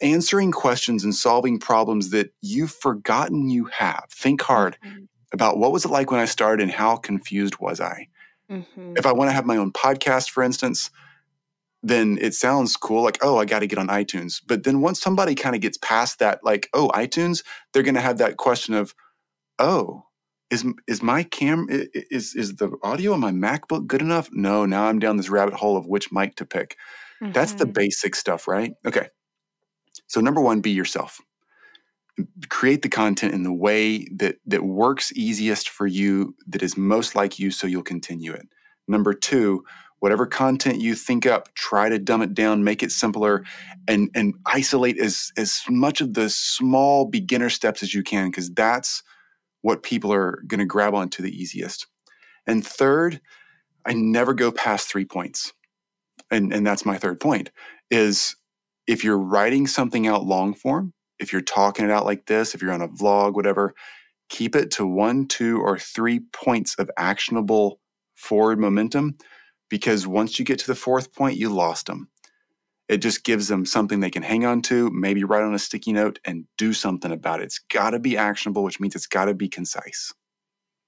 answering 0.00 0.52
questions 0.52 1.04
and 1.04 1.14
solving 1.14 1.58
problems 1.58 2.10
that 2.10 2.32
you've 2.40 2.72
forgotten 2.72 3.48
you 3.50 3.66
have. 3.66 4.06
Think 4.10 4.42
hard 4.42 4.76
mm-hmm. 4.84 5.04
about 5.32 5.58
what 5.58 5.72
was 5.72 5.84
it 5.84 5.90
like 5.90 6.10
when 6.10 6.20
I 6.20 6.26
started 6.26 6.62
and 6.62 6.72
how 6.72 6.96
confused 6.96 7.58
was 7.58 7.80
I? 7.80 8.08
Mm-hmm. 8.50 8.94
If 8.96 9.06
I 9.06 9.12
want 9.12 9.28
to 9.28 9.32
have 9.32 9.46
my 9.46 9.56
own 9.56 9.72
podcast, 9.72 10.30
for 10.30 10.42
instance, 10.42 10.90
then 11.82 12.18
it 12.20 12.34
sounds 12.34 12.76
cool, 12.76 13.02
like, 13.02 13.18
oh, 13.22 13.38
I 13.38 13.44
got 13.44 13.60
to 13.60 13.66
get 13.66 13.78
on 13.78 13.88
iTunes. 13.88 14.40
But 14.46 14.64
then 14.64 14.80
once 14.80 15.00
somebody 15.00 15.34
kind 15.34 15.54
of 15.54 15.60
gets 15.60 15.78
past 15.78 16.18
that, 16.18 16.40
like, 16.42 16.68
oh, 16.72 16.90
iTunes, 16.94 17.44
they're 17.72 17.82
going 17.82 17.94
to 17.94 18.00
have 18.00 18.18
that 18.18 18.38
question 18.38 18.74
of, 18.74 18.94
oh, 19.58 20.04
is 20.50 20.64
is 20.86 21.02
my 21.02 21.22
cam 21.22 21.66
is 21.70 22.34
is 22.34 22.56
the 22.56 22.70
audio 22.82 23.12
on 23.12 23.20
my 23.20 23.32
MacBook 23.32 23.86
good 23.86 24.02
enough? 24.02 24.28
No, 24.32 24.66
now 24.66 24.84
I'm 24.84 24.98
down 24.98 25.16
this 25.16 25.30
rabbit 25.30 25.54
hole 25.54 25.76
of 25.76 25.86
which 25.86 26.12
mic 26.12 26.36
to 26.36 26.46
pick. 26.46 26.76
Mm-hmm. 27.22 27.32
That's 27.32 27.54
the 27.54 27.64
mm-hmm. 27.64 27.72
basic 27.72 28.14
stuff, 28.14 28.46
right? 28.46 28.72
Okay. 28.86 29.08
So 30.06 30.20
number 30.20 30.40
one, 30.40 30.60
be 30.60 30.70
yourself. 30.70 31.20
Create 32.48 32.82
the 32.82 32.88
content 32.88 33.34
in 33.34 33.42
the 33.42 33.52
way 33.52 34.06
that 34.14 34.36
that 34.46 34.64
works 34.64 35.12
easiest 35.12 35.68
for 35.68 35.86
you, 35.86 36.34
that 36.46 36.62
is 36.62 36.76
most 36.76 37.14
like 37.16 37.38
you, 37.38 37.50
so 37.50 37.66
you'll 37.66 37.82
continue 37.82 38.32
it. 38.32 38.48
Number 38.86 39.12
two, 39.14 39.64
whatever 39.98 40.26
content 40.26 40.80
you 40.80 40.94
think 40.94 41.26
up, 41.26 41.52
try 41.54 41.88
to 41.88 41.98
dumb 41.98 42.22
it 42.22 42.34
down, 42.34 42.62
make 42.62 42.82
it 42.82 42.92
simpler, 42.92 43.44
and 43.88 44.10
and 44.14 44.34
isolate 44.46 44.98
as 45.00 45.32
as 45.36 45.62
much 45.68 46.00
of 46.00 46.14
the 46.14 46.28
small 46.28 47.06
beginner 47.06 47.50
steps 47.50 47.82
as 47.82 47.94
you 47.94 48.02
can, 48.02 48.30
because 48.30 48.52
that's 48.52 49.02
what 49.62 49.82
people 49.82 50.12
are 50.12 50.42
going 50.46 50.60
to 50.60 50.66
grab 50.66 50.94
onto 50.94 51.22
the 51.22 51.34
easiest. 51.34 51.86
And 52.46 52.64
third, 52.64 53.20
I 53.86 53.94
never 53.94 54.34
go 54.34 54.52
past 54.52 54.88
three 54.88 55.06
points. 55.06 55.52
And, 56.30 56.52
and 56.52 56.66
that's 56.66 56.84
my 56.84 56.98
third 56.98 57.18
point 57.18 57.50
is 57.90 58.36
if 58.86 59.04
you're 59.04 59.18
writing 59.18 59.66
something 59.66 60.06
out 60.06 60.24
long 60.24 60.54
form, 60.54 60.92
if 61.18 61.32
you're 61.32 61.42
talking 61.42 61.84
it 61.84 61.90
out 61.90 62.04
like 62.04 62.26
this, 62.26 62.54
if 62.54 62.62
you're 62.62 62.72
on 62.72 62.82
a 62.82 62.88
vlog, 62.88 63.34
whatever, 63.34 63.74
keep 64.28 64.56
it 64.56 64.70
to 64.72 64.86
one, 64.86 65.26
two, 65.26 65.60
or 65.60 65.78
three 65.78 66.20
points 66.32 66.74
of 66.78 66.90
actionable 66.96 67.80
forward 68.14 68.58
momentum 68.58 69.16
because 69.68 70.06
once 70.06 70.38
you 70.38 70.44
get 70.44 70.58
to 70.58 70.66
the 70.66 70.74
fourth 70.74 71.12
point, 71.14 71.38
you 71.38 71.48
lost 71.48 71.86
them. 71.86 72.08
It 72.88 72.98
just 72.98 73.24
gives 73.24 73.48
them 73.48 73.64
something 73.64 74.00
they 74.00 74.10
can 74.10 74.22
hang 74.22 74.44
on 74.44 74.60
to, 74.62 74.90
maybe 74.90 75.24
write 75.24 75.42
on 75.42 75.54
a 75.54 75.58
sticky 75.58 75.94
note 75.94 76.18
and 76.24 76.44
do 76.58 76.74
something 76.74 77.10
about 77.10 77.40
it. 77.40 77.44
It's 77.44 77.58
got 77.58 77.90
to 77.90 77.98
be 77.98 78.16
actionable, 78.16 78.62
which 78.62 78.78
means 78.78 78.94
it's 78.94 79.06
got 79.06 79.24
to 79.24 79.34
be 79.34 79.48
concise. 79.48 80.12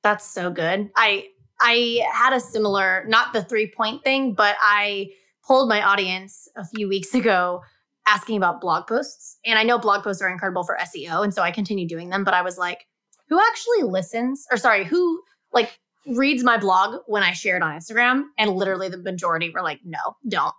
That's 0.03 0.25
so 0.25 0.51
good. 0.51 0.91
I 0.95 1.29
I 1.59 2.07
had 2.13 2.35
a 2.35 2.41
similar, 2.41 3.07
not 3.09 3.33
the 3.33 3.43
three 3.43 3.73
point 3.75 4.05
thing, 4.05 4.35
but 4.35 4.57
I 4.61 5.13
polled 5.43 5.71
my 5.71 5.83
audience 5.83 6.49
a 6.55 6.67
few 6.67 6.87
weeks 6.87 7.15
ago 7.15 7.63
asking 8.07 8.37
about 8.37 8.61
blog 8.61 8.87
posts. 8.87 9.39
And 9.45 9.59
I 9.59 9.63
know 9.63 9.79
blog 9.79 10.05
posts 10.05 10.23
are 10.23 10.29
incredible 10.29 10.65
for 10.65 10.79
SEO. 10.81 11.23
And 11.25 11.35
so 11.35 11.43
I 11.43 11.51
continue 11.51 11.87
doing 11.87 12.11
them. 12.11 12.25
But 12.25 12.35
I 12.35 12.43
was 12.43 12.57
like, 12.57 12.87
who 13.29 13.41
actually 13.41 13.83
listens? 13.83 14.47
Or 14.51 14.57
sorry, 14.57 14.85
who 14.85 15.23
like 15.53 15.79
reads 16.07 16.45
my 16.45 16.57
blog 16.57 17.01
when 17.07 17.23
I 17.23 17.33
share 17.33 17.57
it 17.57 17.63
on 17.63 17.77
Instagram? 17.77 18.25
And 18.39 18.53
literally 18.53 18.89
the 18.89 18.99
majority 18.99 19.51
were 19.51 19.63
like, 19.63 19.81
no, 19.85 19.99
don't. 20.29 20.55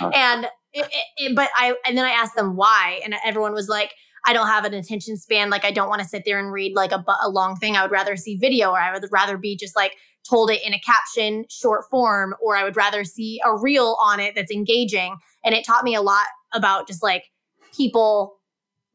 Oh. 0.00 0.08
and 0.14 0.44
it, 0.72 0.86
it, 0.86 1.04
it, 1.16 1.36
but 1.36 1.50
I, 1.56 1.74
and 1.86 1.96
then 1.96 2.04
I 2.04 2.10
asked 2.10 2.36
them 2.36 2.56
why. 2.56 3.00
And 3.04 3.14
everyone 3.24 3.54
was 3.54 3.68
like, 3.68 3.92
I 4.26 4.32
don't 4.32 4.46
have 4.46 4.64
an 4.64 4.74
attention 4.74 5.16
span. 5.16 5.50
Like 5.50 5.64
I 5.64 5.70
don't 5.70 5.88
want 5.88 6.02
to 6.02 6.08
sit 6.08 6.24
there 6.24 6.38
and 6.38 6.52
read 6.52 6.74
like 6.74 6.92
a, 6.92 7.04
a 7.22 7.28
long 7.28 7.56
thing. 7.56 7.76
I 7.76 7.82
would 7.82 7.90
rather 7.90 8.16
see 8.16 8.36
video 8.36 8.70
or 8.70 8.78
I 8.78 8.92
would 8.92 9.04
rather 9.10 9.36
be 9.36 9.56
just 9.56 9.76
like 9.76 9.96
told 10.28 10.50
it 10.50 10.60
in 10.64 10.72
a 10.72 10.80
caption 10.80 11.44
short 11.50 11.84
form 11.90 12.34
or 12.40 12.56
I 12.56 12.64
would 12.64 12.76
rather 12.76 13.04
see 13.04 13.40
a 13.44 13.56
reel 13.56 13.96
on 14.00 14.20
it 14.20 14.34
that's 14.34 14.50
engaging. 14.50 15.16
And 15.44 15.54
it 15.54 15.64
taught 15.64 15.84
me 15.84 15.94
a 15.94 16.02
lot 16.02 16.26
about 16.52 16.86
just 16.86 17.02
like 17.02 17.24
people 17.76 18.36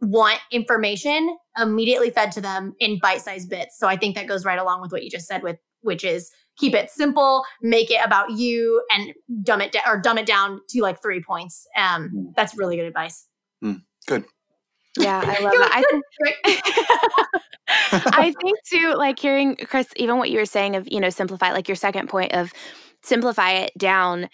want 0.02 0.40
information 0.52 1.38
immediately 1.58 2.10
fed 2.10 2.32
to 2.32 2.42
them 2.42 2.74
in 2.80 3.00
bite-sized 3.00 3.50
bits. 3.50 3.78
So 3.78 3.88
I 3.88 3.98
think 3.98 4.16
that 4.16 4.28
goes 4.28 4.46
right 4.46 4.58
along 4.58 4.82
with 4.82 4.92
what 4.92 5.04
you 5.04 5.10
just 5.10 5.28
said 5.28 5.44
with 5.44 5.58
which 5.82 6.04
is 6.04 6.30
keep 6.58 6.74
it 6.74 6.90
simple, 6.90 7.44
make 7.62 7.90
it 7.90 8.02
about 8.04 8.32
you 8.32 8.84
and 8.92 9.14
dumb 9.44 9.62
it 9.62 9.72
down 9.72 9.84
or 9.88 9.98
dumb 10.00 10.18
it 10.18 10.26
down 10.26 10.60
to 10.70 10.82
like 10.82 11.02
3 11.02 11.22
points. 11.24 11.68
Um 11.78 12.12
mm. 12.14 12.36
that's 12.36 12.58
really 12.58 12.76
good 12.76 12.86
advice. 12.86 13.28
Mm, 13.64 13.82
good. 14.08 14.26
Yeah, 15.00 15.24
I 15.26 15.40
love 15.42 15.58
that. 15.58 15.72
I 15.74 15.84
think, 15.90 16.06
I 18.18 18.34
think 18.42 18.60
too, 18.70 18.96
like 18.98 19.20
hearing 19.20 19.56
Chris, 19.56 19.88
even 19.96 20.18
what 20.18 20.30
you 20.30 20.40
were 20.40 20.46
saying 20.46 20.76
of, 20.76 20.88
you 20.92 21.00
know, 21.00 21.10
simplify, 21.10 21.52
like 21.54 21.68
your 21.70 21.76
second 21.76 22.10
point 22.10 22.34
of 22.34 22.52
simplify 23.02 23.52
it 23.52 23.72
down. 23.78 24.26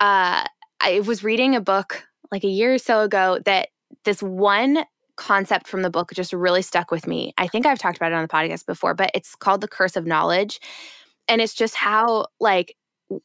Uh, 0.00 0.44
I 0.80 1.00
was 1.06 1.22
reading 1.22 1.54
a 1.54 1.60
book 1.60 2.04
like 2.32 2.44
a 2.44 2.48
year 2.48 2.74
or 2.74 2.78
so 2.78 3.00
ago 3.02 3.38
that 3.44 3.68
this 4.04 4.22
one 4.22 4.84
concept 5.16 5.68
from 5.68 5.82
the 5.82 5.90
book 5.90 6.10
just 6.14 6.32
really 6.32 6.62
stuck 6.62 6.90
with 6.90 7.06
me. 7.06 7.34
I 7.38 7.46
think 7.46 7.66
I've 7.66 7.78
talked 7.78 7.96
about 7.98 8.12
it 8.12 8.16
on 8.16 8.22
the 8.22 8.28
podcast 8.28 8.66
before, 8.66 8.94
but 8.94 9.10
it's 9.14 9.34
called 9.36 9.60
The 9.60 9.68
Curse 9.68 9.96
of 9.96 10.06
Knowledge. 10.06 10.60
And 11.28 11.40
it's 11.40 11.54
just 11.54 11.74
how, 11.74 12.26
like, 12.40 12.76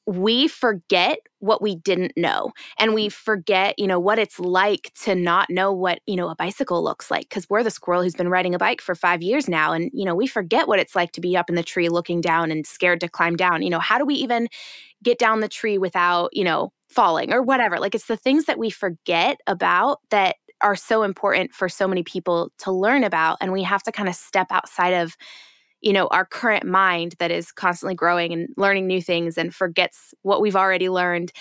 we 0.05 0.47
forget 0.47 1.19
what 1.39 1.61
we 1.61 1.75
didn't 1.75 2.11
know 2.17 2.51
and 2.77 2.93
we 2.93 3.07
mm. 3.07 3.11
forget 3.11 3.73
you 3.77 3.87
know 3.87 3.99
what 3.99 4.19
it's 4.19 4.39
like 4.39 4.91
to 4.93 5.15
not 5.15 5.49
know 5.49 5.71
what 5.71 5.99
you 6.05 6.15
know 6.15 6.29
a 6.29 6.35
bicycle 6.35 6.83
looks 6.83 7.09
like 7.09 7.29
because 7.29 7.49
we're 7.49 7.63
the 7.63 7.71
squirrel 7.71 8.03
who's 8.03 8.15
been 8.15 8.29
riding 8.29 8.53
a 8.53 8.59
bike 8.59 8.81
for 8.81 8.93
five 8.93 9.21
years 9.21 9.47
now 9.47 9.71
and 9.71 9.89
you 9.93 10.03
know 10.03 10.13
we 10.13 10.27
forget 10.27 10.67
what 10.67 10.79
it's 10.79 10.95
like 10.95 11.11
to 11.13 11.21
be 11.21 11.37
up 11.37 11.49
in 11.49 11.55
the 11.55 11.63
tree 11.63 11.87
looking 11.87 12.19
down 12.19 12.51
and 12.51 12.67
scared 12.67 12.99
to 12.99 13.07
climb 13.07 13.35
down 13.35 13.61
you 13.61 13.69
know 13.69 13.79
how 13.79 13.97
do 13.97 14.05
we 14.05 14.15
even 14.15 14.47
get 15.01 15.17
down 15.17 15.39
the 15.39 15.47
tree 15.47 15.77
without 15.77 16.29
you 16.33 16.43
know 16.43 16.73
falling 16.89 17.31
or 17.31 17.41
whatever? 17.41 17.79
Like 17.79 17.95
it's 17.95 18.07
the 18.07 18.17
things 18.17 18.45
that 18.45 18.59
we 18.59 18.69
forget 18.69 19.39
about 19.47 19.99
that 20.09 20.37
are 20.61 20.75
so 20.75 21.03
important 21.03 21.53
for 21.53 21.69
so 21.69 21.87
many 21.87 22.03
people 22.03 22.51
to 22.57 22.71
learn 22.71 23.03
about 23.03 23.37
and 23.39 23.53
we 23.53 23.63
have 23.63 23.83
to 23.83 23.91
kind 23.91 24.09
of 24.09 24.15
step 24.15 24.47
outside 24.51 24.91
of 24.91 25.15
you 25.81 25.93
know 25.93 26.07
our 26.07 26.25
current 26.25 26.65
mind 26.65 27.15
that 27.19 27.31
is 27.31 27.51
constantly 27.51 27.95
growing 27.95 28.33
and 28.33 28.49
learning 28.57 28.87
new 28.87 29.01
things 29.01 29.37
and 29.37 29.53
forgets 29.53 30.13
what 30.21 30.41
we've 30.41 30.55
already 30.55 30.89
learned 30.89 31.31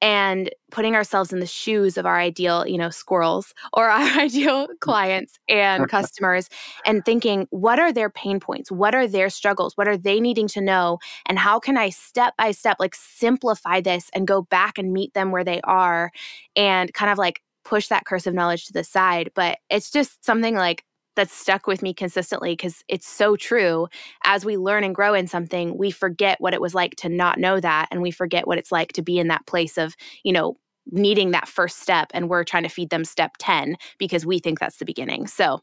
and 0.00 0.50
putting 0.70 0.94
ourselves 0.94 1.32
in 1.32 1.40
the 1.40 1.46
shoes 1.46 1.96
of 1.96 2.04
our 2.04 2.18
ideal 2.18 2.66
you 2.66 2.76
know 2.76 2.90
squirrels 2.90 3.54
or 3.72 3.88
our 3.90 4.20
ideal 4.20 4.68
clients 4.80 5.38
and 5.48 5.88
customers 5.96 6.48
and 6.84 7.04
thinking 7.04 7.46
what 7.50 7.78
are 7.78 7.92
their 7.92 8.10
pain 8.10 8.38
points? 8.38 8.70
What 8.70 8.94
are 8.94 9.06
their 9.06 9.30
struggles? 9.30 9.76
What 9.76 9.88
are 9.88 9.96
they 9.96 10.20
needing 10.20 10.48
to 10.48 10.60
know? 10.60 10.98
And 11.26 11.38
how 11.38 11.58
can 11.58 11.76
i 11.76 11.88
step 11.90 12.34
by 12.36 12.50
step 12.50 12.76
like 12.78 12.94
simplify 12.94 13.80
this 13.80 14.10
and 14.14 14.26
go 14.26 14.42
back 14.42 14.78
and 14.78 14.92
meet 14.92 15.14
them 15.14 15.30
where 15.30 15.44
they 15.44 15.60
are? 15.62 16.10
and 16.56 16.92
kind 16.94 17.10
of 17.10 17.18
like 17.18 17.40
push 17.64 17.88
that 17.88 18.04
curse 18.04 18.26
of 18.26 18.34
knowledge 18.34 18.66
to 18.66 18.72
the 18.72 18.84
side 18.84 19.30
but 19.34 19.58
it's 19.70 19.90
just 19.90 20.24
something 20.24 20.54
like 20.54 20.84
that's 21.16 21.32
stuck 21.32 21.66
with 21.66 21.82
me 21.82 21.94
consistently 21.94 22.52
because 22.52 22.82
it's 22.88 23.06
so 23.06 23.36
true. 23.36 23.88
As 24.24 24.44
we 24.44 24.56
learn 24.56 24.84
and 24.84 24.94
grow 24.94 25.14
in 25.14 25.26
something, 25.26 25.76
we 25.76 25.90
forget 25.90 26.40
what 26.40 26.54
it 26.54 26.60
was 26.60 26.74
like 26.74 26.96
to 26.96 27.08
not 27.08 27.38
know 27.38 27.60
that. 27.60 27.88
And 27.90 28.02
we 28.02 28.10
forget 28.10 28.46
what 28.46 28.58
it's 28.58 28.72
like 28.72 28.92
to 28.94 29.02
be 29.02 29.18
in 29.18 29.28
that 29.28 29.46
place 29.46 29.78
of, 29.78 29.94
you 30.22 30.32
know, 30.32 30.56
needing 30.90 31.30
that 31.30 31.48
first 31.48 31.80
step. 31.80 32.10
And 32.12 32.28
we're 32.28 32.44
trying 32.44 32.64
to 32.64 32.68
feed 32.68 32.90
them 32.90 33.04
step 33.04 33.32
10 33.38 33.76
because 33.98 34.26
we 34.26 34.38
think 34.38 34.58
that's 34.58 34.76
the 34.78 34.84
beginning. 34.84 35.26
So 35.26 35.60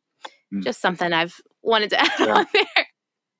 mm. 0.54 0.64
just 0.64 0.82
something 0.82 1.14
I've 1.14 1.39
wanted 1.62 1.91
to 1.91 2.02
add 2.02 2.12
yeah. 2.20 2.34
on 2.34 2.45
there. 2.54 2.86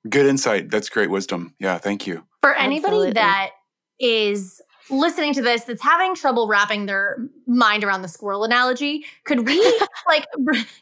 Good 0.08 0.26
insight. 0.26 0.70
That's 0.70 0.88
great 0.88 1.10
wisdom. 1.10 1.54
Yeah. 1.58 1.78
Thank 1.78 2.06
you. 2.06 2.24
For 2.40 2.54
anybody 2.54 2.94
Absolutely. 2.94 3.12
that 3.14 3.50
is 4.00 4.60
listening 4.90 5.32
to 5.32 5.42
this 5.42 5.64
that's 5.64 5.82
having 5.82 6.14
trouble 6.14 6.48
wrapping 6.48 6.86
their 6.86 7.16
mind 7.46 7.84
around 7.84 8.02
the 8.02 8.08
squirrel 8.08 8.44
analogy 8.44 9.04
could 9.24 9.46
we 9.46 9.80
like 10.06 10.26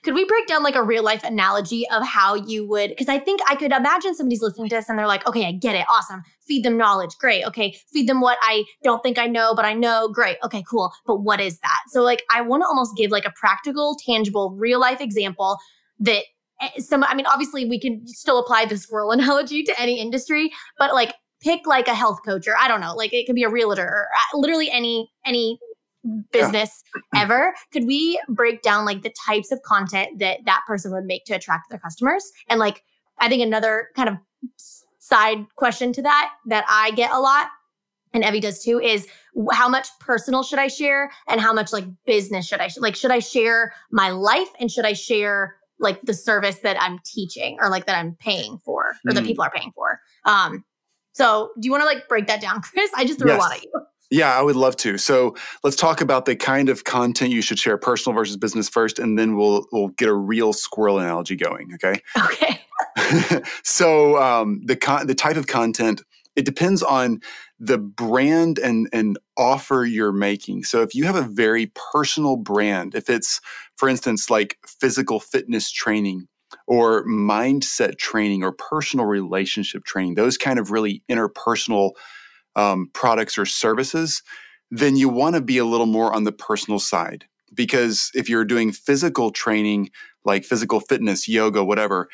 could 0.02 0.14
we 0.14 0.24
break 0.24 0.46
down 0.46 0.62
like 0.62 0.74
a 0.74 0.82
real 0.82 1.02
life 1.02 1.22
analogy 1.24 1.88
of 1.90 2.04
how 2.06 2.34
you 2.34 2.66
would 2.66 2.90
because 2.90 3.08
i 3.08 3.18
think 3.18 3.40
i 3.48 3.54
could 3.54 3.72
imagine 3.72 4.14
somebody's 4.14 4.42
listening 4.42 4.68
to 4.68 4.76
this 4.76 4.88
and 4.88 4.98
they're 4.98 5.06
like 5.06 5.26
okay 5.26 5.46
i 5.46 5.52
get 5.52 5.74
it 5.74 5.84
awesome 5.90 6.22
feed 6.46 6.64
them 6.64 6.76
knowledge 6.76 7.16
great 7.18 7.44
okay 7.44 7.76
feed 7.92 8.08
them 8.08 8.20
what 8.20 8.38
i 8.42 8.64
don't 8.82 9.02
think 9.02 9.18
i 9.18 9.26
know 9.26 9.54
but 9.54 9.64
i 9.64 9.72
know 9.72 10.08
great 10.08 10.36
okay 10.42 10.64
cool 10.68 10.92
but 11.06 11.16
what 11.16 11.40
is 11.40 11.58
that? 11.60 11.80
So 11.88 12.02
like 12.02 12.24
i 12.32 12.40
want 12.40 12.62
to 12.62 12.66
almost 12.66 12.96
give 12.96 13.10
like 13.10 13.24
a 13.24 13.32
practical 13.36 13.96
tangible 14.04 14.50
real 14.56 14.80
life 14.80 15.00
example 15.00 15.58
that 16.00 16.24
eh, 16.60 16.68
some 16.78 17.04
i 17.04 17.14
mean 17.14 17.26
obviously 17.26 17.68
we 17.68 17.78
can 17.78 18.06
still 18.06 18.38
apply 18.38 18.64
the 18.64 18.76
squirrel 18.76 19.10
analogy 19.12 19.62
to 19.62 19.80
any 19.80 20.00
industry 20.00 20.50
but 20.78 20.92
like 20.94 21.14
pick 21.40 21.66
like 21.66 21.88
a 21.88 21.94
health 21.94 22.20
coach 22.24 22.46
or 22.46 22.56
I 22.58 22.68
don't 22.68 22.80
know, 22.80 22.94
like 22.94 23.12
it 23.12 23.26
could 23.26 23.34
be 23.34 23.44
a 23.44 23.50
realtor 23.50 23.86
or 23.86 24.08
uh, 24.14 24.38
literally 24.38 24.70
any 24.70 25.10
any 25.24 25.58
business 26.32 26.82
yeah. 27.14 27.22
ever. 27.22 27.54
Could 27.72 27.86
we 27.86 28.20
break 28.28 28.62
down 28.62 28.84
like 28.84 29.02
the 29.02 29.12
types 29.26 29.52
of 29.52 29.60
content 29.62 30.18
that 30.18 30.40
that 30.46 30.62
person 30.66 30.92
would 30.92 31.04
make 31.04 31.24
to 31.26 31.34
attract 31.34 31.70
their 31.70 31.78
customers? 31.78 32.30
And 32.48 32.58
like 32.58 32.84
I 33.18 33.28
think 33.28 33.42
another 33.42 33.88
kind 33.96 34.08
of 34.08 34.16
side 34.98 35.46
question 35.56 35.92
to 35.92 36.02
that 36.02 36.32
that 36.46 36.64
I 36.68 36.92
get 36.92 37.10
a 37.10 37.20
lot 37.20 37.48
and 38.12 38.24
Evie 38.24 38.40
does 38.40 38.62
too 38.62 38.80
is 38.80 39.06
how 39.52 39.68
much 39.68 39.88
personal 40.00 40.42
should 40.42 40.58
I 40.58 40.68
share 40.68 41.10
and 41.28 41.40
how 41.40 41.52
much 41.52 41.72
like 41.72 41.84
business 42.06 42.46
should 42.46 42.60
I 42.60 42.68
sh- 42.68 42.78
like 42.78 42.96
should 42.96 43.10
I 43.10 43.18
share 43.18 43.72
my 43.90 44.10
life 44.10 44.48
and 44.58 44.70
should 44.70 44.84
I 44.84 44.92
share 44.92 45.56
like 45.78 46.00
the 46.02 46.14
service 46.14 46.58
that 46.58 46.80
I'm 46.80 46.98
teaching 47.04 47.56
or 47.60 47.70
like 47.70 47.86
that 47.86 47.96
I'm 47.96 48.14
paying 48.16 48.58
for 48.58 48.94
or 49.06 49.12
mm. 49.12 49.14
that 49.14 49.24
people 49.24 49.44
are 49.44 49.50
paying 49.50 49.72
for. 49.74 50.00
Um 50.24 50.64
so 51.12 51.50
do 51.58 51.66
you 51.66 51.70
want 51.70 51.82
to 51.82 51.86
like 51.86 52.08
break 52.08 52.26
that 52.28 52.40
down, 52.40 52.60
Chris? 52.62 52.90
I 52.96 53.04
just 53.04 53.18
threw 53.18 53.30
yes. 53.30 53.38
a 53.38 53.40
lot 53.40 53.52
at 53.56 53.62
you. 53.62 53.70
Yeah, 54.12 54.36
I 54.36 54.42
would 54.42 54.56
love 54.56 54.74
to. 54.78 54.98
So 54.98 55.36
let's 55.62 55.76
talk 55.76 56.00
about 56.00 56.24
the 56.24 56.34
kind 56.34 56.68
of 56.68 56.82
content 56.82 57.30
you 57.30 57.42
should 57.42 57.60
share, 57.60 57.78
personal 57.78 58.16
versus 58.16 58.36
business 58.36 58.68
first, 58.68 58.98
and 58.98 59.18
then 59.18 59.36
we'll 59.36 59.66
we'll 59.72 59.88
get 59.88 60.08
a 60.08 60.14
real 60.14 60.52
squirrel 60.52 60.98
analogy 60.98 61.36
going. 61.36 61.74
Okay. 61.74 62.00
Okay. 62.16 63.42
so 63.62 64.20
um, 64.20 64.62
the 64.64 64.76
con- 64.76 65.06
the 65.06 65.14
type 65.14 65.36
of 65.36 65.46
content 65.46 66.02
it 66.36 66.44
depends 66.44 66.82
on 66.82 67.20
the 67.58 67.78
brand 67.78 68.58
and 68.58 68.88
and 68.92 69.18
offer 69.36 69.84
you're 69.84 70.12
making. 70.12 70.64
So 70.64 70.82
if 70.82 70.94
you 70.94 71.04
have 71.04 71.16
a 71.16 71.22
very 71.22 71.70
personal 71.92 72.36
brand, 72.36 72.94
if 72.94 73.10
it's 73.10 73.40
for 73.76 73.88
instance 73.88 74.30
like 74.30 74.56
physical 74.66 75.20
fitness 75.20 75.70
training, 75.70 76.28
or 76.66 77.04
mindset 77.06 77.98
training 77.98 78.42
or 78.42 78.52
personal 78.52 79.06
relationship 79.06 79.84
training, 79.84 80.14
those 80.14 80.38
kind 80.38 80.58
of 80.58 80.70
really 80.70 81.02
interpersonal 81.10 81.92
um, 82.56 82.90
products 82.92 83.38
or 83.38 83.46
services, 83.46 84.22
then 84.70 84.96
you 84.96 85.08
want 85.08 85.34
to 85.34 85.40
be 85.40 85.58
a 85.58 85.64
little 85.64 85.86
more 85.86 86.12
on 86.12 86.24
the 86.24 86.32
personal 86.32 86.78
side. 86.78 87.24
Because 87.52 88.10
if 88.14 88.28
you're 88.28 88.44
doing 88.44 88.72
physical 88.72 89.30
training, 89.32 89.90
like 90.24 90.44
physical 90.44 90.80
fitness, 90.80 91.26
yoga, 91.26 91.64
whatever, 91.64 92.08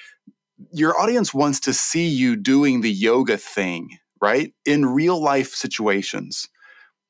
your 0.72 0.98
audience 0.98 1.34
wants 1.34 1.60
to 1.60 1.72
see 1.72 2.06
you 2.06 2.36
doing 2.36 2.80
the 2.80 2.90
yoga 2.90 3.36
thing, 3.36 3.98
right? 4.20 4.54
In 4.64 4.86
real 4.86 5.20
life 5.20 5.52
situations. 5.52 6.48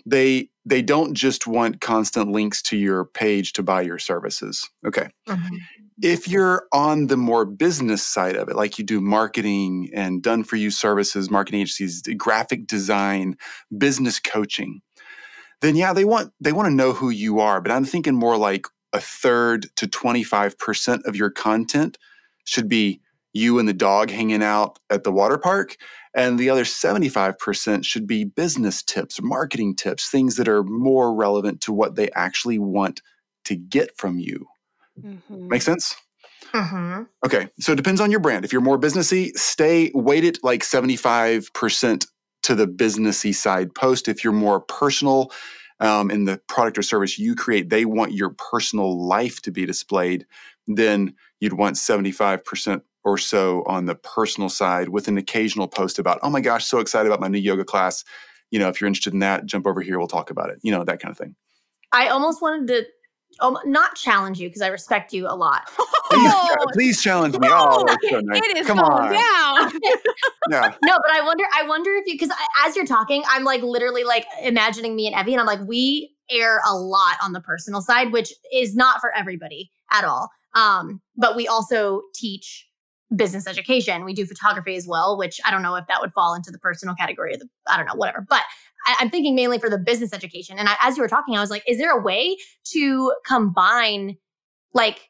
They 0.07 0.49
they 0.65 0.81
don't 0.81 1.15
just 1.15 1.47
want 1.47 1.81
constant 1.81 2.31
links 2.31 2.63
to 2.63 2.77
your 2.77 3.05
page 3.05 3.53
to 3.53 3.63
buy 3.63 3.83
your 3.83 3.99
services. 3.99 4.69
Okay. 4.87 5.09
Mm-hmm. 5.29 5.57
If 6.03 6.29
you're 6.29 6.67
on 6.73 7.07
the 7.07 7.17
more 7.17 7.45
business 7.45 8.03
side 8.03 8.37
of 8.37 8.49
it, 8.49 8.57
like 8.57 8.79
you 8.79 8.85
do 8.85 9.01
marketing 9.01 9.91
and 9.95 10.23
done 10.23 10.45
for 10.45 10.57
you 10.57 10.71
services, 10.71 11.31
marketing 11.31 11.61
agencies, 11.61 12.03
graphic 12.17 12.67
design, 12.67 13.37
business 13.77 14.21
coaching, 14.21 14.83
then 15.63 15.75
yeah, 15.75 15.93
they 15.93 16.05
want 16.05 16.33
they 16.41 16.53
want 16.53 16.67
to 16.67 16.75
know 16.75 16.93
who 16.93 17.11
you 17.11 17.41
are. 17.41 17.61
But 17.61 17.73
I'm 17.73 17.85
thinking 17.85 18.15
more 18.15 18.37
like 18.37 18.67
a 18.93 19.01
third 19.01 19.67
to 19.77 19.87
25% 19.87 21.05
of 21.05 21.17
your 21.17 21.31
content 21.31 21.99
should 22.45 22.69
be 22.69 23.01
you 23.33 23.59
and 23.59 23.69
the 23.69 23.75
dog 23.75 24.11
hanging 24.11 24.43
out 24.43 24.79
at 24.91 25.05
the 25.05 25.13
water 25.13 25.39
park. 25.39 25.77
And 26.17 26.39
the 26.39 26.49
other 26.49 26.64
75% 26.64 27.85
should 27.85 28.07
be 28.07 28.25
business 28.25 28.83
tips, 28.83 29.21
marketing 29.21 29.77
tips, 29.77 30.09
things 30.09 30.37
that 30.37 30.49
are 30.49 30.64
more 30.64 31.14
relevant 31.14 31.61
to 31.62 31.75
what 31.75 31.95
they 31.95 32.11
actually 32.12 32.59
want 32.59 33.03
to 33.45 33.55
get 33.55 33.97
from 33.99 34.19
you. 34.19 34.47
Mm-hmm. 35.01 35.49
Make 35.49 35.61
sense? 35.61 35.95
Mm-hmm. 36.55 37.03
Okay, 37.25 37.49
so 37.61 37.73
it 37.73 37.77
depends 37.77 38.01
on 38.01 38.11
your 38.11 38.21
brand. 38.21 38.47
If 38.47 38.53
you're 38.53 38.62
more 38.62 38.79
businessy, 38.79 39.37
stay 39.37 39.91
weighted 39.95 40.39
like 40.43 40.62
75% 40.62 42.07
to 42.45 42.55
the 42.55 42.67
businessy 42.67 43.35
side 43.35 43.75
post. 43.75 44.09
If 44.09 44.25
you're 44.25 44.33
more 44.33 44.61
personal 44.61 45.33
um, 45.81 46.11
in 46.11 46.25
the 46.25 46.41
product 46.49 46.79
or 46.79 46.83
service 46.83 47.19
you 47.19 47.35
create, 47.35 47.69
they 47.69 47.85
want 47.85 48.12
your 48.12 48.31
personal 48.31 49.07
life 49.07 49.43
to 49.43 49.51
be 49.51 49.67
displayed, 49.67 50.25
then 50.67 51.14
you'd 51.41 51.53
want 51.53 51.77
75% 51.77 52.81
or 53.07 53.17
so 53.17 53.63
on 53.67 53.87
the 53.87 53.95
personal 53.95 54.49
side 54.49 54.89
with 54.89 55.07
an 55.07 55.17
occasional 55.17 55.69
post 55.69 55.99
about, 55.99 56.19
oh 56.23 56.29
my 56.29 56.41
gosh, 56.41 56.67
so 56.67 56.81
excited 56.81 57.07
about 57.07 57.21
my 57.21 57.29
new 57.29 57.39
yoga 57.39 57.65
class. 57.65 58.05
You 58.51 58.59
know, 58.59 58.69
if 58.69 58.81
you're 58.81 58.89
interested 58.89 59.13
in 59.13 59.21
that, 59.21 59.47
jump 59.47 59.65
over 59.65 59.81
here, 59.81 59.97
we'll 59.97 60.09
talk 60.09 60.29
about 60.29 60.51
it. 60.51 60.59
You 60.63 60.73
know, 60.73 60.83
that 60.83 61.01
kind 61.01 61.13
of 61.13 61.17
thing. 61.17 61.37
I 61.93 62.09
almost 62.09 62.43
wanted 62.43 62.67
to 62.67 62.85
um, 63.41 63.59
not 63.65 63.95
challenge 63.95 64.41
you 64.41 64.49
because 64.49 64.61
I 64.61 64.67
respect 64.67 65.13
you 65.13 65.29
a 65.29 65.37
lot. 65.37 65.71
please, 66.11 66.33
please 66.73 67.03
challenge 67.03 67.39
me. 67.39 67.49
Oh, 67.49 67.87
so 68.11 68.21
nice. 68.21 68.43
It 68.43 68.57
is 68.57 68.67
Come 68.67 68.81
on. 68.81 69.13
down. 69.13 69.81
yeah. 70.51 70.75
No, 70.83 70.99
but 71.01 71.13
I 71.13 71.23
wonder. 71.25 71.45
I 71.55 71.63
wonder 71.69 71.93
if 71.93 72.07
you 72.07 72.15
because 72.15 72.31
as 72.65 72.75
you're 72.75 72.87
talking, 72.87 73.23
I'm 73.29 73.45
like 73.45 73.63
literally 73.63 74.03
like 74.03 74.27
imagining 74.43 74.97
me 74.97 75.07
and 75.07 75.15
Evie, 75.15 75.33
and 75.33 75.41
I'm 75.41 75.47
like, 75.47 75.61
we 75.67 76.13
air 76.29 76.61
a 76.69 76.75
lot 76.75 77.17
on 77.23 77.33
the 77.33 77.41
personal 77.41 77.81
side, 77.81 78.11
which 78.11 78.33
is 78.53 78.75
not 78.75 79.01
for 79.01 79.15
everybody 79.15 79.71
at 79.93 80.05
all. 80.05 80.29
Um, 80.55 81.01
but 81.17 81.37
we 81.37 81.47
also 81.47 82.03
teach 82.15 82.67
business 83.15 83.47
education. 83.47 84.05
We 84.05 84.15
do 84.15 84.27
photography 84.27 84.75
as 84.75 84.87
well, 84.87 85.17
which 85.17 85.41
I 85.45 85.51
don't 85.51 85.63
know 85.63 85.77
if 85.77 85.87
that 85.87 86.01
would 86.01 86.13
fall 86.13 86.35
into 86.35 86.51
the 86.51 86.59
personal 86.59 86.95
category 86.95 87.35
or 87.35 87.37
the, 87.37 87.49
I 87.69 87.77
don't 87.77 87.87
know, 87.87 87.95
whatever. 87.95 88.27
But 88.29 88.43
I, 88.87 88.97
am 89.01 89.11
thinking 89.11 89.35
mainly 89.35 89.59
for 89.59 89.71
the 89.71 89.79
business 89.79 90.13
education. 90.13 90.59
And 90.59 90.69
I, 90.69 90.77
as 90.83 90.97
you 90.97 91.03
were 91.03 91.09
talking, 91.09 91.37
I 91.37 91.41
was 91.41 91.51
like, 91.51 91.63
is 91.69 91.79
there 91.79 91.97
a 91.97 92.03
way 92.03 92.37
to 92.73 93.13
combine 93.25 94.17
like, 94.75 95.09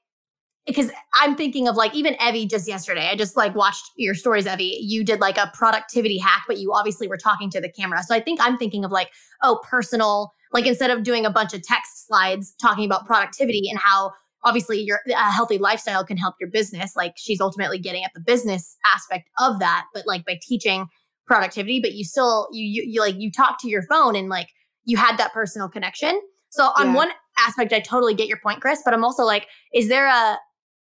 because 0.66 0.90
I'm 1.14 1.36
thinking 1.36 1.68
of 1.68 1.76
like 1.76 1.94
even 1.94 2.16
Evie 2.20 2.46
just 2.46 2.68
yesterday. 2.68 3.08
I 3.08 3.16
just 3.16 3.36
like 3.36 3.54
watched 3.54 3.90
your 3.96 4.14
stories, 4.14 4.46
Evie. 4.46 4.78
You 4.80 5.04
did 5.04 5.20
like 5.20 5.38
a 5.38 5.50
productivity 5.54 6.18
hack, 6.18 6.42
but 6.46 6.58
you 6.58 6.72
obviously 6.72 7.08
were 7.08 7.16
talking 7.16 7.50
to 7.50 7.60
the 7.60 7.68
camera. 7.68 8.02
So 8.02 8.14
I 8.14 8.20
think 8.20 8.40
I'm 8.42 8.58
thinking 8.58 8.84
of 8.84 8.90
like, 8.90 9.10
oh, 9.42 9.60
personal, 9.68 10.32
like 10.52 10.66
instead 10.66 10.90
of 10.90 11.02
doing 11.02 11.24
a 11.24 11.30
bunch 11.30 11.54
of 11.54 11.62
text 11.62 12.06
slides 12.06 12.54
talking 12.60 12.84
about 12.84 13.06
productivity 13.06 13.68
and 13.70 13.78
how 13.78 14.12
obviously 14.46 14.80
your 14.80 15.00
a 15.08 15.32
healthy 15.32 15.58
lifestyle 15.58 16.04
can 16.04 16.16
help 16.16 16.36
your 16.40 16.48
business 16.48 16.94
like 16.96 17.12
she's 17.16 17.40
ultimately 17.40 17.78
getting 17.78 18.04
at 18.04 18.12
the 18.14 18.20
business 18.20 18.76
aspect 18.94 19.28
of 19.38 19.58
that 19.58 19.84
but 19.92 20.06
like 20.06 20.24
by 20.24 20.38
teaching 20.40 20.86
productivity 21.26 21.80
but 21.80 21.92
you 21.92 22.04
still 22.04 22.48
you 22.52 22.64
you, 22.64 22.90
you 22.90 23.00
like 23.00 23.16
you 23.18 23.30
talk 23.30 23.60
to 23.60 23.68
your 23.68 23.82
phone 23.82 24.14
and 24.16 24.28
like 24.28 24.48
you 24.86 24.96
had 24.96 25.18
that 25.18 25.32
personal 25.32 25.68
connection. 25.68 26.20
So 26.50 26.70
on 26.78 26.86
yeah. 26.86 26.94
one 26.94 27.08
aspect 27.38 27.70
i 27.74 27.80
totally 27.80 28.14
get 28.14 28.28
your 28.28 28.38
point 28.38 28.62
chris 28.62 28.80
but 28.82 28.94
i'm 28.94 29.04
also 29.04 29.24
like 29.24 29.46
is 29.74 29.88
there 29.88 30.06
a 30.06 30.38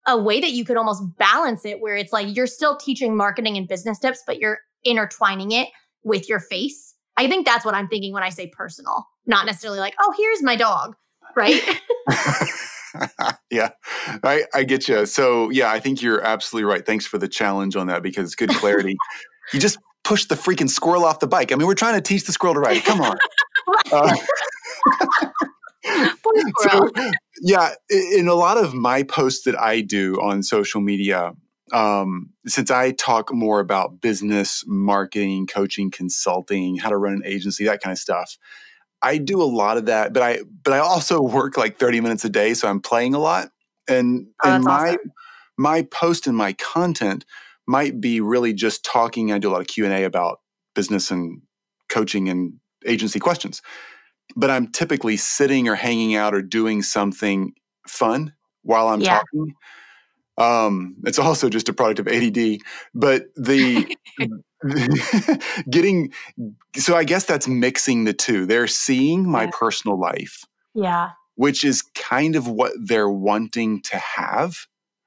a 0.07 0.17
way 0.17 0.39
that 0.39 0.51
you 0.51 0.65
could 0.65 0.77
almost 0.77 1.03
balance 1.19 1.63
it 1.63 1.79
where 1.79 1.95
it's 1.95 2.11
like 2.11 2.35
you're 2.35 2.47
still 2.47 2.75
teaching 2.75 3.15
marketing 3.15 3.55
and 3.55 3.67
business 3.67 3.99
tips 3.99 4.23
but 4.25 4.39
you're 4.39 4.57
intertwining 4.83 5.51
it 5.51 5.67
with 6.03 6.27
your 6.27 6.39
face? 6.39 6.95
I 7.17 7.27
think 7.27 7.45
that's 7.45 7.65
what 7.65 7.75
i'm 7.75 7.87
thinking 7.87 8.13
when 8.13 8.23
i 8.23 8.29
say 8.29 8.47
personal 8.47 9.05
not 9.27 9.45
necessarily 9.45 9.79
like 9.79 9.93
oh 9.99 10.13
here's 10.17 10.41
my 10.41 10.55
dog 10.55 10.95
right 11.35 11.61
yeah, 13.51 13.69
I, 14.23 14.43
I 14.53 14.63
get 14.63 14.87
you. 14.87 15.05
So, 15.05 15.49
yeah, 15.49 15.71
I 15.71 15.79
think 15.79 16.01
you're 16.01 16.21
absolutely 16.21 16.69
right. 16.69 16.85
Thanks 16.85 17.05
for 17.05 17.17
the 17.17 17.27
challenge 17.27 17.75
on 17.75 17.87
that 17.87 18.03
because 18.03 18.25
it's 18.25 18.35
good 18.35 18.49
clarity. 18.49 18.95
you 19.53 19.59
just 19.59 19.77
push 20.03 20.25
the 20.25 20.35
freaking 20.35 20.69
squirrel 20.69 21.05
off 21.05 21.19
the 21.19 21.27
bike. 21.27 21.51
I 21.51 21.55
mean, 21.55 21.67
we're 21.67 21.75
trying 21.75 21.95
to 21.95 22.01
teach 22.01 22.25
the 22.25 22.31
squirrel 22.31 22.55
to 22.55 22.59
ride. 22.61 22.83
Come 22.83 23.01
on. 23.01 23.17
Uh, 23.91 24.15
so, 26.59 26.89
yeah, 27.41 27.73
in 27.89 28.27
a 28.27 28.33
lot 28.33 28.57
of 28.57 28.73
my 28.73 29.03
posts 29.03 29.43
that 29.43 29.59
I 29.59 29.81
do 29.81 30.15
on 30.15 30.41
social 30.41 30.81
media, 30.81 31.33
um, 31.71 32.31
since 32.47 32.71
I 32.71 32.91
talk 32.91 33.31
more 33.33 33.59
about 33.59 34.01
business, 34.01 34.63
marketing, 34.65 35.45
coaching, 35.47 35.91
consulting, 35.91 36.77
how 36.77 36.89
to 36.89 36.97
run 36.97 37.13
an 37.13 37.21
agency, 37.25 37.65
that 37.65 37.81
kind 37.81 37.91
of 37.91 37.99
stuff, 37.99 38.37
I 39.01 39.17
do 39.17 39.41
a 39.41 39.45
lot 39.45 39.77
of 39.77 39.85
that, 39.85 40.13
but 40.13 40.23
I 40.23 40.39
but 40.63 40.73
I 40.73 40.79
also 40.79 41.21
work 41.39 41.57
like 41.57 41.77
30 41.77 42.01
minutes 42.01 42.25
a 42.25 42.29
day, 42.29 42.53
so 42.53 42.67
I'm 42.67 42.81
playing 42.81 43.13
a 43.13 43.19
lot. 43.19 43.49
And 43.87 44.27
oh, 44.43 44.55
and 44.55 44.63
my 44.63 44.89
awesome. 44.89 45.11
my 45.57 45.81
post 45.83 46.27
and 46.27 46.37
my 46.37 46.53
content 46.53 47.25
might 47.67 48.01
be 48.01 48.21
really 48.21 48.53
just 48.53 48.83
talking. 48.83 49.31
I 49.31 49.39
do 49.39 49.49
a 49.49 49.51
lot 49.51 49.61
of 49.61 49.67
Q 49.67 49.85
and 49.85 49.93
A 49.93 50.03
about 50.03 50.39
business 50.75 51.11
and 51.11 51.41
coaching 51.89 52.29
and 52.29 52.53
agency 52.85 53.19
questions, 53.19 53.61
but 54.35 54.49
I'm 54.49 54.71
typically 54.71 55.17
sitting 55.17 55.67
or 55.67 55.75
hanging 55.75 56.15
out 56.15 56.33
or 56.33 56.41
doing 56.41 56.81
something 56.81 57.53
fun 57.87 58.33
while 58.63 58.87
I'm 58.87 59.01
yeah. 59.01 59.19
talking. 59.19 59.53
Um, 60.37 60.95
it's 61.03 61.19
also 61.19 61.49
just 61.49 61.67
a 61.67 61.73
product 61.73 61.99
of 61.99 62.07
ADD, 62.07 62.59
but 62.93 63.25
the 63.35 63.95
getting 65.69 66.11
so 66.75 66.95
I 66.95 67.03
guess 67.03 67.25
that's 67.25 67.47
mixing 67.47 68.05
the 68.05 68.13
two. 68.13 68.45
They're 68.45 68.67
seeing 68.67 69.29
my 69.29 69.43
yeah. 69.43 69.51
personal 69.57 69.99
life. 69.99 70.43
Yeah. 70.73 71.11
Which 71.35 71.63
is 71.63 71.81
kind 71.81 72.35
of 72.35 72.47
what 72.47 72.73
they're 72.83 73.09
wanting 73.09 73.81
to 73.83 73.97
have. 73.97 74.55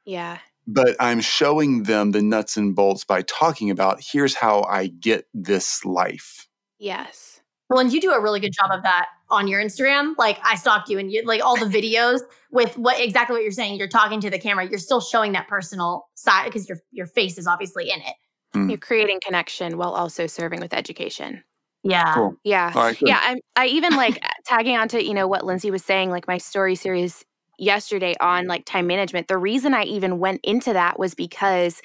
Yeah. 0.05 0.39
But 0.67 0.97
I'm 1.01 1.21
showing 1.21 1.83
them 1.83 2.13
the 2.13 2.23
nuts 2.23 2.57
and 2.57 2.75
bolts 2.75 3.05
by 3.05 3.23
talking 3.23 3.71
about 3.71 4.01
here's 4.01 4.35
how 4.35 4.63
I 4.63 4.87
get 4.87 5.27
this 5.35 5.85
life. 5.85 6.49
Yes. 6.79 7.41
Well, 7.69 7.81
and 7.81 7.93
you 7.93 8.01
do 8.01 8.13
a 8.13 8.21
really 8.21 8.39
good 8.39 8.53
job 8.53 8.71
of 8.71 8.83
that 8.83 9.07
on 9.31 9.49
your 9.49 9.63
Instagram. 9.63 10.15
Like 10.19 10.39
I 10.45 10.57
stalked 10.57 10.89
you 10.91 10.99
and 10.99 11.11
you 11.11 11.23
like 11.25 11.43
all 11.43 11.57
the 11.57 11.67
videos 11.67 12.21
with 12.51 12.77
what 12.77 13.01
exactly 13.01 13.35
what 13.35 13.43
you're 13.43 13.51
saying. 13.51 13.79
You're 13.79 13.89
talking 13.89 14.21
to 14.21 14.31
the 14.31 14.39
camera. 14.39 14.69
You're 14.69 14.79
still 14.79 15.01
showing 15.01 15.33
that 15.33 15.49
personal 15.49 16.07
side 16.15 16.45
because 16.45 16.69
your 16.69 16.79
your 16.91 17.07
face 17.07 17.39
is 17.39 17.47
obviously 17.47 17.91
in 17.91 18.01
it. 18.01 18.15
Mm. 18.55 18.69
You're 18.69 18.79
creating 18.79 19.21
connection 19.25 19.79
while 19.79 19.93
also 19.93 20.27
serving 20.27 20.61
with 20.61 20.75
education. 20.75 21.43
Yeah. 21.85 22.15
Cool. 22.15 22.37
Yeah. 22.45 22.73
Right, 22.75 22.97
yeah. 23.01 23.19
I'm, 23.23 23.39
I 23.57 23.67
even 23.67 23.97
like 23.97 24.23
tagging 24.47 24.77
onto, 24.77 24.99
you 24.99 25.15
know, 25.15 25.27
what 25.27 25.45
Lindsay 25.45 25.71
was 25.71 25.85
saying, 25.85 26.11
like 26.11 26.29
my 26.29 26.39
story 26.39 26.75
series 26.75 27.25
yesterday 27.59 28.15
on 28.21 28.47
like 28.47 28.65
time 28.65 28.87
management. 28.87 29.29
The 29.29 29.39
reason 29.39 29.75
I 29.75 29.85
even 29.85 30.19
went 30.19 30.41
into 30.45 30.73
that 30.73 30.99
was 30.99 31.15
because 31.15 31.81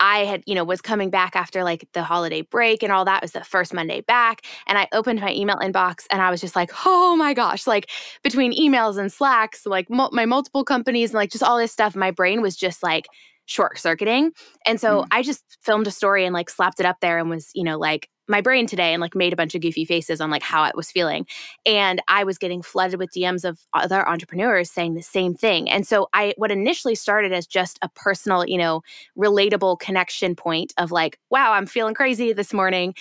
I 0.00 0.24
had, 0.24 0.42
you 0.46 0.54
know, 0.54 0.64
was 0.64 0.80
coming 0.80 1.10
back 1.10 1.36
after 1.36 1.62
like 1.62 1.86
the 1.92 2.02
holiday 2.02 2.42
break 2.42 2.82
and 2.82 2.90
all 2.90 3.04
that. 3.04 3.18
It 3.18 3.24
was 3.24 3.32
the 3.32 3.44
first 3.44 3.72
Monday 3.72 4.00
back. 4.00 4.42
And 4.66 4.76
I 4.76 4.88
opened 4.92 5.20
my 5.20 5.32
email 5.32 5.56
inbox 5.56 6.06
and 6.10 6.20
I 6.20 6.30
was 6.30 6.40
just 6.40 6.56
like, 6.56 6.70
oh 6.84 7.14
my 7.16 7.32
gosh, 7.32 7.66
like 7.66 7.90
between 8.22 8.52
emails 8.58 8.98
and 8.98 9.12
Slacks, 9.12 9.66
like 9.66 9.88
mo- 9.90 10.10
my 10.12 10.26
multiple 10.26 10.64
companies 10.64 11.10
and 11.10 11.16
like 11.16 11.30
just 11.30 11.44
all 11.44 11.58
this 11.58 11.72
stuff, 11.72 11.94
my 11.94 12.10
brain 12.10 12.42
was 12.42 12.56
just 12.56 12.82
like, 12.82 13.06
short 13.46 13.78
circuiting. 13.78 14.32
And 14.66 14.80
so 14.80 15.02
mm. 15.02 15.06
I 15.10 15.22
just 15.22 15.58
filmed 15.60 15.86
a 15.86 15.90
story 15.90 16.24
and 16.24 16.32
like 16.32 16.50
slapped 16.50 16.80
it 16.80 16.86
up 16.86 17.00
there 17.00 17.18
and 17.18 17.28
was, 17.28 17.50
you 17.54 17.64
know, 17.64 17.78
like 17.78 18.08
my 18.26 18.40
brain 18.40 18.66
today 18.66 18.94
and 18.94 19.00
like 19.00 19.14
made 19.14 19.32
a 19.32 19.36
bunch 19.36 19.54
of 19.54 19.60
goofy 19.60 19.84
faces 19.84 20.20
on 20.20 20.30
like 20.30 20.42
how 20.42 20.62
I 20.62 20.72
was 20.74 20.90
feeling. 20.90 21.26
And 21.66 22.00
I 22.08 22.24
was 22.24 22.38
getting 22.38 22.62
flooded 22.62 22.98
with 22.98 23.12
DMs 23.12 23.44
of 23.44 23.58
other 23.74 24.08
entrepreneurs 24.08 24.70
saying 24.70 24.94
the 24.94 25.02
same 25.02 25.34
thing. 25.34 25.70
And 25.70 25.86
so 25.86 26.08
I 26.14 26.32
what 26.36 26.50
initially 26.50 26.94
started 26.94 27.32
as 27.32 27.46
just 27.46 27.78
a 27.82 27.88
personal, 27.90 28.46
you 28.46 28.56
know, 28.56 28.82
relatable 29.16 29.78
connection 29.78 30.34
point 30.34 30.72
of 30.78 30.90
like, 30.90 31.18
wow, 31.30 31.52
I'm 31.52 31.66
feeling 31.66 31.94
crazy 31.94 32.32
this 32.32 32.52
morning 32.52 32.94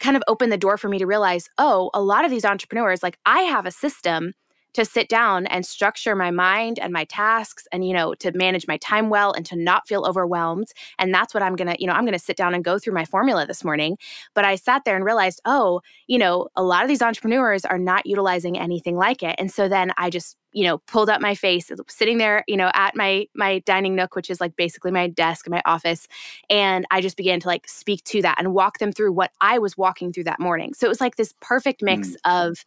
kind 0.00 0.16
of 0.16 0.22
opened 0.28 0.50
the 0.50 0.58
door 0.58 0.76
for 0.76 0.88
me 0.88 0.98
to 0.98 1.06
realize, 1.06 1.48
oh, 1.58 1.90
a 1.94 2.02
lot 2.02 2.24
of 2.24 2.30
these 2.30 2.44
entrepreneurs 2.44 3.02
like 3.02 3.18
I 3.26 3.40
have 3.42 3.66
a 3.66 3.70
system 3.70 4.32
to 4.76 4.84
sit 4.84 5.08
down 5.08 5.46
and 5.46 5.64
structure 5.64 6.14
my 6.14 6.30
mind 6.30 6.78
and 6.78 6.92
my 6.92 7.04
tasks 7.04 7.66
and 7.72 7.88
you 7.88 7.94
know 7.94 8.12
to 8.14 8.30
manage 8.36 8.68
my 8.68 8.76
time 8.76 9.08
well 9.08 9.32
and 9.32 9.46
to 9.46 9.56
not 9.56 9.88
feel 9.88 10.04
overwhelmed 10.04 10.68
and 10.98 11.14
that's 11.14 11.32
what 11.32 11.42
i'm 11.42 11.56
going 11.56 11.66
to 11.66 11.80
you 11.80 11.86
know 11.86 11.94
i'm 11.94 12.04
going 12.04 12.12
to 12.12 12.18
sit 12.18 12.36
down 12.36 12.54
and 12.54 12.62
go 12.62 12.78
through 12.78 12.92
my 12.92 13.04
formula 13.06 13.46
this 13.46 13.64
morning. 13.64 13.96
But 14.34 14.44
i 14.44 14.54
sat 14.54 14.84
there 14.84 14.94
and 14.94 15.04
realized 15.04 15.40
oh 15.46 15.80
you 16.06 16.18
know 16.18 16.48
a 16.56 16.62
lot 16.62 16.82
of 16.82 16.88
these 16.88 17.00
entrepreneurs 17.00 17.64
are 17.64 17.78
not 17.78 18.04
utilizing 18.04 18.58
anything 18.58 18.96
like 18.96 19.22
it. 19.22 19.34
And 19.38 19.50
so 19.50 19.66
then 19.66 19.92
i 19.96 20.10
just 20.10 20.36
you 20.56 20.64
know, 20.64 20.78
pulled 20.78 21.10
up 21.10 21.20
my 21.20 21.34
face, 21.34 21.70
sitting 21.86 22.16
there, 22.16 22.42
you 22.48 22.56
know, 22.56 22.70
at 22.72 22.96
my 22.96 23.26
my 23.34 23.58
dining 23.66 23.94
nook, 23.94 24.16
which 24.16 24.30
is 24.30 24.40
like 24.40 24.56
basically 24.56 24.90
my 24.90 25.06
desk, 25.06 25.46
my 25.50 25.60
office, 25.66 26.08
and 26.48 26.86
I 26.90 27.02
just 27.02 27.18
began 27.18 27.40
to 27.40 27.46
like 27.46 27.68
speak 27.68 28.02
to 28.04 28.22
that 28.22 28.36
and 28.38 28.54
walk 28.54 28.78
them 28.78 28.90
through 28.90 29.12
what 29.12 29.32
I 29.42 29.58
was 29.58 29.76
walking 29.76 30.14
through 30.14 30.24
that 30.24 30.40
morning. 30.40 30.72
So 30.72 30.86
it 30.86 30.88
was 30.88 31.00
like 31.00 31.16
this 31.16 31.34
perfect 31.42 31.82
mix 31.82 32.08
mm. 32.08 32.16
of, 32.24 32.64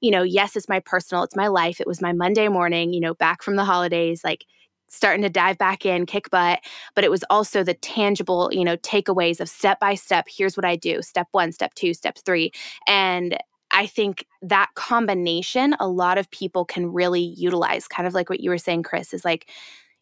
you 0.00 0.12
know, 0.12 0.22
yes, 0.22 0.54
it's 0.54 0.68
my 0.68 0.78
personal, 0.78 1.24
it's 1.24 1.34
my 1.34 1.48
life. 1.48 1.80
It 1.80 1.86
was 1.88 2.00
my 2.00 2.12
Monday 2.12 2.46
morning, 2.46 2.92
you 2.92 3.00
know, 3.00 3.14
back 3.14 3.42
from 3.42 3.56
the 3.56 3.64
holidays, 3.64 4.22
like 4.22 4.44
starting 4.86 5.22
to 5.22 5.30
dive 5.30 5.58
back 5.58 5.84
in, 5.84 6.06
kick 6.06 6.30
butt, 6.30 6.60
but 6.94 7.02
it 7.02 7.10
was 7.10 7.24
also 7.28 7.64
the 7.64 7.74
tangible, 7.74 8.50
you 8.52 8.64
know, 8.64 8.76
takeaways 8.76 9.40
of 9.40 9.48
step 9.48 9.80
by 9.80 9.96
step, 9.96 10.26
here's 10.28 10.56
what 10.56 10.64
I 10.64 10.76
do, 10.76 11.02
step 11.02 11.26
1, 11.32 11.50
step 11.50 11.74
2, 11.74 11.92
step 11.92 12.18
3. 12.18 12.52
And 12.86 13.36
I 13.72 13.86
think 13.86 14.26
that 14.42 14.70
combination 14.74 15.74
a 15.80 15.88
lot 15.88 16.18
of 16.18 16.30
people 16.30 16.64
can 16.64 16.92
really 16.92 17.22
utilize, 17.36 17.88
kind 17.88 18.06
of 18.06 18.14
like 18.14 18.28
what 18.28 18.40
you 18.40 18.50
were 18.50 18.58
saying, 18.58 18.82
Chris, 18.82 19.14
is 19.14 19.24
like, 19.24 19.48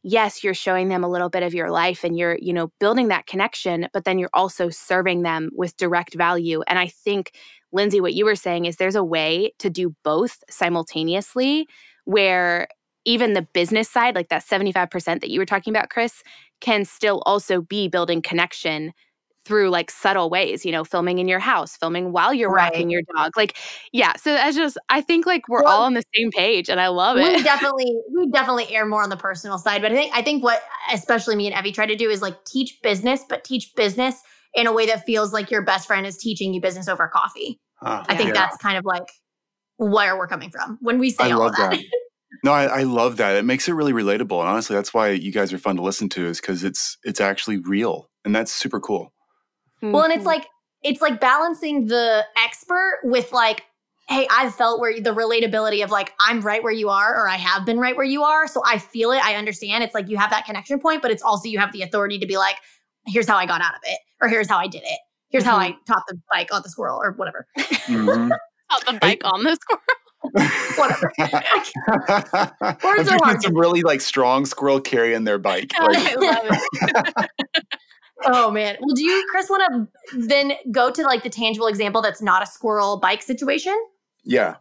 yes, 0.02 0.42
you're 0.42 0.54
showing 0.54 0.88
them 0.88 1.04
a 1.04 1.08
little 1.08 1.28
bit 1.28 1.42
of 1.42 1.54
your 1.54 1.70
life 1.70 2.04
and 2.04 2.16
you're, 2.16 2.38
you 2.40 2.52
know, 2.52 2.72
building 2.80 3.08
that 3.08 3.26
connection, 3.26 3.88
but 3.92 4.04
then 4.04 4.18
you're 4.18 4.30
also 4.32 4.70
serving 4.70 5.22
them 5.22 5.50
with 5.54 5.76
direct 5.76 6.14
value. 6.14 6.62
And 6.66 6.78
I 6.78 6.88
think, 6.88 7.32
Lindsay, 7.72 8.00
what 8.00 8.14
you 8.14 8.24
were 8.24 8.36
saying 8.36 8.64
is 8.64 8.76
there's 8.76 8.96
a 8.96 9.04
way 9.04 9.52
to 9.58 9.70
do 9.70 9.94
both 10.02 10.42
simultaneously 10.48 11.68
where 12.04 12.68
even 13.04 13.34
the 13.34 13.42
business 13.42 13.88
side, 13.88 14.14
like 14.14 14.28
that 14.28 14.44
75% 14.44 15.20
that 15.20 15.30
you 15.30 15.38
were 15.38 15.46
talking 15.46 15.72
about, 15.72 15.90
Chris, 15.90 16.22
can 16.60 16.84
still 16.84 17.22
also 17.24 17.62
be 17.62 17.88
building 17.88 18.20
connection 18.22 18.92
through 19.51 19.68
like 19.68 19.90
subtle 19.90 20.30
ways, 20.30 20.64
you 20.64 20.70
know, 20.70 20.84
filming 20.84 21.18
in 21.18 21.26
your 21.26 21.40
house, 21.40 21.76
filming 21.76 22.12
while 22.12 22.32
you're 22.32 22.48
right. 22.48 22.72
walking 22.72 22.88
your 22.88 23.03
dog. 23.16 23.36
Like, 23.36 23.57
yeah. 23.90 24.12
So 24.16 24.32
that's 24.32 24.57
just, 24.57 24.78
I 24.90 25.01
think 25.01 25.26
like 25.26 25.48
we're 25.48 25.64
well, 25.64 25.78
all 25.78 25.82
on 25.82 25.94
the 25.94 26.05
same 26.14 26.30
page 26.30 26.68
and 26.68 26.80
I 26.80 26.86
love 26.86 27.16
it. 27.16 27.36
We 27.36 27.42
definitely, 27.42 28.01
we 28.16 28.30
definitely 28.30 28.72
air 28.72 28.86
more 28.86 29.03
on 29.03 29.11
the 29.11 29.16
personal 29.16 29.59
side. 29.59 29.82
But 29.82 29.90
I 29.90 29.94
think, 29.96 30.14
I 30.14 30.22
think 30.22 30.44
what 30.44 30.62
especially 30.92 31.34
me 31.34 31.48
and 31.48 31.59
Evie 31.59 31.72
try 31.72 31.84
to 31.84 31.96
do 31.96 32.11
is 32.11 32.22
like 32.22 32.44
teach 32.44 32.78
business, 32.80 33.24
but 33.28 33.42
teach 33.42 33.74
business 33.74 34.22
in 34.55 34.68
a 34.68 34.72
way 34.72 34.86
that 34.86 35.05
feels 35.05 35.32
like 35.32 35.51
your 35.51 35.62
best 35.62 35.88
friend 35.88 36.07
is 36.07 36.16
teaching 36.16 36.55
you 36.55 36.61
business 36.61 36.86
over 36.86 37.09
coffee. 37.09 37.59
Huh, 37.74 38.05
I 38.09 38.16
think 38.16 38.28
yeah. 38.28 38.34
that's 38.34 38.57
kind 38.59 38.78
of 38.78 38.84
like 38.84 39.09
where 39.78 40.16
we're 40.16 40.28
coming 40.28 40.51
from 40.51 40.78
when 40.80 41.01
we 41.01 41.11
say 41.11 41.24
I 41.24 41.32
all 41.32 41.48
of 41.48 41.57
that. 41.57 41.72
that. 41.72 41.84
No, 42.44 42.53
I, 42.53 42.66
I, 42.66 42.82
love 42.84 43.16
that. 43.16 43.34
It 43.34 43.44
makes 43.44 43.68
it 43.68 43.72
really 43.72 43.92
relatable. 43.92 44.38
And 44.38 44.48
honestly, 44.48 44.76
that's 44.76 44.94
why 44.94 45.11
you 45.11 45.32
guys 45.32 45.53
are 45.53 45.59
fun 45.59 45.74
to 45.76 45.82
listen 45.82 46.09
to, 46.11 46.26
is 46.26 46.40
because 46.40 46.62
it's 46.62 46.96
it's 47.03 47.20
actually 47.20 47.59
real. 47.59 48.09
And 48.24 48.34
that's 48.34 48.53
super 48.53 48.78
cool. 48.78 49.12
Mm-hmm. 49.82 49.92
Well, 49.92 50.04
and 50.04 50.12
it's 50.12 50.26
like 50.26 50.46
it's 50.82 51.00
like 51.00 51.20
balancing 51.20 51.86
the 51.86 52.24
expert 52.42 53.00
with 53.04 53.32
like, 53.32 53.64
hey, 54.08 54.26
I've 54.30 54.54
felt 54.54 54.80
where 54.80 55.00
the 55.00 55.14
relatability 55.14 55.84
of 55.84 55.90
like, 55.90 56.12
I'm 56.20 56.40
right 56.40 56.62
where 56.62 56.72
you 56.72 56.88
are, 56.88 57.14
or 57.14 57.28
I 57.28 57.36
have 57.36 57.64
been 57.64 57.78
right 57.78 57.96
where 57.96 58.06
you 58.06 58.22
are. 58.22 58.48
So 58.48 58.62
I 58.66 58.78
feel 58.78 59.12
it. 59.12 59.24
I 59.24 59.34
understand. 59.36 59.84
It's 59.84 59.94
like 59.94 60.08
you 60.08 60.16
have 60.16 60.30
that 60.30 60.46
connection 60.46 60.80
point, 60.80 61.02
but 61.02 61.10
it's 61.10 61.22
also 61.22 61.48
you 61.48 61.58
have 61.58 61.72
the 61.72 61.82
authority 61.82 62.18
to 62.18 62.26
be 62.26 62.36
like, 62.36 62.56
here's 63.06 63.28
how 63.28 63.36
I 63.36 63.46
got 63.46 63.60
out 63.60 63.74
of 63.74 63.80
it, 63.84 63.98
or 64.20 64.28
here's 64.28 64.48
how 64.48 64.58
I 64.58 64.66
did 64.66 64.82
it. 64.82 64.98
Here's 65.30 65.44
mm-hmm. 65.44 65.52
how 65.52 65.58
I 65.58 65.76
taught 65.86 66.02
the 66.08 66.20
bike 66.30 66.52
on 66.52 66.62
the 66.62 66.68
squirrel, 66.68 67.00
or 67.02 67.12
whatever. 67.12 67.46
Mm-hmm. 67.90 68.30
taught 68.70 68.86
the 68.86 68.98
bike 69.00 69.20
on 69.24 69.42
the 69.42 69.56
squirrel. 69.56 69.80
Whatever. 70.76 71.12
Words 72.84 73.08
are 73.08 73.18
hard. 73.22 73.42
Some 73.42 73.56
really 73.56 73.82
like 73.82 74.00
strong 74.00 74.46
squirrel 74.46 74.80
carrying 74.80 75.24
their 75.24 75.38
bike. 75.38 75.72
Like, 75.80 75.96
I 75.96 76.14
love 76.14 76.44
it. 76.44 77.64
Oh 78.24 78.50
man. 78.50 78.76
Well, 78.80 78.94
do 78.94 79.02
you, 79.02 79.26
Chris, 79.30 79.48
want 79.48 79.88
to 80.12 80.18
then 80.18 80.52
go 80.70 80.90
to 80.90 81.02
like 81.02 81.22
the 81.22 81.30
tangible 81.30 81.66
example 81.66 82.02
that's 82.02 82.22
not 82.22 82.42
a 82.42 82.46
squirrel 82.46 82.98
bike 82.98 83.22
situation? 83.22 83.76
Yeah. 84.24 84.56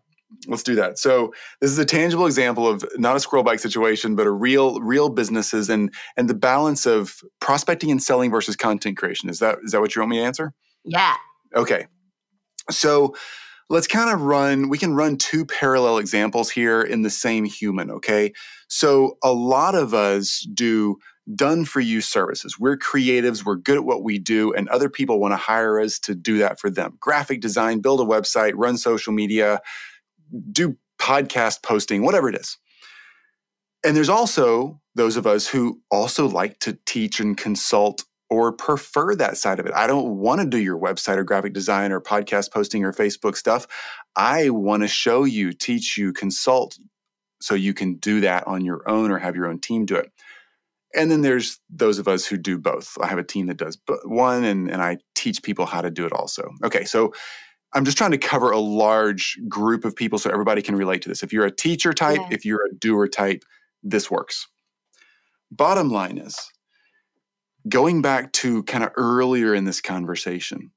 Let's 0.48 0.62
do 0.62 0.76
that. 0.76 1.00
So 1.00 1.34
this 1.60 1.72
is 1.72 1.80
a 1.80 1.86
tangible 1.86 2.28
example 2.28 2.68
of 2.68 2.86
not 2.98 3.16
a 3.16 3.20
squirrel 3.20 3.44
bike 3.44 3.60
situation, 3.60 4.16
but 4.16 4.28
a 4.28 4.32
real, 4.32 4.80
real 4.80 5.10
businesses 5.10 5.70
and 5.70 5.92
and 6.18 6.30
the 6.30 6.36
balance 6.36 6.86
of 6.86 7.22
prospecting 7.40 7.90
and 7.90 8.02
selling 8.02 8.30
versus 8.30 8.56
content 8.56 8.98
creation. 8.98 9.28
Is 9.28 9.40
that 9.40 9.58
is 9.64 9.72
that 9.72 9.82
what 9.82 9.96
you 9.96 10.02
want 10.02 10.12
me 10.12 10.18
to 10.18 10.24
answer? 10.24 10.54
Yeah. 10.86 11.16
Okay. 11.56 11.88
So 12.70 13.16
let's 13.70 13.88
kind 13.88 14.10
of 14.10 14.22
run, 14.22 14.70
we 14.70 14.78
can 14.78 14.96
run 14.96 15.18
two 15.18 15.46
parallel 15.46 15.98
examples 15.98 16.50
here 16.50 16.82
in 16.82 17.04
the 17.04 17.10
same 17.10 17.46
human, 17.46 17.92
okay? 17.92 18.34
So 18.68 19.18
a 19.24 19.32
lot 19.32 19.76
of 19.76 19.94
us 19.94 20.46
do 20.54 20.98
done 21.36 21.66
for 21.66 21.80
you 21.80 22.02
services. 22.02 22.58
We're 22.60 22.78
creatives, 22.78 23.46
we're 23.46 23.56
good 23.56 23.78
at 23.78 23.86
what 23.86 24.04
we 24.04 24.20
do, 24.20 24.54
and 24.54 24.68
other 24.70 24.90
people 24.90 25.20
want 25.20 25.34
to 25.34 25.38
hire 25.38 25.80
us 25.80 26.00
to 26.00 26.16
do 26.16 26.40
that 26.40 26.60
for 26.60 26.70
them. 26.70 26.98
Graphic 27.00 27.42
design, 27.42 27.80
build 27.80 28.02
a 28.02 28.06
website, 28.06 28.54
run 28.56 28.78
social 28.78 29.14
media, 29.14 29.62
do 30.52 30.78
podcast 31.00 31.64
posting, 31.64 32.04
whatever 32.04 32.30
it 32.30 32.36
is. 32.36 32.58
And 33.86 33.96
there's 33.96 34.10
also 34.10 34.82
those 34.96 35.16
of 35.16 35.26
us 35.26 35.48
who 35.48 35.82
also 35.90 36.28
like 36.28 36.60
to 36.60 36.78
teach 36.86 37.20
and 37.20 37.38
consult 37.38 38.04
or 38.30 38.52
prefer 38.52 39.16
that 39.16 39.38
side 39.38 39.60
of 39.60 39.66
it. 39.66 39.74
I 39.74 39.88
don't 39.88 40.18
want 40.18 40.42
to 40.42 40.48
do 40.48 40.60
your 40.60 40.78
website 40.78 41.18
or 41.18 41.24
graphic 41.24 41.54
design 41.54 41.92
or 41.92 42.00
podcast 42.00 42.52
posting 42.52 42.84
or 42.84 42.94
Facebook 42.94 43.36
stuff. 43.36 43.66
I 44.16 44.50
want 44.50 44.84
to 44.84 44.88
show 44.88 45.24
you, 45.24 45.54
teach 45.54 45.98
you, 45.98 46.14
consult 46.14 46.78
so 47.42 47.56
you 47.56 47.74
can 47.74 47.96
do 47.96 48.22
that 48.22 48.46
on 48.46 48.64
your 48.66 48.88
own 48.88 49.12
or 49.12 49.18
have 49.18 49.36
your 49.36 49.48
own 49.48 49.60
team 49.60 49.86
do 49.86 49.96
it. 49.96 50.12
And 50.96 51.12
then 51.12 51.22
there's 51.22 51.60
those 51.70 52.00
of 52.00 52.08
us 52.08 52.26
who 52.26 52.38
do 52.38 52.58
both. 52.58 52.98
I 53.02 53.08
have 53.08 53.20
a 53.20 53.24
team 53.24 53.46
that 53.48 53.58
does 53.58 53.78
one 54.06 54.44
and, 54.44 54.70
and 54.72 54.82
I 54.82 54.98
teach 55.16 55.44
people 55.44 55.66
how 55.66 55.82
to 55.82 55.92
do 55.92 56.06
it 56.06 56.14
also. 56.14 56.50
Okay, 56.64 56.84
so 56.84 57.14
I'm 57.74 57.86
just 57.86 57.98
trying 57.98 58.12
to 58.12 58.18
cover 58.18 58.50
a 58.52 58.60
large 58.60 59.38
group 59.48 59.86
of 59.86 59.96
people 59.96 60.18
so 60.18 60.32
everybody 60.32 60.62
can 60.62 60.76
relate 60.76 61.04
to 61.04 61.10
this. 61.10 61.22
If 61.22 61.32
you're 61.32 61.46
a 61.46 61.56
teacher 61.56 61.94
type, 61.94 62.20
yeah. 62.22 62.30
if 62.32 62.44
you're 62.44 62.66
a 62.66 62.74
doer 62.74 63.08
type, 63.08 63.44
this 63.84 64.10
works. 64.10 64.48
Bottom 65.52 65.90
line 65.92 66.18
is 66.18 66.40
going 67.68 68.02
back 68.02 68.32
to 68.34 68.64
kind 68.64 68.84
of 68.84 68.92
earlier 68.96 69.54
in 69.54 69.66
this 69.66 69.82
conversation, 69.82 70.72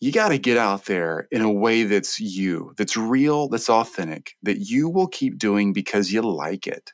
you 0.00 0.12
got 0.12 0.28
to 0.28 0.38
get 0.38 0.56
out 0.56 0.86
there 0.86 1.28
in 1.30 1.42
a 1.42 1.52
way 1.52 1.84
that's 1.84 2.18
you, 2.18 2.74
that's 2.76 2.96
real, 2.96 3.48
that's 3.48 3.70
authentic, 3.70 4.34
that 4.42 4.58
you 4.58 4.88
will 4.88 5.06
keep 5.06 5.38
doing 5.38 5.72
because 5.72 6.12
you 6.12 6.22
like 6.22 6.66
it. 6.66 6.92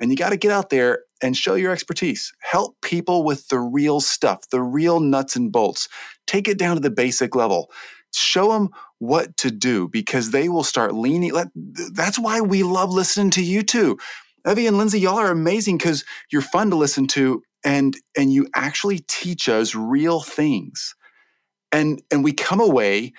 And 0.00 0.10
you 0.10 0.16
got 0.16 0.30
to 0.30 0.36
get 0.36 0.50
out 0.50 0.70
there 0.70 1.04
and 1.22 1.36
show 1.36 1.54
your 1.54 1.72
expertise. 1.72 2.32
Help 2.40 2.76
people 2.82 3.24
with 3.24 3.48
the 3.48 3.58
real 3.58 4.00
stuff, 4.00 4.48
the 4.50 4.62
real 4.62 5.00
nuts 5.00 5.36
and 5.36 5.52
bolts. 5.52 5.88
Take 6.26 6.48
it 6.48 6.58
down 6.58 6.76
to 6.76 6.80
the 6.80 6.90
basic 6.90 7.34
level. 7.34 7.70
Show 8.14 8.52
them 8.52 8.70
what 8.98 9.36
to 9.38 9.50
do 9.50 9.88
because 9.88 10.30
they 10.30 10.48
will 10.48 10.64
start 10.64 10.94
leaning. 10.94 11.32
That's 11.94 12.18
why 12.18 12.40
we 12.40 12.62
love 12.62 12.90
listening 12.90 13.30
to 13.32 13.42
you 13.42 13.62
two. 13.62 13.98
Evie 14.48 14.66
and 14.66 14.78
Lindsay, 14.78 15.00
y'all 15.00 15.18
are 15.18 15.30
amazing 15.30 15.78
because 15.78 16.04
you're 16.30 16.42
fun 16.42 16.70
to 16.70 16.76
listen 16.76 17.06
to 17.08 17.42
and 17.64 17.96
and 18.16 18.32
you 18.32 18.48
actually 18.54 19.00
teach 19.00 19.48
us 19.48 19.74
real 19.74 20.20
things 20.20 20.94
and 21.72 22.02
and 22.10 22.24
we 22.24 22.32
come 22.32 22.60
away 22.60 23.12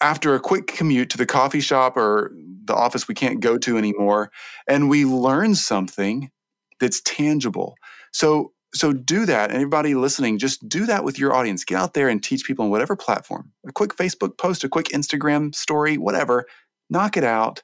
after 0.00 0.34
a 0.34 0.40
quick 0.40 0.66
commute 0.68 1.10
to 1.10 1.18
the 1.18 1.26
coffee 1.26 1.60
shop 1.60 1.96
or 1.96 2.32
the 2.64 2.74
office 2.74 3.08
we 3.08 3.14
can't 3.14 3.40
go 3.40 3.58
to 3.58 3.78
anymore 3.78 4.30
and 4.68 4.90
we 4.90 5.04
learn 5.04 5.54
something 5.54 6.30
that's 6.82 7.00
tangible. 7.02 7.76
So 8.12 8.52
so 8.74 8.92
do 8.92 9.26
that. 9.26 9.50
And 9.50 9.56
everybody 9.56 9.94
listening 9.94 10.38
just 10.38 10.66
do 10.68 10.86
that 10.86 11.04
with 11.04 11.18
your 11.18 11.34
audience. 11.34 11.64
Get 11.64 11.78
out 11.78 11.94
there 11.94 12.08
and 12.08 12.22
teach 12.22 12.44
people 12.44 12.64
on 12.64 12.70
whatever 12.70 12.96
platform 12.96 13.50
a 13.66 13.72
quick 13.72 13.96
facebook 13.96 14.36
post 14.36 14.64
a 14.64 14.68
quick 14.68 14.88
instagram 14.88 15.54
story 15.54 15.96
whatever. 15.96 16.44
Knock 16.90 17.16
it 17.16 17.24
out 17.24 17.62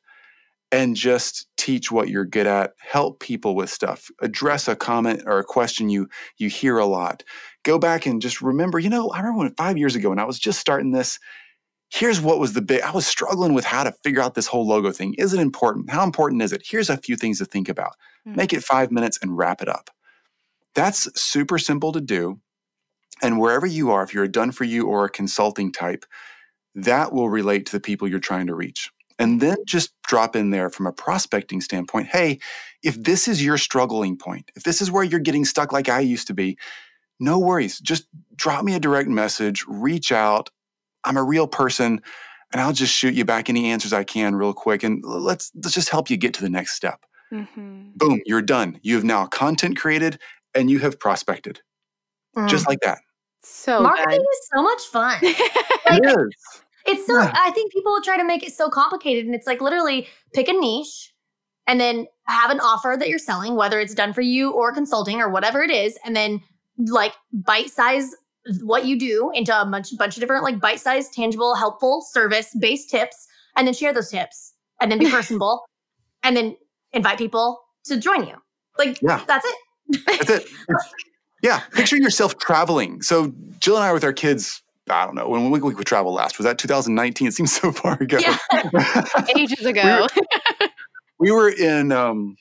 and 0.71 0.95
just 0.95 1.47
teach 1.57 1.91
what 1.91 2.09
you're 2.09 2.27
good 2.27 2.47
at. 2.47 2.75
Help 2.79 3.21
people 3.21 3.57
with 3.57 3.71
stuff. 3.71 4.11
Address 4.21 4.69
a 4.69 4.77
comment 4.77 5.23
or 5.27 5.39
a 5.39 5.45
question 5.45 5.89
you 5.89 6.09
you 6.39 6.49
hear 6.49 6.79
a 6.79 6.87
lot. 6.87 7.25
Go 7.65 7.79
back 7.79 8.07
and 8.07 8.23
just 8.23 8.41
remember 8.41 8.79
you 8.79 8.89
know 8.89 9.11
i 9.11 9.19
remember 9.19 9.41
when 9.41 9.55
five 9.57 9.77
years 9.77 9.97
ago 9.97 10.11
when 10.11 10.19
i 10.19 10.25
was 10.25 10.39
just 10.39 10.61
starting 10.61 10.93
this 10.93 11.19
here's 11.91 12.21
what 12.21 12.39
was 12.39 12.53
the 12.53 12.63
big 12.63 12.81
i 12.83 12.91
was 12.91 13.07
struggling 13.07 13.55
with 13.55 13.65
how 13.65 13.85
to 13.85 13.93
figure 14.05 14.21
out 14.21 14.35
this 14.35 14.47
whole 14.47 14.67
logo 14.67 14.91
thing 14.91 15.15
is 15.15 15.33
it 15.33 15.41
important 15.41 15.91
how 15.91 16.05
important 16.05 16.43
is 16.43 16.53
it 16.53 16.63
here's 16.65 16.91
a 16.91 16.97
few 16.97 17.17
things 17.17 17.39
to 17.39 17.45
think 17.45 17.69
about 17.69 17.95
mm-hmm. 18.27 18.37
make 18.37 18.53
it 18.53 18.63
five 18.63 18.91
minutes 18.91 19.19
and 19.23 19.37
wrap 19.37 19.63
it 19.63 19.69
up 19.69 19.91
that's 20.75 21.09
super 21.21 21.59
simple 21.59 21.93
to 21.93 22.01
do 22.01 22.41
and 23.23 23.39
wherever 23.39 23.67
you 23.67 23.91
are 23.91 24.03
if 24.03 24.15
you're 24.15 24.25
a 24.25 24.31
done 24.31 24.53
for 24.53 24.65
you 24.65 24.87
or 24.87 25.05
a 25.05 25.11
consulting 25.11 25.73
type 25.73 26.05
that 26.75 27.13
will 27.13 27.29
relate 27.29 27.67
to 27.67 27.73
the 27.73 27.81
people 27.81 28.07
you're 28.07 28.21
trying 28.21 28.47
to 28.47 28.55
reach 28.55 28.91
and 29.19 29.41
then 29.41 29.57
just 29.67 29.93
drop 30.03 30.37
in 30.37 30.51
there 30.51 30.71
from 30.71 30.87
a 30.87 30.93
prospecting 30.93 31.61
standpoint 31.61 32.09
hey, 32.09 32.39
if 32.83 33.03
this 33.03 33.27
is 33.27 33.45
your 33.45 33.59
struggling 33.59 34.17
point, 34.17 34.51
if 34.55 34.63
this 34.63 34.81
is 34.81 34.91
where 34.91 35.05
you're 35.05 35.21
getting 35.21 35.45
stuck 35.45 35.73
like 35.73 35.89
I 35.89 36.01
used 36.01 36.29
to 36.29 36.35
be, 36.35 36.57
no 37.21 37.39
worries. 37.39 37.81
Just 37.81 38.07
drop 38.37 38.65
me 38.65 38.75
a 38.75 38.81
direct 38.81 39.09
message, 39.09 39.65
reach 39.67 40.13
out. 40.13 40.51
I'm 41.09 41.17
a 41.17 41.25
real 41.25 41.49
person 41.49 42.01
and 42.53 42.61
I'll 42.61 42.73
just 42.73 42.95
shoot 42.95 43.15
you 43.15 43.25
back 43.25 43.49
any 43.49 43.71
answers 43.71 43.93
I 43.93 44.05
can 44.05 44.37
real 44.37 44.53
quick 44.53 44.83
and 44.83 45.03
let's 45.05 45.51
let's 45.55 45.73
just 45.73 45.89
help 45.89 46.11
you 46.11 46.17
get 46.17 46.35
to 46.35 46.43
the 46.43 46.51
next 46.51 46.73
step. 46.75 47.05
Mm-hmm. 47.33 47.91
Boom, 47.97 48.21
you're 48.25 48.43
done. 48.43 48.79
You 48.83 48.95
have 48.95 49.05
now 49.05 49.27
content 49.27 49.77
created 49.77 50.19
and 50.55 50.71
you 50.71 50.79
have 50.81 51.01
prospected. 51.01 51.61
Mm. 52.37 52.49
Just 52.49 52.69
like 52.69 52.81
that. 52.81 52.99
So 53.43 53.83
marketing 53.83 54.19
good. 54.19 54.21
is 54.21 54.49
so 54.55 54.63
much 54.63 54.83
fun. 54.83 55.19
like, 55.23 56.03
it 56.03 56.07
is. 56.07 56.63
It's 56.87 57.07
so, 57.07 57.19
yeah. 57.19 57.33
I 57.35 57.51
think 57.51 57.73
people 57.73 58.01
try 58.03 58.17
to 58.17 58.25
make 58.25 58.43
it 58.43 58.53
so 58.53 58.69
complicated. 58.69 59.27
And 59.27 59.35
it's 59.35 59.47
like 59.47 59.61
literally 59.61 60.07
pick 60.35 60.49
a 60.49 60.53
niche 60.53 61.13
and 61.67 61.81
then 61.81 62.07
have 62.27 62.51
an 62.51 62.61
offer 62.61 62.97
that 62.99 63.09
you're 63.09 63.19
selling, 63.19 63.57
whether 63.57 63.79
it's 63.79 63.95
done 63.95 64.13
for 64.13 64.23
you 64.23 64.53
or 64.53 64.73
consulting 64.73 65.21
or 65.21 65.29
whatever 65.29 65.63
it 65.63 65.71
is, 65.71 65.99
and 66.05 66.17
then 66.17 66.41
like 66.79 67.13
bite 67.33 67.71
size 67.71 68.15
what 68.63 68.87
you 68.87 68.99
do 68.99 69.31
into 69.35 69.59
a 69.59 69.65
bunch, 69.65 69.97
bunch 69.97 70.17
of 70.17 70.21
different 70.21 70.45
like 70.45 70.61
bite 70.61 70.81
sized, 70.81 71.13
tangible, 71.13 71.55
helpful 71.55 72.01
service 72.01 72.55
based 72.59 72.91
tips, 72.91 73.27
and 73.57 73.67
then 73.67 73.75
share 73.75 73.93
those 73.93 74.11
tips, 74.11 74.55
and 74.81 74.91
then 74.91 74.99
be 74.99 75.11
personable, 75.11 75.65
and 76.23 76.37
then 76.37 76.57
invite 76.93 77.19
people 77.19 77.61
to 77.85 77.99
join 77.99 78.27
you. 78.27 78.35
Like 78.79 79.01
yeah. 79.03 79.23
that's 79.27 79.47
it. 79.47 80.01
That's 80.07 80.31
it. 80.31 80.49
yeah. 81.43 81.61
Picture 81.73 81.97
yourself 81.97 82.39
traveling. 82.39 83.03
So 83.03 83.33
Jill 83.61 83.77
and 83.77 83.85
I 83.85 83.93
with 83.93 84.05
our 84.05 84.13
kids 84.13 84.63
I 84.91 85.05
don't 85.05 85.15
know 85.15 85.29
when 85.29 85.51
we, 85.51 85.61
we 85.61 85.75
would 85.75 85.87
travel 85.87 86.13
last. 86.13 86.39
Was 86.39 86.45
that 86.45 86.59
2019? 86.59 87.29
It 87.29 87.35
seems 87.35 87.53
so 87.53 87.73
far 87.73 87.95
ago. 88.01 88.19
Yeah. 88.19 88.39
Ages 89.37 89.65
ago. 89.65 90.07
we, 90.09 90.21
were, 90.61 90.69
we 91.19 91.31
were 91.31 91.49
in, 91.51 91.93
um, 91.93 92.37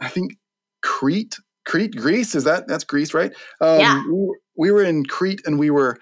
I 0.00 0.08
think 0.08 0.36
Crete, 0.82 1.36
Crete, 1.64 1.96
Greece. 1.96 2.34
Is 2.34 2.44
that 2.44 2.66
that's 2.68 2.84
Greece, 2.84 3.14
right? 3.14 3.32
Um, 3.60 3.80
yeah. 3.80 4.02
We, 4.10 4.36
we 4.60 4.70
were 4.70 4.84
in 4.84 5.06
Crete 5.06 5.40
and 5.46 5.58
we 5.58 5.70
were 5.70 5.98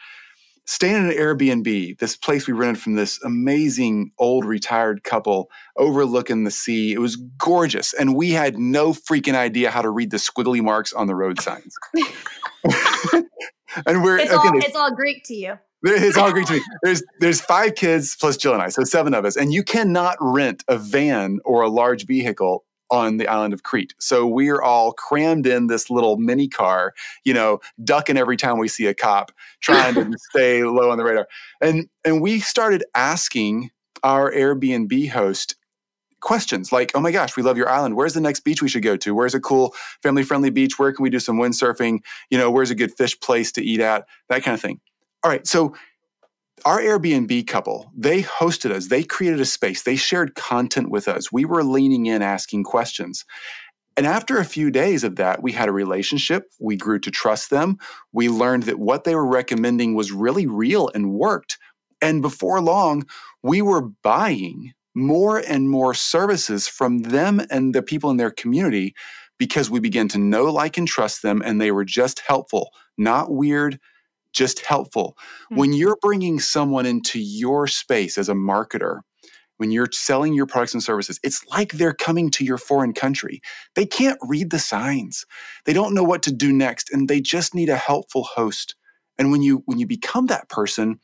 staying 0.67 0.97
in 0.97 1.05
an 1.07 1.13
Airbnb, 1.13 1.97
this 1.99 2.17
place 2.17 2.49
we 2.49 2.53
rented 2.53 2.83
from 2.83 2.97
this 2.97 3.23
amazing 3.23 4.11
old 4.19 4.45
retired 4.45 5.05
couple 5.05 5.49
overlooking 5.77 6.43
the 6.43 6.51
sea. 6.51 6.93
It 6.93 6.99
was 6.99 7.15
gorgeous. 7.15 7.95
And 7.95 8.17
we 8.17 8.33
had 8.33 8.59
no 8.59 8.93
freaking 8.93 9.37
idea 9.37 9.71
how 9.71 9.81
to 9.81 9.91
read 9.91 10.11
the 10.11 10.17
squiggly 10.17 10.61
marks 10.61 10.93
on 10.93 11.07
the 11.07 11.15
road 11.15 11.41
signs. 11.41 11.73
and 13.87 14.03
we're 14.03 14.19
it's, 14.19 14.33
okay, 14.33 14.49
all, 14.49 14.59
it's 14.59 14.77
all 14.77 14.93
Greek 14.93 15.23
to 15.27 15.35
you. 15.35 15.55
It's 15.85 16.19
all 16.19 16.33
Greek 16.33 16.49
to 16.49 16.55
me. 16.55 16.63
There's 16.83 17.05
there's 17.21 17.41
five 17.41 17.77
kids 17.77 18.17
plus 18.17 18.37
Jill 18.37 18.53
and 18.53 18.61
I, 18.61 18.71
so 18.71 18.83
seven 18.83 19.15
of 19.15 19.25
us, 19.25 19.37
and 19.37 19.53
you 19.53 19.63
cannot 19.63 20.17
rent 20.21 20.65
a 20.67 20.77
van 20.77 21.39
or 21.45 21.63
a 21.63 21.69
large 21.69 22.05
vehicle 22.05 22.65
on 22.91 23.17
the 23.19 23.29
island 23.29 23.55
of 23.55 23.63
Crete. 23.63 23.95
So 23.99 24.27
we're 24.27 24.61
all 24.61 24.93
crammed 24.93 25.47
in 25.47 25.67
this 25.67 25.91
little 25.91 26.17
mini 26.17 26.49
car, 26.49 26.95
you 27.25 27.35
know, 27.35 27.61
ducking 27.83 28.17
every 28.17 28.37
time 28.37 28.59
we 28.59 28.69
see 28.69 28.87
a 28.87 28.95
cop, 28.95 29.33
trying 29.61 29.95
to 29.95 30.11
stay 30.31 30.65
low 30.65 30.91
on 30.91 30.99
the 30.99 31.05
radar. 31.05 31.29
And 31.61 31.89
and 32.05 32.21
we 32.23 32.41
started 32.41 32.85
asking 32.95 33.71
our 34.03 34.33
Airbnb 34.33 35.11
host 35.11 35.57
questions 36.21 36.73
like, 36.73 36.93
"Oh 36.95 37.01
my 37.01 37.13
gosh, 37.13 37.37
we 37.37 37.43
love 37.43 37.57
your 37.57 37.69
island. 37.69 37.97
Where's 37.97 38.15
the 38.15 38.21
next 38.21 38.41
beach 38.41 38.63
we 38.63 38.69
should 38.69 38.83
go 38.83 38.97
to? 38.97 39.15
Where's 39.15 39.35
a 39.35 39.41
cool 39.41 39.75
family-friendly 40.03 40.51
beach? 40.51 40.79
Where 40.79 40.93
can 40.93 41.03
we 41.03 41.11
do 41.11 41.21
some 41.21 41.39
windsurfing? 41.39 42.01
You 42.31 42.39
know, 42.39 42.51
where's 42.51 42.71
a 42.71 42.75
good 42.75 42.93
fish 42.97 43.19
place 43.21 43.53
to 43.53 43.63
eat 43.63 43.81
at? 43.81 44.07
That 44.29 44.43
kind 44.43 44.55
of 44.55 44.61
thing." 44.61 44.81
All 45.25 45.31
right, 45.31 45.47
so 45.47 45.75
our 46.65 46.81
Airbnb 46.81 47.47
couple, 47.47 47.91
they 47.97 48.23
hosted 48.23 48.71
us, 48.71 48.89
they 48.89 49.03
created 49.03 49.41
a 49.41 49.45
space, 49.45 49.83
they 49.83 49.97
shared 49.97 50.35
content 50.35 50.91
with 50.91 51.09
us. 51.09 51.33
We 51.33 51.45
were 51.45 51.65
leaning 51.65 52.07
in, 52.07 52.23
asking 52.23 52.65
questions. 52.65 53.25
And 53.97 54.07
after 54.07 54.39
a 54.39 54.45
few 54.45 54.71
days 54.71 55.03
of 55.03 55.17
that, 55.17 55.43
we 55.43 55.51
had 55.51 55.69
a 55.69 55.73
relationship. 55.73 56.45
We 56.61 56.77
grew 56.77 57.01
to 57.01 57.11
trust 57.11 57.51
them. 57.51 57.79
We 58.13 58.29
learned 58.29 58.63
that 58.65 58.79
what 58.79 59.03
they 59.03 59.15
were 59.17 59.27
recommending 59.27 59.95
was 59.95 60.13
really 60.13 60.47
real 60.47 60.89
and 60.95 61.13
worked. 61.13 61.59
And 62.01 62.23
before 62.23 62.61
long, 62.61 63.07
we 63.43 63.61
were 63.61 63.91
buying 64.03 64.73
more 64.95 65.39
and 65.39 65.69
more 65.69 65.95
services 65.95 66.69
from 66.69 67.01
them 67.01 67.41
and 67.51 67.75
the 67.75 67.83
people 67.83 68.11
in 68.11 68.19
their 68.19 68.31
community 68.31 68.95
because 69.37 69.69
we 69.69 69.81
began 69.81 70.07
to 70.09 70.19
know, 70.19 70.45
like, 70.45 70.79
and 70.79 70.87
trust 70.87 71.23
them. 71.23 71.43
And 71.45 71.61
they 71.61 71.73
were 71.73 71.85
just 71.85 72.21
helpful, 72.21 72.71
not 72.97 73.33
weird, 73.33 73.81
just 74.33 74.61
helpful. 74.61 75.17
Mm-hmm. 75.19 75.57
When 75.57 75.73
you're 75.73 75.99
bringing 76.01 76.41
someone 76.41 76.87
into 76.87 77.19
your 77.19 77.67
space 77.67 78.19
as 78.19 78.29
a 78.29 78.35
marketer, 78.35 79.01
when 79.59 79.71
you're 79.71 79.89
selling 79.93 80.35
your 80.35 80.47
products 80.47 80.73
and 80.73 80.83
services, 80.83 81.21
it's 81.23 81.45
like 81.47 81.73
they're 81.73 81.93
coming 81.93 82.31
to 82.31 82.45
your 82.45 82.59
foreign 82.59 82.95
country. 82.95 83.41
They 83.75 83.87
can't 83.87 84.19
read 84.23 84.51
the 84.51 84.59
signs. 84.59 85.25
They 85.67 85.73
don't 85.73 85.95
know 85.95 86.05
what 86.05 86.23
to 86.23 86.33
do 86.33 86.53
next 86.53 86.91
and 86.91 87.09
they 87.09 87.21
just 87.21 87.55
need 87.55 87.69
a 87.69 87.77
helpful 87.77 88.25
host. 88.25 88.75
And 89.19 89.33
when 89.33 89.43
you 89.43 89.63
when 89.67 89.79
you 89.79 89.87
become 89.87 90.27
that 90.27 90.49
person, 90.49 91.01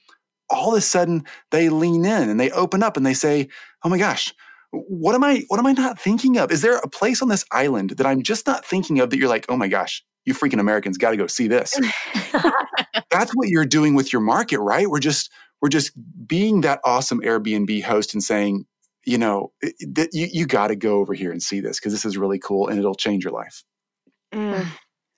all 0.49 0.73
of 0.73 0.79
a 0.79 0.81
sudden 0.81 1.25
they 1.51 1.69
lean 1.69 2.05
in 2.05 2.31
and 2.31 2.39
they 2.39 2.51
open 2.53 2.83
up 2.83 2.97
and 2.97 3.05
they 3.05 3.15
say, 3.15 3.49
"Oh 3.83 3.89
my 3.89 3.99
gosh, 3.99 4.33
what 4.71 5.17
am 5.17 5.25
I 5.25 5.45
what 5.49 5.59
am 5.59 5.67
I 5.67 5.73
not 5.73 5.99
thinking 5.99 6.39
of? 6.39 6.53
Is 6.53 6.63
there 6.63 6.77
a 6.77 6.89
place 6.89 7.23
on 7.23 7.29
this 7.29 7.45
island 7.51 7.91
that 7.91 8.07
I'm 8.07 8.23
just 8.23 8.47
not 8.47 8.65
thinking 8.65 9.01
of 9.01 9.11
that 9.11 9.19
you're 9.19 9.29
like, 9.29 9.47
"Oh 9.49 9.57
my 9.57 9.69
gosh, 9.69 10.05
you 10.25 10.35
freaking 10.35 10.61
Americans 10.61 10.99
got 10.99 11.11
to 11.11 11.17
go 11.17 11.27
see 11.27 11.49
this. 11.49 11.79
That's 13.11 13.33
what 13.35 13.49
you're 13.49 13.65
doing 13.65 13.95
with 13.95 14.13
your 14.13 14.23
market, 14.23 14.61
right? 14.61 14.89
We're 14.89 15.01
just 15.01 15.31
we're 15.61 15.69
just 15.69 15.93
being 16.27 16.63
that 16.63 16.81
awesome 16.85 17.21
Airbnb 17.21 17.83
host 17.85 18.15
and 18.15 18.23
saying, 18.23 18.67
you 19.05 19.19
know, 19.19 19.53
that 19.63 20.11
you 20.13 20.29
you 20.33 20.47
got 20.47 20.69
to 20.69 20.77
go 20.77 20.99
over 20.99 21.15
here 21.15 21.31
and 21.31 21.43
see 21.43 21.61
this 21.61 21.79
because 21.79 21.93
this 21.93 22.05
is 22.05 22.17
really 22.17 22.39
cool 22.39 22.69
and 22.69 22.79
it'll 22.79 22.95
change 22.95 23.25
your 23.25 23.33
life. 23.33 23.63
Mm, 24.33 24.67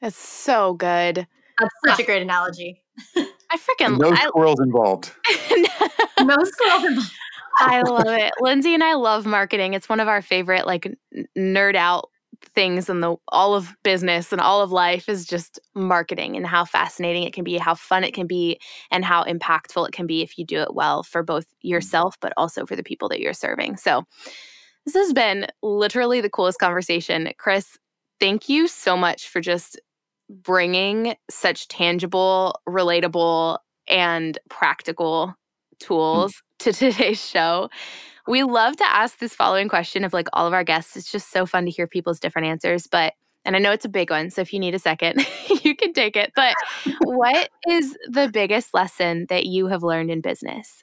that's 0.00 0.16
so 0.16 0.74
good. 0.74 1.26
That's 1.58 1.74
such 1.86 2.00
a 2.00 2.04
great 2.04 2.22
analogy. 2.22 2.82
I 3.16 3.58
freaking 3.58 3.98
no 3.98 4.14
squirrels 4.14 4.60
involved. 4.60 5.12
no 6.20 6.36
squirrels 6.44 6.84
involved. 6.84 7.12
I 7.58 7.80
love 7.82 8.08
it. 8.08 8.34
Lindsay 8.40 8.74
and 8.74 8.84
I 8.84 8.94
love 8.94 9.24
marketing. 9.24 9.72
It's 9.74 9.88
one 9.88 10.00
of 10.00 10.08
our 10.08 10.20
favorite 10.20 10.66
like 10.66 10.94
nerd 11.38 11.74
out 11.74 12.10
things 12.42 12.88
and 12.88 13.02
the 13.02 13.16
all 13.28 13.54
of 13.54 13.74
business 13.82 14.32
and 14.32 14.40
all 14.40 14.62
of 14.62 14.72
life 14.72 15.08
is 15.08 15.26
just 15.26 15.58
marketing 15.74 16.36
and 16.36 16.46
how 16.46 16.64
fascinating 16.64 17.24
it 17.24 17.32
can 17.32 17.44
be, 17.44 17.58
how 17.58 17.74
fun 17.74 18.04
it 18.04 18.14
can 18.14 18.26
be, 18.26 18.58
and 18.90 19.04
how 19.04 19.24
impactful 19.24 19.86
it 19.86 19.92
can 19.92 20.06
be 20.06 20.22
if 20.22 20.38
you 20.38 20.44
do 20.44 20.60
it 20.60 20.74
well 20.74 21.02
for 21.02 21.22
both 21.22 21.46
mm. 21.46 21.54
yourself 21.62 22.16
but 22.20 22.32
also 22.36 22.66
for 22.66 22.76
the 22.76 22.82
people 22.82 23.08
that 23.08 23.20
you're 23.20 23.32
serving. 23.32 23.76
So 23.76 24.04
this 24.84 24.94
has 24.94 25.12
been 25.12 25.46
literally 25.62 26.20
the 26.20 26.30
coolest 26.30 26.58
conversation. 26.58 27.30
Chris, 27.38 27.76
thank 28.20 28.48
you 28.48 28.68
so 28.68 28.96
much 28.96 29.28
for 29.28 29.40
just 29.40 29.80
bringing 30.28 31.14
such 31.30 31.68
tangible, 31.68 32.60
relatable, 32.68 33.58
and 33.88 34.38
practical 34.48 35.28
mm. 35.28 35.78
tools 35.78 36.34
mm. 36.34 36.38
to 36.58 36.72
today's 36.90 37.24
show. 37.24 37.68
We 38.26 38.42
love 38.42 38.76
to 38.76 38.84
ask 38.86 39.18
this 39.18 39.34
following 39.34 39.68
question 39.68 40.04
of 40.04 40.12
like 40.12 40.28
all 40.32 40.46
of 40.46 40.52
our 40.52 40.64
guests. 40.64 40.96
It's 40.96 41.10
just 41.10 41.30
so 41.30 41.46
fun 41.46 41.64
to 41.64 41.70
hear 41.70 41.86
people's 41.86 42.20
different 42.20 42.48
answers, 42.48 42.86
but 42.86 43.14
and 43.44 43.54
I 43.54 43.60
know 43.60 43.70
it's 43.70 43.84
a 43.84 43.88
big 43.88 44.10
one, 44.10 44.30
so 44.30 44.40
if 44.40 44.52
you 44.52 44.58
need 44.58 44.74
a 44.74 44.78
second, 44.78 45.24
you 45.62 45.76
can 45.76 45.92
take 45.92 46.16
it. 46.16 46.32
But 46.34 46.54
what 47.00 47.48
is 47.68 47.96
the 48.08 48.28
biggest 48.28 48.74
lesson 48.74 49.26
that 49.28 49.46
you 49.46 49.68
have 49.68 49.84
learned 49.84 50.10
in 50.10 50.20
business? 50.20 50.82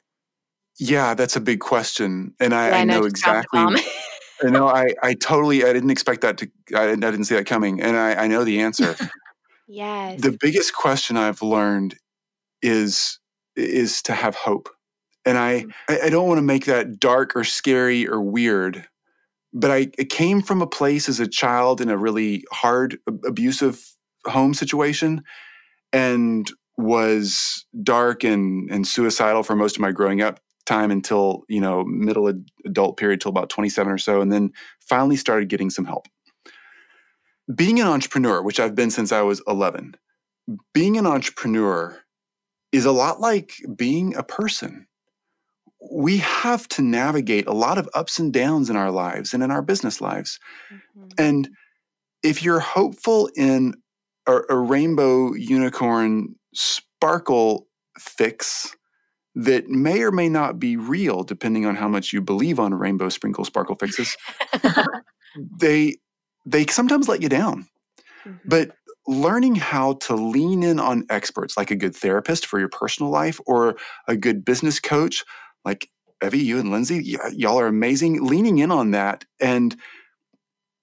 Yeah, 0.78 1.14
that's 1.14 1.36
a 1.36 1.40
big 1.40 1.60
question, 1.60 2.34
and 2.40 2.54
I, 2.54 2.70
yeah, 2.70 2.76
I 2.76 2.84
know, 2.84 3.00
know 3.00 3.06
exactly. 3.06 3.60
I 3.60 4.50
know 4.50 4.66
I, 4.66 4.86
I 5.02 5.14
totally 5.14 5.64
I 5.64 5.72
didn't 5.72 5.90
expect 5.90 6.22
that 6.22 6.38
to 6.38 6.50
I, 6.74 6.92
I 6.92 6.96
didn't 6.96 7.24
see 7.24 7.34
that 7.34 7.46
coming, 7.46 7.80
and 7.80 7.96
I, 7.96 8.14
I 8.14 8.26
know 8.26 8.44
the 8.44 8.60
answer. 8.60 8.96
yes. 9.68 10.20
The 10.20 10.36
biggest 10.40 10.74
question 10.74 11.16
I've 11.16 11.42
learned 11.42 11.96
is 12.62 13.20
is 13.54 14.02
to 14.02 14.14
have 14.14 14.34
hope. 14.34 14.70
And 15.24 15.38
I, 15.38 15.60
mm-hmm. 15.60 16.06
I 16.06 16.08
don't 16.10 16.28
want 16.28 16.38
to 16.38 16.42
make 16.42 16.66
that 16.66 16.98
dark 16.98 17.34
or 17.34 17.44
scary 17.44 18.06
or 18.06 18.20
weird, 18.20 18.86
but 19.52 19.70
I 19.70 19.88
it 19.98 20.10
came 20.10 20.42
from 20.42 20.62
a 20.62 20.66
place 20.66 21.08
as 21.08 21.20
a 21.20 21.28
child 21.28 21.80
in 21.80 21.88
a 21.88 21.96
really 21.96 22.44
hard, 22.52 22.98
abusive 23.24 23.84
home 24.26 24.54
situation 24.54 25.22
and 25.92 26.50
was 26.76 27.64
dark 27.82 28.24
and, 28.24 28.70
and 28.70 28.86
suicidal 28.86 29.42
for 29.42 29.54
most 29.54 29.76
of 29.76 29.80
my 29.80 29.92
growing 29.92 30.20
up 30.22 30.40
time 30.66 30.90
until, 30.90 31.44
you 31.48 31.60
know, 31.60 31.84
middle 31.84 32.32
adult 32.64 32.96
period 32.96 33.20
till 33.20 33.28
about 33.28 33.50
27 33.50 33.92
or 33.92 33.98
so. 33.98 34.20
And 34.20 34.32
then 34.32 34.50
finally 34.80 35.16
started 35.16 35.48
getting 35.48 35.70
some 35.70 35.84
help. 35.84 36.08
Being 37.54 37.80
an 37.80 37.86
entrepreneur, 37.86 38.42
which 38.42 38.58
I've 38.58 38.74
been 38.74 38.90
since 38.90 39.12
I 39.12 39.20
was 39.20 39.42
11, 39.46 39.94
being 40.72 40.96
an 40.96 41.06
entrepreneur 41.06 42.00
is 42.72 42.86
a 42.86 42.92
lot 42.92 43.20
like 43.20 43.54
being 43.76 44.16
a 44.16 44.22
person 44.22 44.86
we 45.90 46.18
have 46.18 46.68
to 46.68 46.82
navigate 46.82 47.46
a 47.46 47.52
lot 47.52 47.78
of 47.78 47.88
ups 47.94 48.18
and 48.18 48.32
downs 48.32 48.70
in 48.70 48.76
our 48.76 48.90
lives 48.90 49.34
and 49.34 49.42
in 49.42 49.50
our 49.50 49.62
business 49.62 50.00
lives. 50.00 50.38
Mm-hmm. 50.72 51.08
And 51.18 51.48
if 52.22 52.42
you're 52.42 52.60
hopeful 52.60 53.30
in 53.36 53.74
a, 54.26 54.40
a, 54.48 54.56
rainbow 54.56 55.34
unicorn 55.34 56.34
sparkle 56.54 57.68
fix 57.98 58.74
that 59.34 59.68
may 59.68 60.02
or 60.02 60.10
may 60.10 60.28
not 60.28 60.58
be 60.58 60.76
real, 60.76 61.22
depending 61.22 61.66
on 61.66 61.74
how 61.74 61.88
much 61.88 62.12
you 62.12 62.20
believe 62.20 62.58
on 62.58 62.72
rainbow 62.72 63.08
sprinkle 63.08 63.44
sparkle 63.44 63.76
fixes, 63.76 64.16
they 65.60 65.96
they 66.46 66.66
sometimes 66.66 67.08
let 67.08 67.22
you 67.22 67.28
down. 67.28 67.66
Mm-hmm. 68.26 68.48
But 68.48 68.70
learning 69.06 69.56
how 69.56 69.94
to 69.94 70.14
lean 70.14 70.62
in 70.62 70.80
on 70.80 71.04
experts 71.10 71.56
like 71.56 71.70
a 71.70 71.76
good 71.76 71.94
therapist 71.94 72.46
for 72.46 72.58
your 72.58 72.68
personal 72.68 73.10
life 73.10 73.38
or 73.46 73.76
a 74.08 74.16
good 74.16 74.44
business 74.44 74.80
coach 74.80 75.24
like 75.64 75.90
Evie, 76.24 76.38
you 76.38 76.58
and 76.58 76.70
Lindsay, 76.70 77.16
y- 77.18 77.30
y'all 77.34 77.60
are 77.60 77.66
amazing. 77.66 78.24
Leaning 78.24 78.58
in 78.58 78.70
on 78.70 78.92
that 78.92 79.24
and 79.40 79.76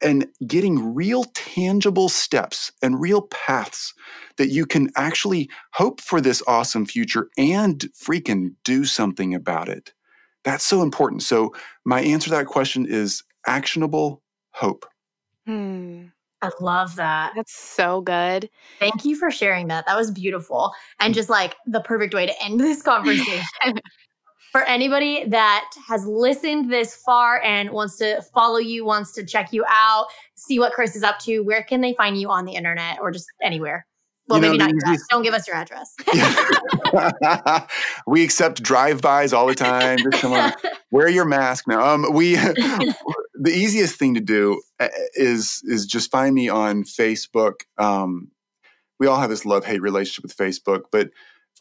and 0.04 0.28
getting 0.48 0.96
real 0.96 1.26
tangible 1.36 2.10
steps 2.10 2.72
and 2.82 3.00
real 3.00 3.24
paths 3.24 3.94
that 4.38 4.50
you 4.50 4.66
can 4.66 4.90
actually 4.96 5.48
hope 5.74 6.02
for 6.02 6.20
this 6.20 6.42
awesome 6.48 6.88
future 6.88 7.30
and 7.38 7.88
freaking 7.94 8.56
do 8.64 8.84
something 8.84 9.36
about 9.36 9.70
it. 9.70 9.94
That's 10.44 10.66
so 10.66 10.82
important. 10.82 11.22
So, 11.22 11.54
my 11.86 12.02
answer 12.02 12.30
to 12.30 12.36
that 12.36 12.48
question 12.48 12.88
is 12.88 13.24
actionable 13.46 14.24
hope. 14.54 14.86
Hmm. 15.46 16.06
I 16.42 16.50
love 16.60 16.96
that. 16.96 17.34
That's 17.36 17.54
so 17.54 18.02
good. 18.02 18.50
Thank 18.80 19.06
you 19.06 19.16
for 19.16 19.30
sharing 19.30 19.68
that. 19.68 19.86
That 19.86 19.96
was 19.96 20.10
beautiful. 20.10 20.74
And 21.00 21.14
just 21.14 21.30
like 21.30 21.56
the 21.68 21.82
perfect 21.82 22.16
way 22.16 22.26
to 22.26 22.44
end 22.44 22.60
this 22.60 22.82
conversation. 22.82 23.44
For 24.52 24.64
anybody 24.64 25.24
that 25.28 25.70
has 25.88 26.06
listened 26.06 26.72
this 26.72 26.96
far 26.96 27.42
and 27.42 27.70
wants 27.72 27.98
to 27.98 28.22
follow 28.34 28.58
you, 28.58 28.84
wants 28.86 29.12
to 29.14 29.26
check 29.26 29.54
you 29.54 29.64
out, 29.68 30.08
see 30.36 30.60
what 30.60 30.74
Chris 30.74 30.96
is 30.96 31.04
up 31.04 31.20
to, 31.20 31.40
where 31.40 31.64
can 31.64 31.82
they 31.82 31.94
find 31.94 32.20
you 32.20 32.30
on 32.30 32.46
the 32.46 32.54
internet 32.56 33.00
or 33.00 33.12
just 33.12 33.28
anywhere? 33.42 33.86
Well, 34.28 34.38
You 34.40 34.42
know, 34.44 34.52
maybe 34.52 34.58
not 34.60 34.70
your 34.70 34.78
easiest- 34.78 34.88
address. 34.88 35.08
Don't 35.10 35.24
give 35.24 35.34
us 35.34 35.48
your 35.48 35.56
address. 35.56 35.96
we 38.08 38.24
accept 38.24 38.62
drive-bys 38.62 39.34
all 39.34 39.48
the 39.48 39.56
time. 39.56 39.98
Just 40.00 40.22
come 40.22 40.34
on, 40.34 40.54
wear 40.92 41.10
your 41.10 41.26
mask 41.26 41.68
now. 41.68 41.86
Um, 41.86 42.14
we 42.14 42.36
the 43.34 43.52
easiest 43.52 43.98
thing 43.98 44.14
to 44.14 44.22
do 44.22 44.62
uh, 44.80 44.90
is 45.16 45.62
is 45.66 45.86
just 45.86 46.12
find 46.12 46.36
me 46.36 46.50
on 46.50 46.84
Facebook. 46.84 47.62
Um, 47.78 48.30
we 49.00 49.08
all 49.08 49.20
have 49.20 49.30
this 49.30 49.46
love-hate 49.46 49.82
relationship 49.82 50.24
with 50.24 50.36
Facebook, 50.38 50.84
but 50.92 51.10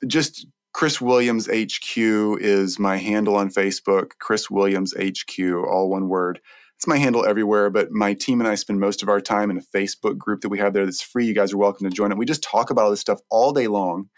just 0.06 0.46
Chris 0.72 1.00
Williams 1.00 1.46
HQ 1.46 1.96
is 1.96 2.78
my 2.78 2.96
handle 2.96 3.36
on 3.36 3.50
Facebook. 3.50 4.12
Chris 4.20 4.50
Williams 4.50 4.94
HQ, 4.98 5.38
all 5.68 5.90
one 5.90 6.08
word. 6.08 6.40
It's 6.76 6.86
my 6.86 6.96
handle 6.96 7.26
everywhere, 7.26 7.68
but 7.68 7.90
my 7.90 8.14
team 8.14 8.40
and 8.40 8.48
I 8.48 8.54
spend 8.54 8.80
most 8.80 9.02
of 9.02 9.08
our 9.08 9.20
time 9.20 9.50
in 9.50 9.58
a 9.58 9.76
Facebook 9.76 10.16
group 10.16 10.40
that 10.40 10.48
we 10.48 10.58
have 10.58 10.72
there 10.72 10.84
that's 10.86 11.02
free. 11.02 11.26
You 11.26 11.34
guys 11.34 11.52
are 11.52 11.58
welcome 11.58 11.88
to 11.88 11.94
join 11.94 12.10
it. 12.12 12.16
We 12.18 12.24
just 12.24 12.42
talk 12.42 12.70
about 12.70 12.84
all 12.84 12.90
this 12.90 13.00
stuff 13.00 13.20
all 13.30 13.52
day 13.52 13.66
long. 13.66 14.08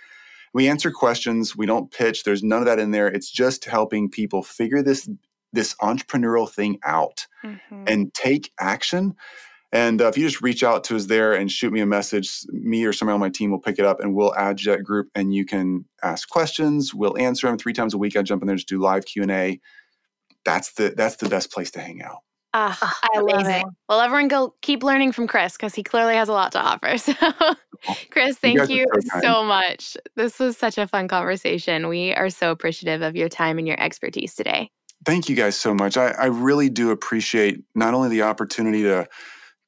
We 0.54 0.68
answer 0.68 0.90
questions. 0.90 1.56
We 1.56 1.66
don't 1.66 1.90
pitch. 1.90 2.22
There's 2.24 2.42
none 2.42 2.60
of 2.60 2.66
that 2.66 2.78
in 2.78 2.90
there. 2.92 3.08
It's 3.08 3.30
just 3.30 3.64
helping 3.64 4.10
people 4.10 4.42
figure 4.42 4.82
this 4.82 5.08
this 5.54 5.74
entrepreneurial 5.82 6.50
thing 6.50 6.78
out 6.82 7.26
Mhm. 7.44 7.84
and 7.86 8.14
take 8.14 8.50
action. 8.58 9.14
And 9.72 10.02
uh, 10.02 10.08
if 10.08 10.18
you 10.18 10.28
just 10.28 10.42
reach 10.42 10.62
out 10.62 10.84
to 10.84 10.96
us 10.96 11.06
there 11.06 11.32
and 11.32 11.50
shoot 11.50 11.72
me 11.72 11.80
a 11.80 11.86
message, 11.86 12.44
me 12.50 12.84
or 12.84 12.92
somebody 12.92 13.14
on 13.14 13.20
my 13.20 13.30
team 13.30 13.50
will 13.50 13.58
pick 13.58 13.78
it 13.78 13.86
up 13.86 14.00
and 14.00 14.14
we'll 14.14 14.34
add 14.34 14.60
you 14.60 14.64
to 14.66 14.76
that 14.76 14.84
group. 14.84 15.08
And 15.14 15.34
you 15.34 15.46
can 15.46 15.86
ask 16.02 16.28
questions. 16.28 16.92
We'll 16.94 17.16
answer 17.16 17.46
them 17.46 17.56
three 17.56 17.72
times 17.72 17.94
a 17.94 17.98
week. 17.98 18.16
I 18.16 18.22
jump 18.22 18.42
in 18.42 18.48
there, 18.48 18.56
just 18.56 18.68
do 18.68 18.78
live 18.78 19.06
Q 19.06 19.22
and 19.22 19.30
A. 19.30 19.60
That's 20.44 20.72
the 20.74 20.92
that's 20.96 21.16
the 21.16 21.28
best 21.28 21.52
place 21.52 21.70
to 21.72 21.80
hang 21.80 22.02
out. 22.02 22.18
Ah, 22.54 22.78
Ah, 22.82 22.98
I 23.14 23.20
love 23.20 23.46
it. 23.46 23.64
Well, 23.88 24.00
everyone 24.00 24.28
go 24.28 24.54
keep 24.60 24.82
learning 24.82 25.12
from 25.12 25.26
Chris 25.26 25.56
because 25.56 25.74
he 25.74 25.82
clearly 25.82 26.16
has 26.16 26.28
a 26.28 26.32
lot 26.32 26.52
to 26.52 26.60
offer. 26.60 26.96
So, 27.84 27.94
Chris, 28.10 28.38
thank 28.38 28.58
guys 28.58 28.70
are 28.70 28.74
you 28.74 28.86
so 29.10 29.20
so, 29.20 29.42
much. 29.42 29.96
This 30.14 30.38
was 30.38 30.56
such 30.56 30.78
a 30.78 30.86
fun 30.86 31.08
conversation. 31.08 31.88
We 31.88 32.14
are 32.14 32.30
so 32.30 32.52
appreciative 32.52 33.02
of 33.02 33.16
your 33.16 33.28
time 33.28 33.58
and 33.58 33.66
your 33.66 33.80
expertise 33.80 34.36
today. 34.36 34.70
Thank 35.04 35.28
you 35.28 35.34
guys 35.34 35.56
so 35.56 35.74
much. 35.74 35.96
I, 35.96 36.10
I 36.10 36.26
really 36.26 36.68
do 36.68 36.92
appreciate 36.92 37.60
not 37.74 37.92
only 37.92 38.08
the 38.08 38.22
opportunity 38.22 38.84
to 38.84 39.08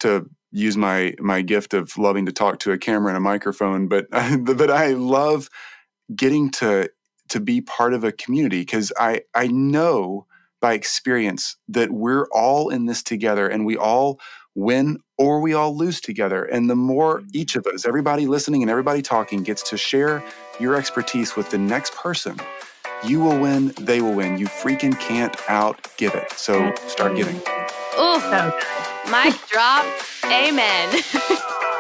to 0.05 0.29
use 0.51 0.77
my 0.77 1.15
my 1.19 1.43
gift 1.43 1.75
of 1.75 1.99
loving 1.99 2.27
to 2.27 2.33
talk 2.33 2.61
to 2.61 2.73
a 2.73 2.79
camera 2.79 3.09
and 3.09 3.17
a 3.17 3.21
microphone, 3.21 3.89
but 3.89 4.07
but 4.41 4.71
I 4.71 4.93
love 4.93 5.51
getting 6.15 6.51
to 6.53 6.91
to 7.31 7.41
be 7.41 7.61
part 7.61 7.95
of 7.95 8.05
a 8.05 8.13
community 8.13 8.61
because 8.61 8.93
I 8.99 9.23
I 9.35 9.49
know 9.49 10.27
by 10.61 10.75
experience 10.75 11.57
that 11.69 11.91
we're 11.91 12.27
all 12.33 12.71
in 12.71 12.87
this 12.87 13.03
together 13.03 13.49
and 13.49 13.67
we 13.67 13.77
all 13.77 14.19
win 14.55 14.99
or 15.19 15.41
we 15.41 15.53
all 15.53 15.77
lose 15.77 16.01
together. 16.01 16.45
And 16.45 16.71
the 16.71 16.77
more 16.77 17.21
mm-hmm. 17.21 17.29
each 17.33 17.57
of 17.57 17.67
us, 17.67 17.85
everybody 17.85 18.27
listening 18.27 18.63
and 18.63 18.71
everybody 18.71 19.03
talking, 19.03 19.43
gets 19.43 19.63
to 19.71 19.77
share 19.77 20.25
your 20.59 20.75
expertise 20.75 21.37
with 21.37 21.51
the 21.51 21.59
next 21.59 21.95
person, 21.95 22.39
you 23.09 23.21
will 23.21 23.39
win, 23.41 23.69
they 23.81 24.01
will 24.03 24.15
win. 24.15 24.39
You 24.39 24.47
freaking 24.47 24.99
can't 25.01 25.35
outgive 25.49 26.15
it. 26.15 26.33
So 26.33 26.75
start 26.89 27.17
giving. 27.17 27.43
Ooh, 28.01 28.21
So 28.21 28.31
good. 28.31 28.55
mic 29.11 29.35
drop. 29.49 29.87
Amen. 30.27 31.03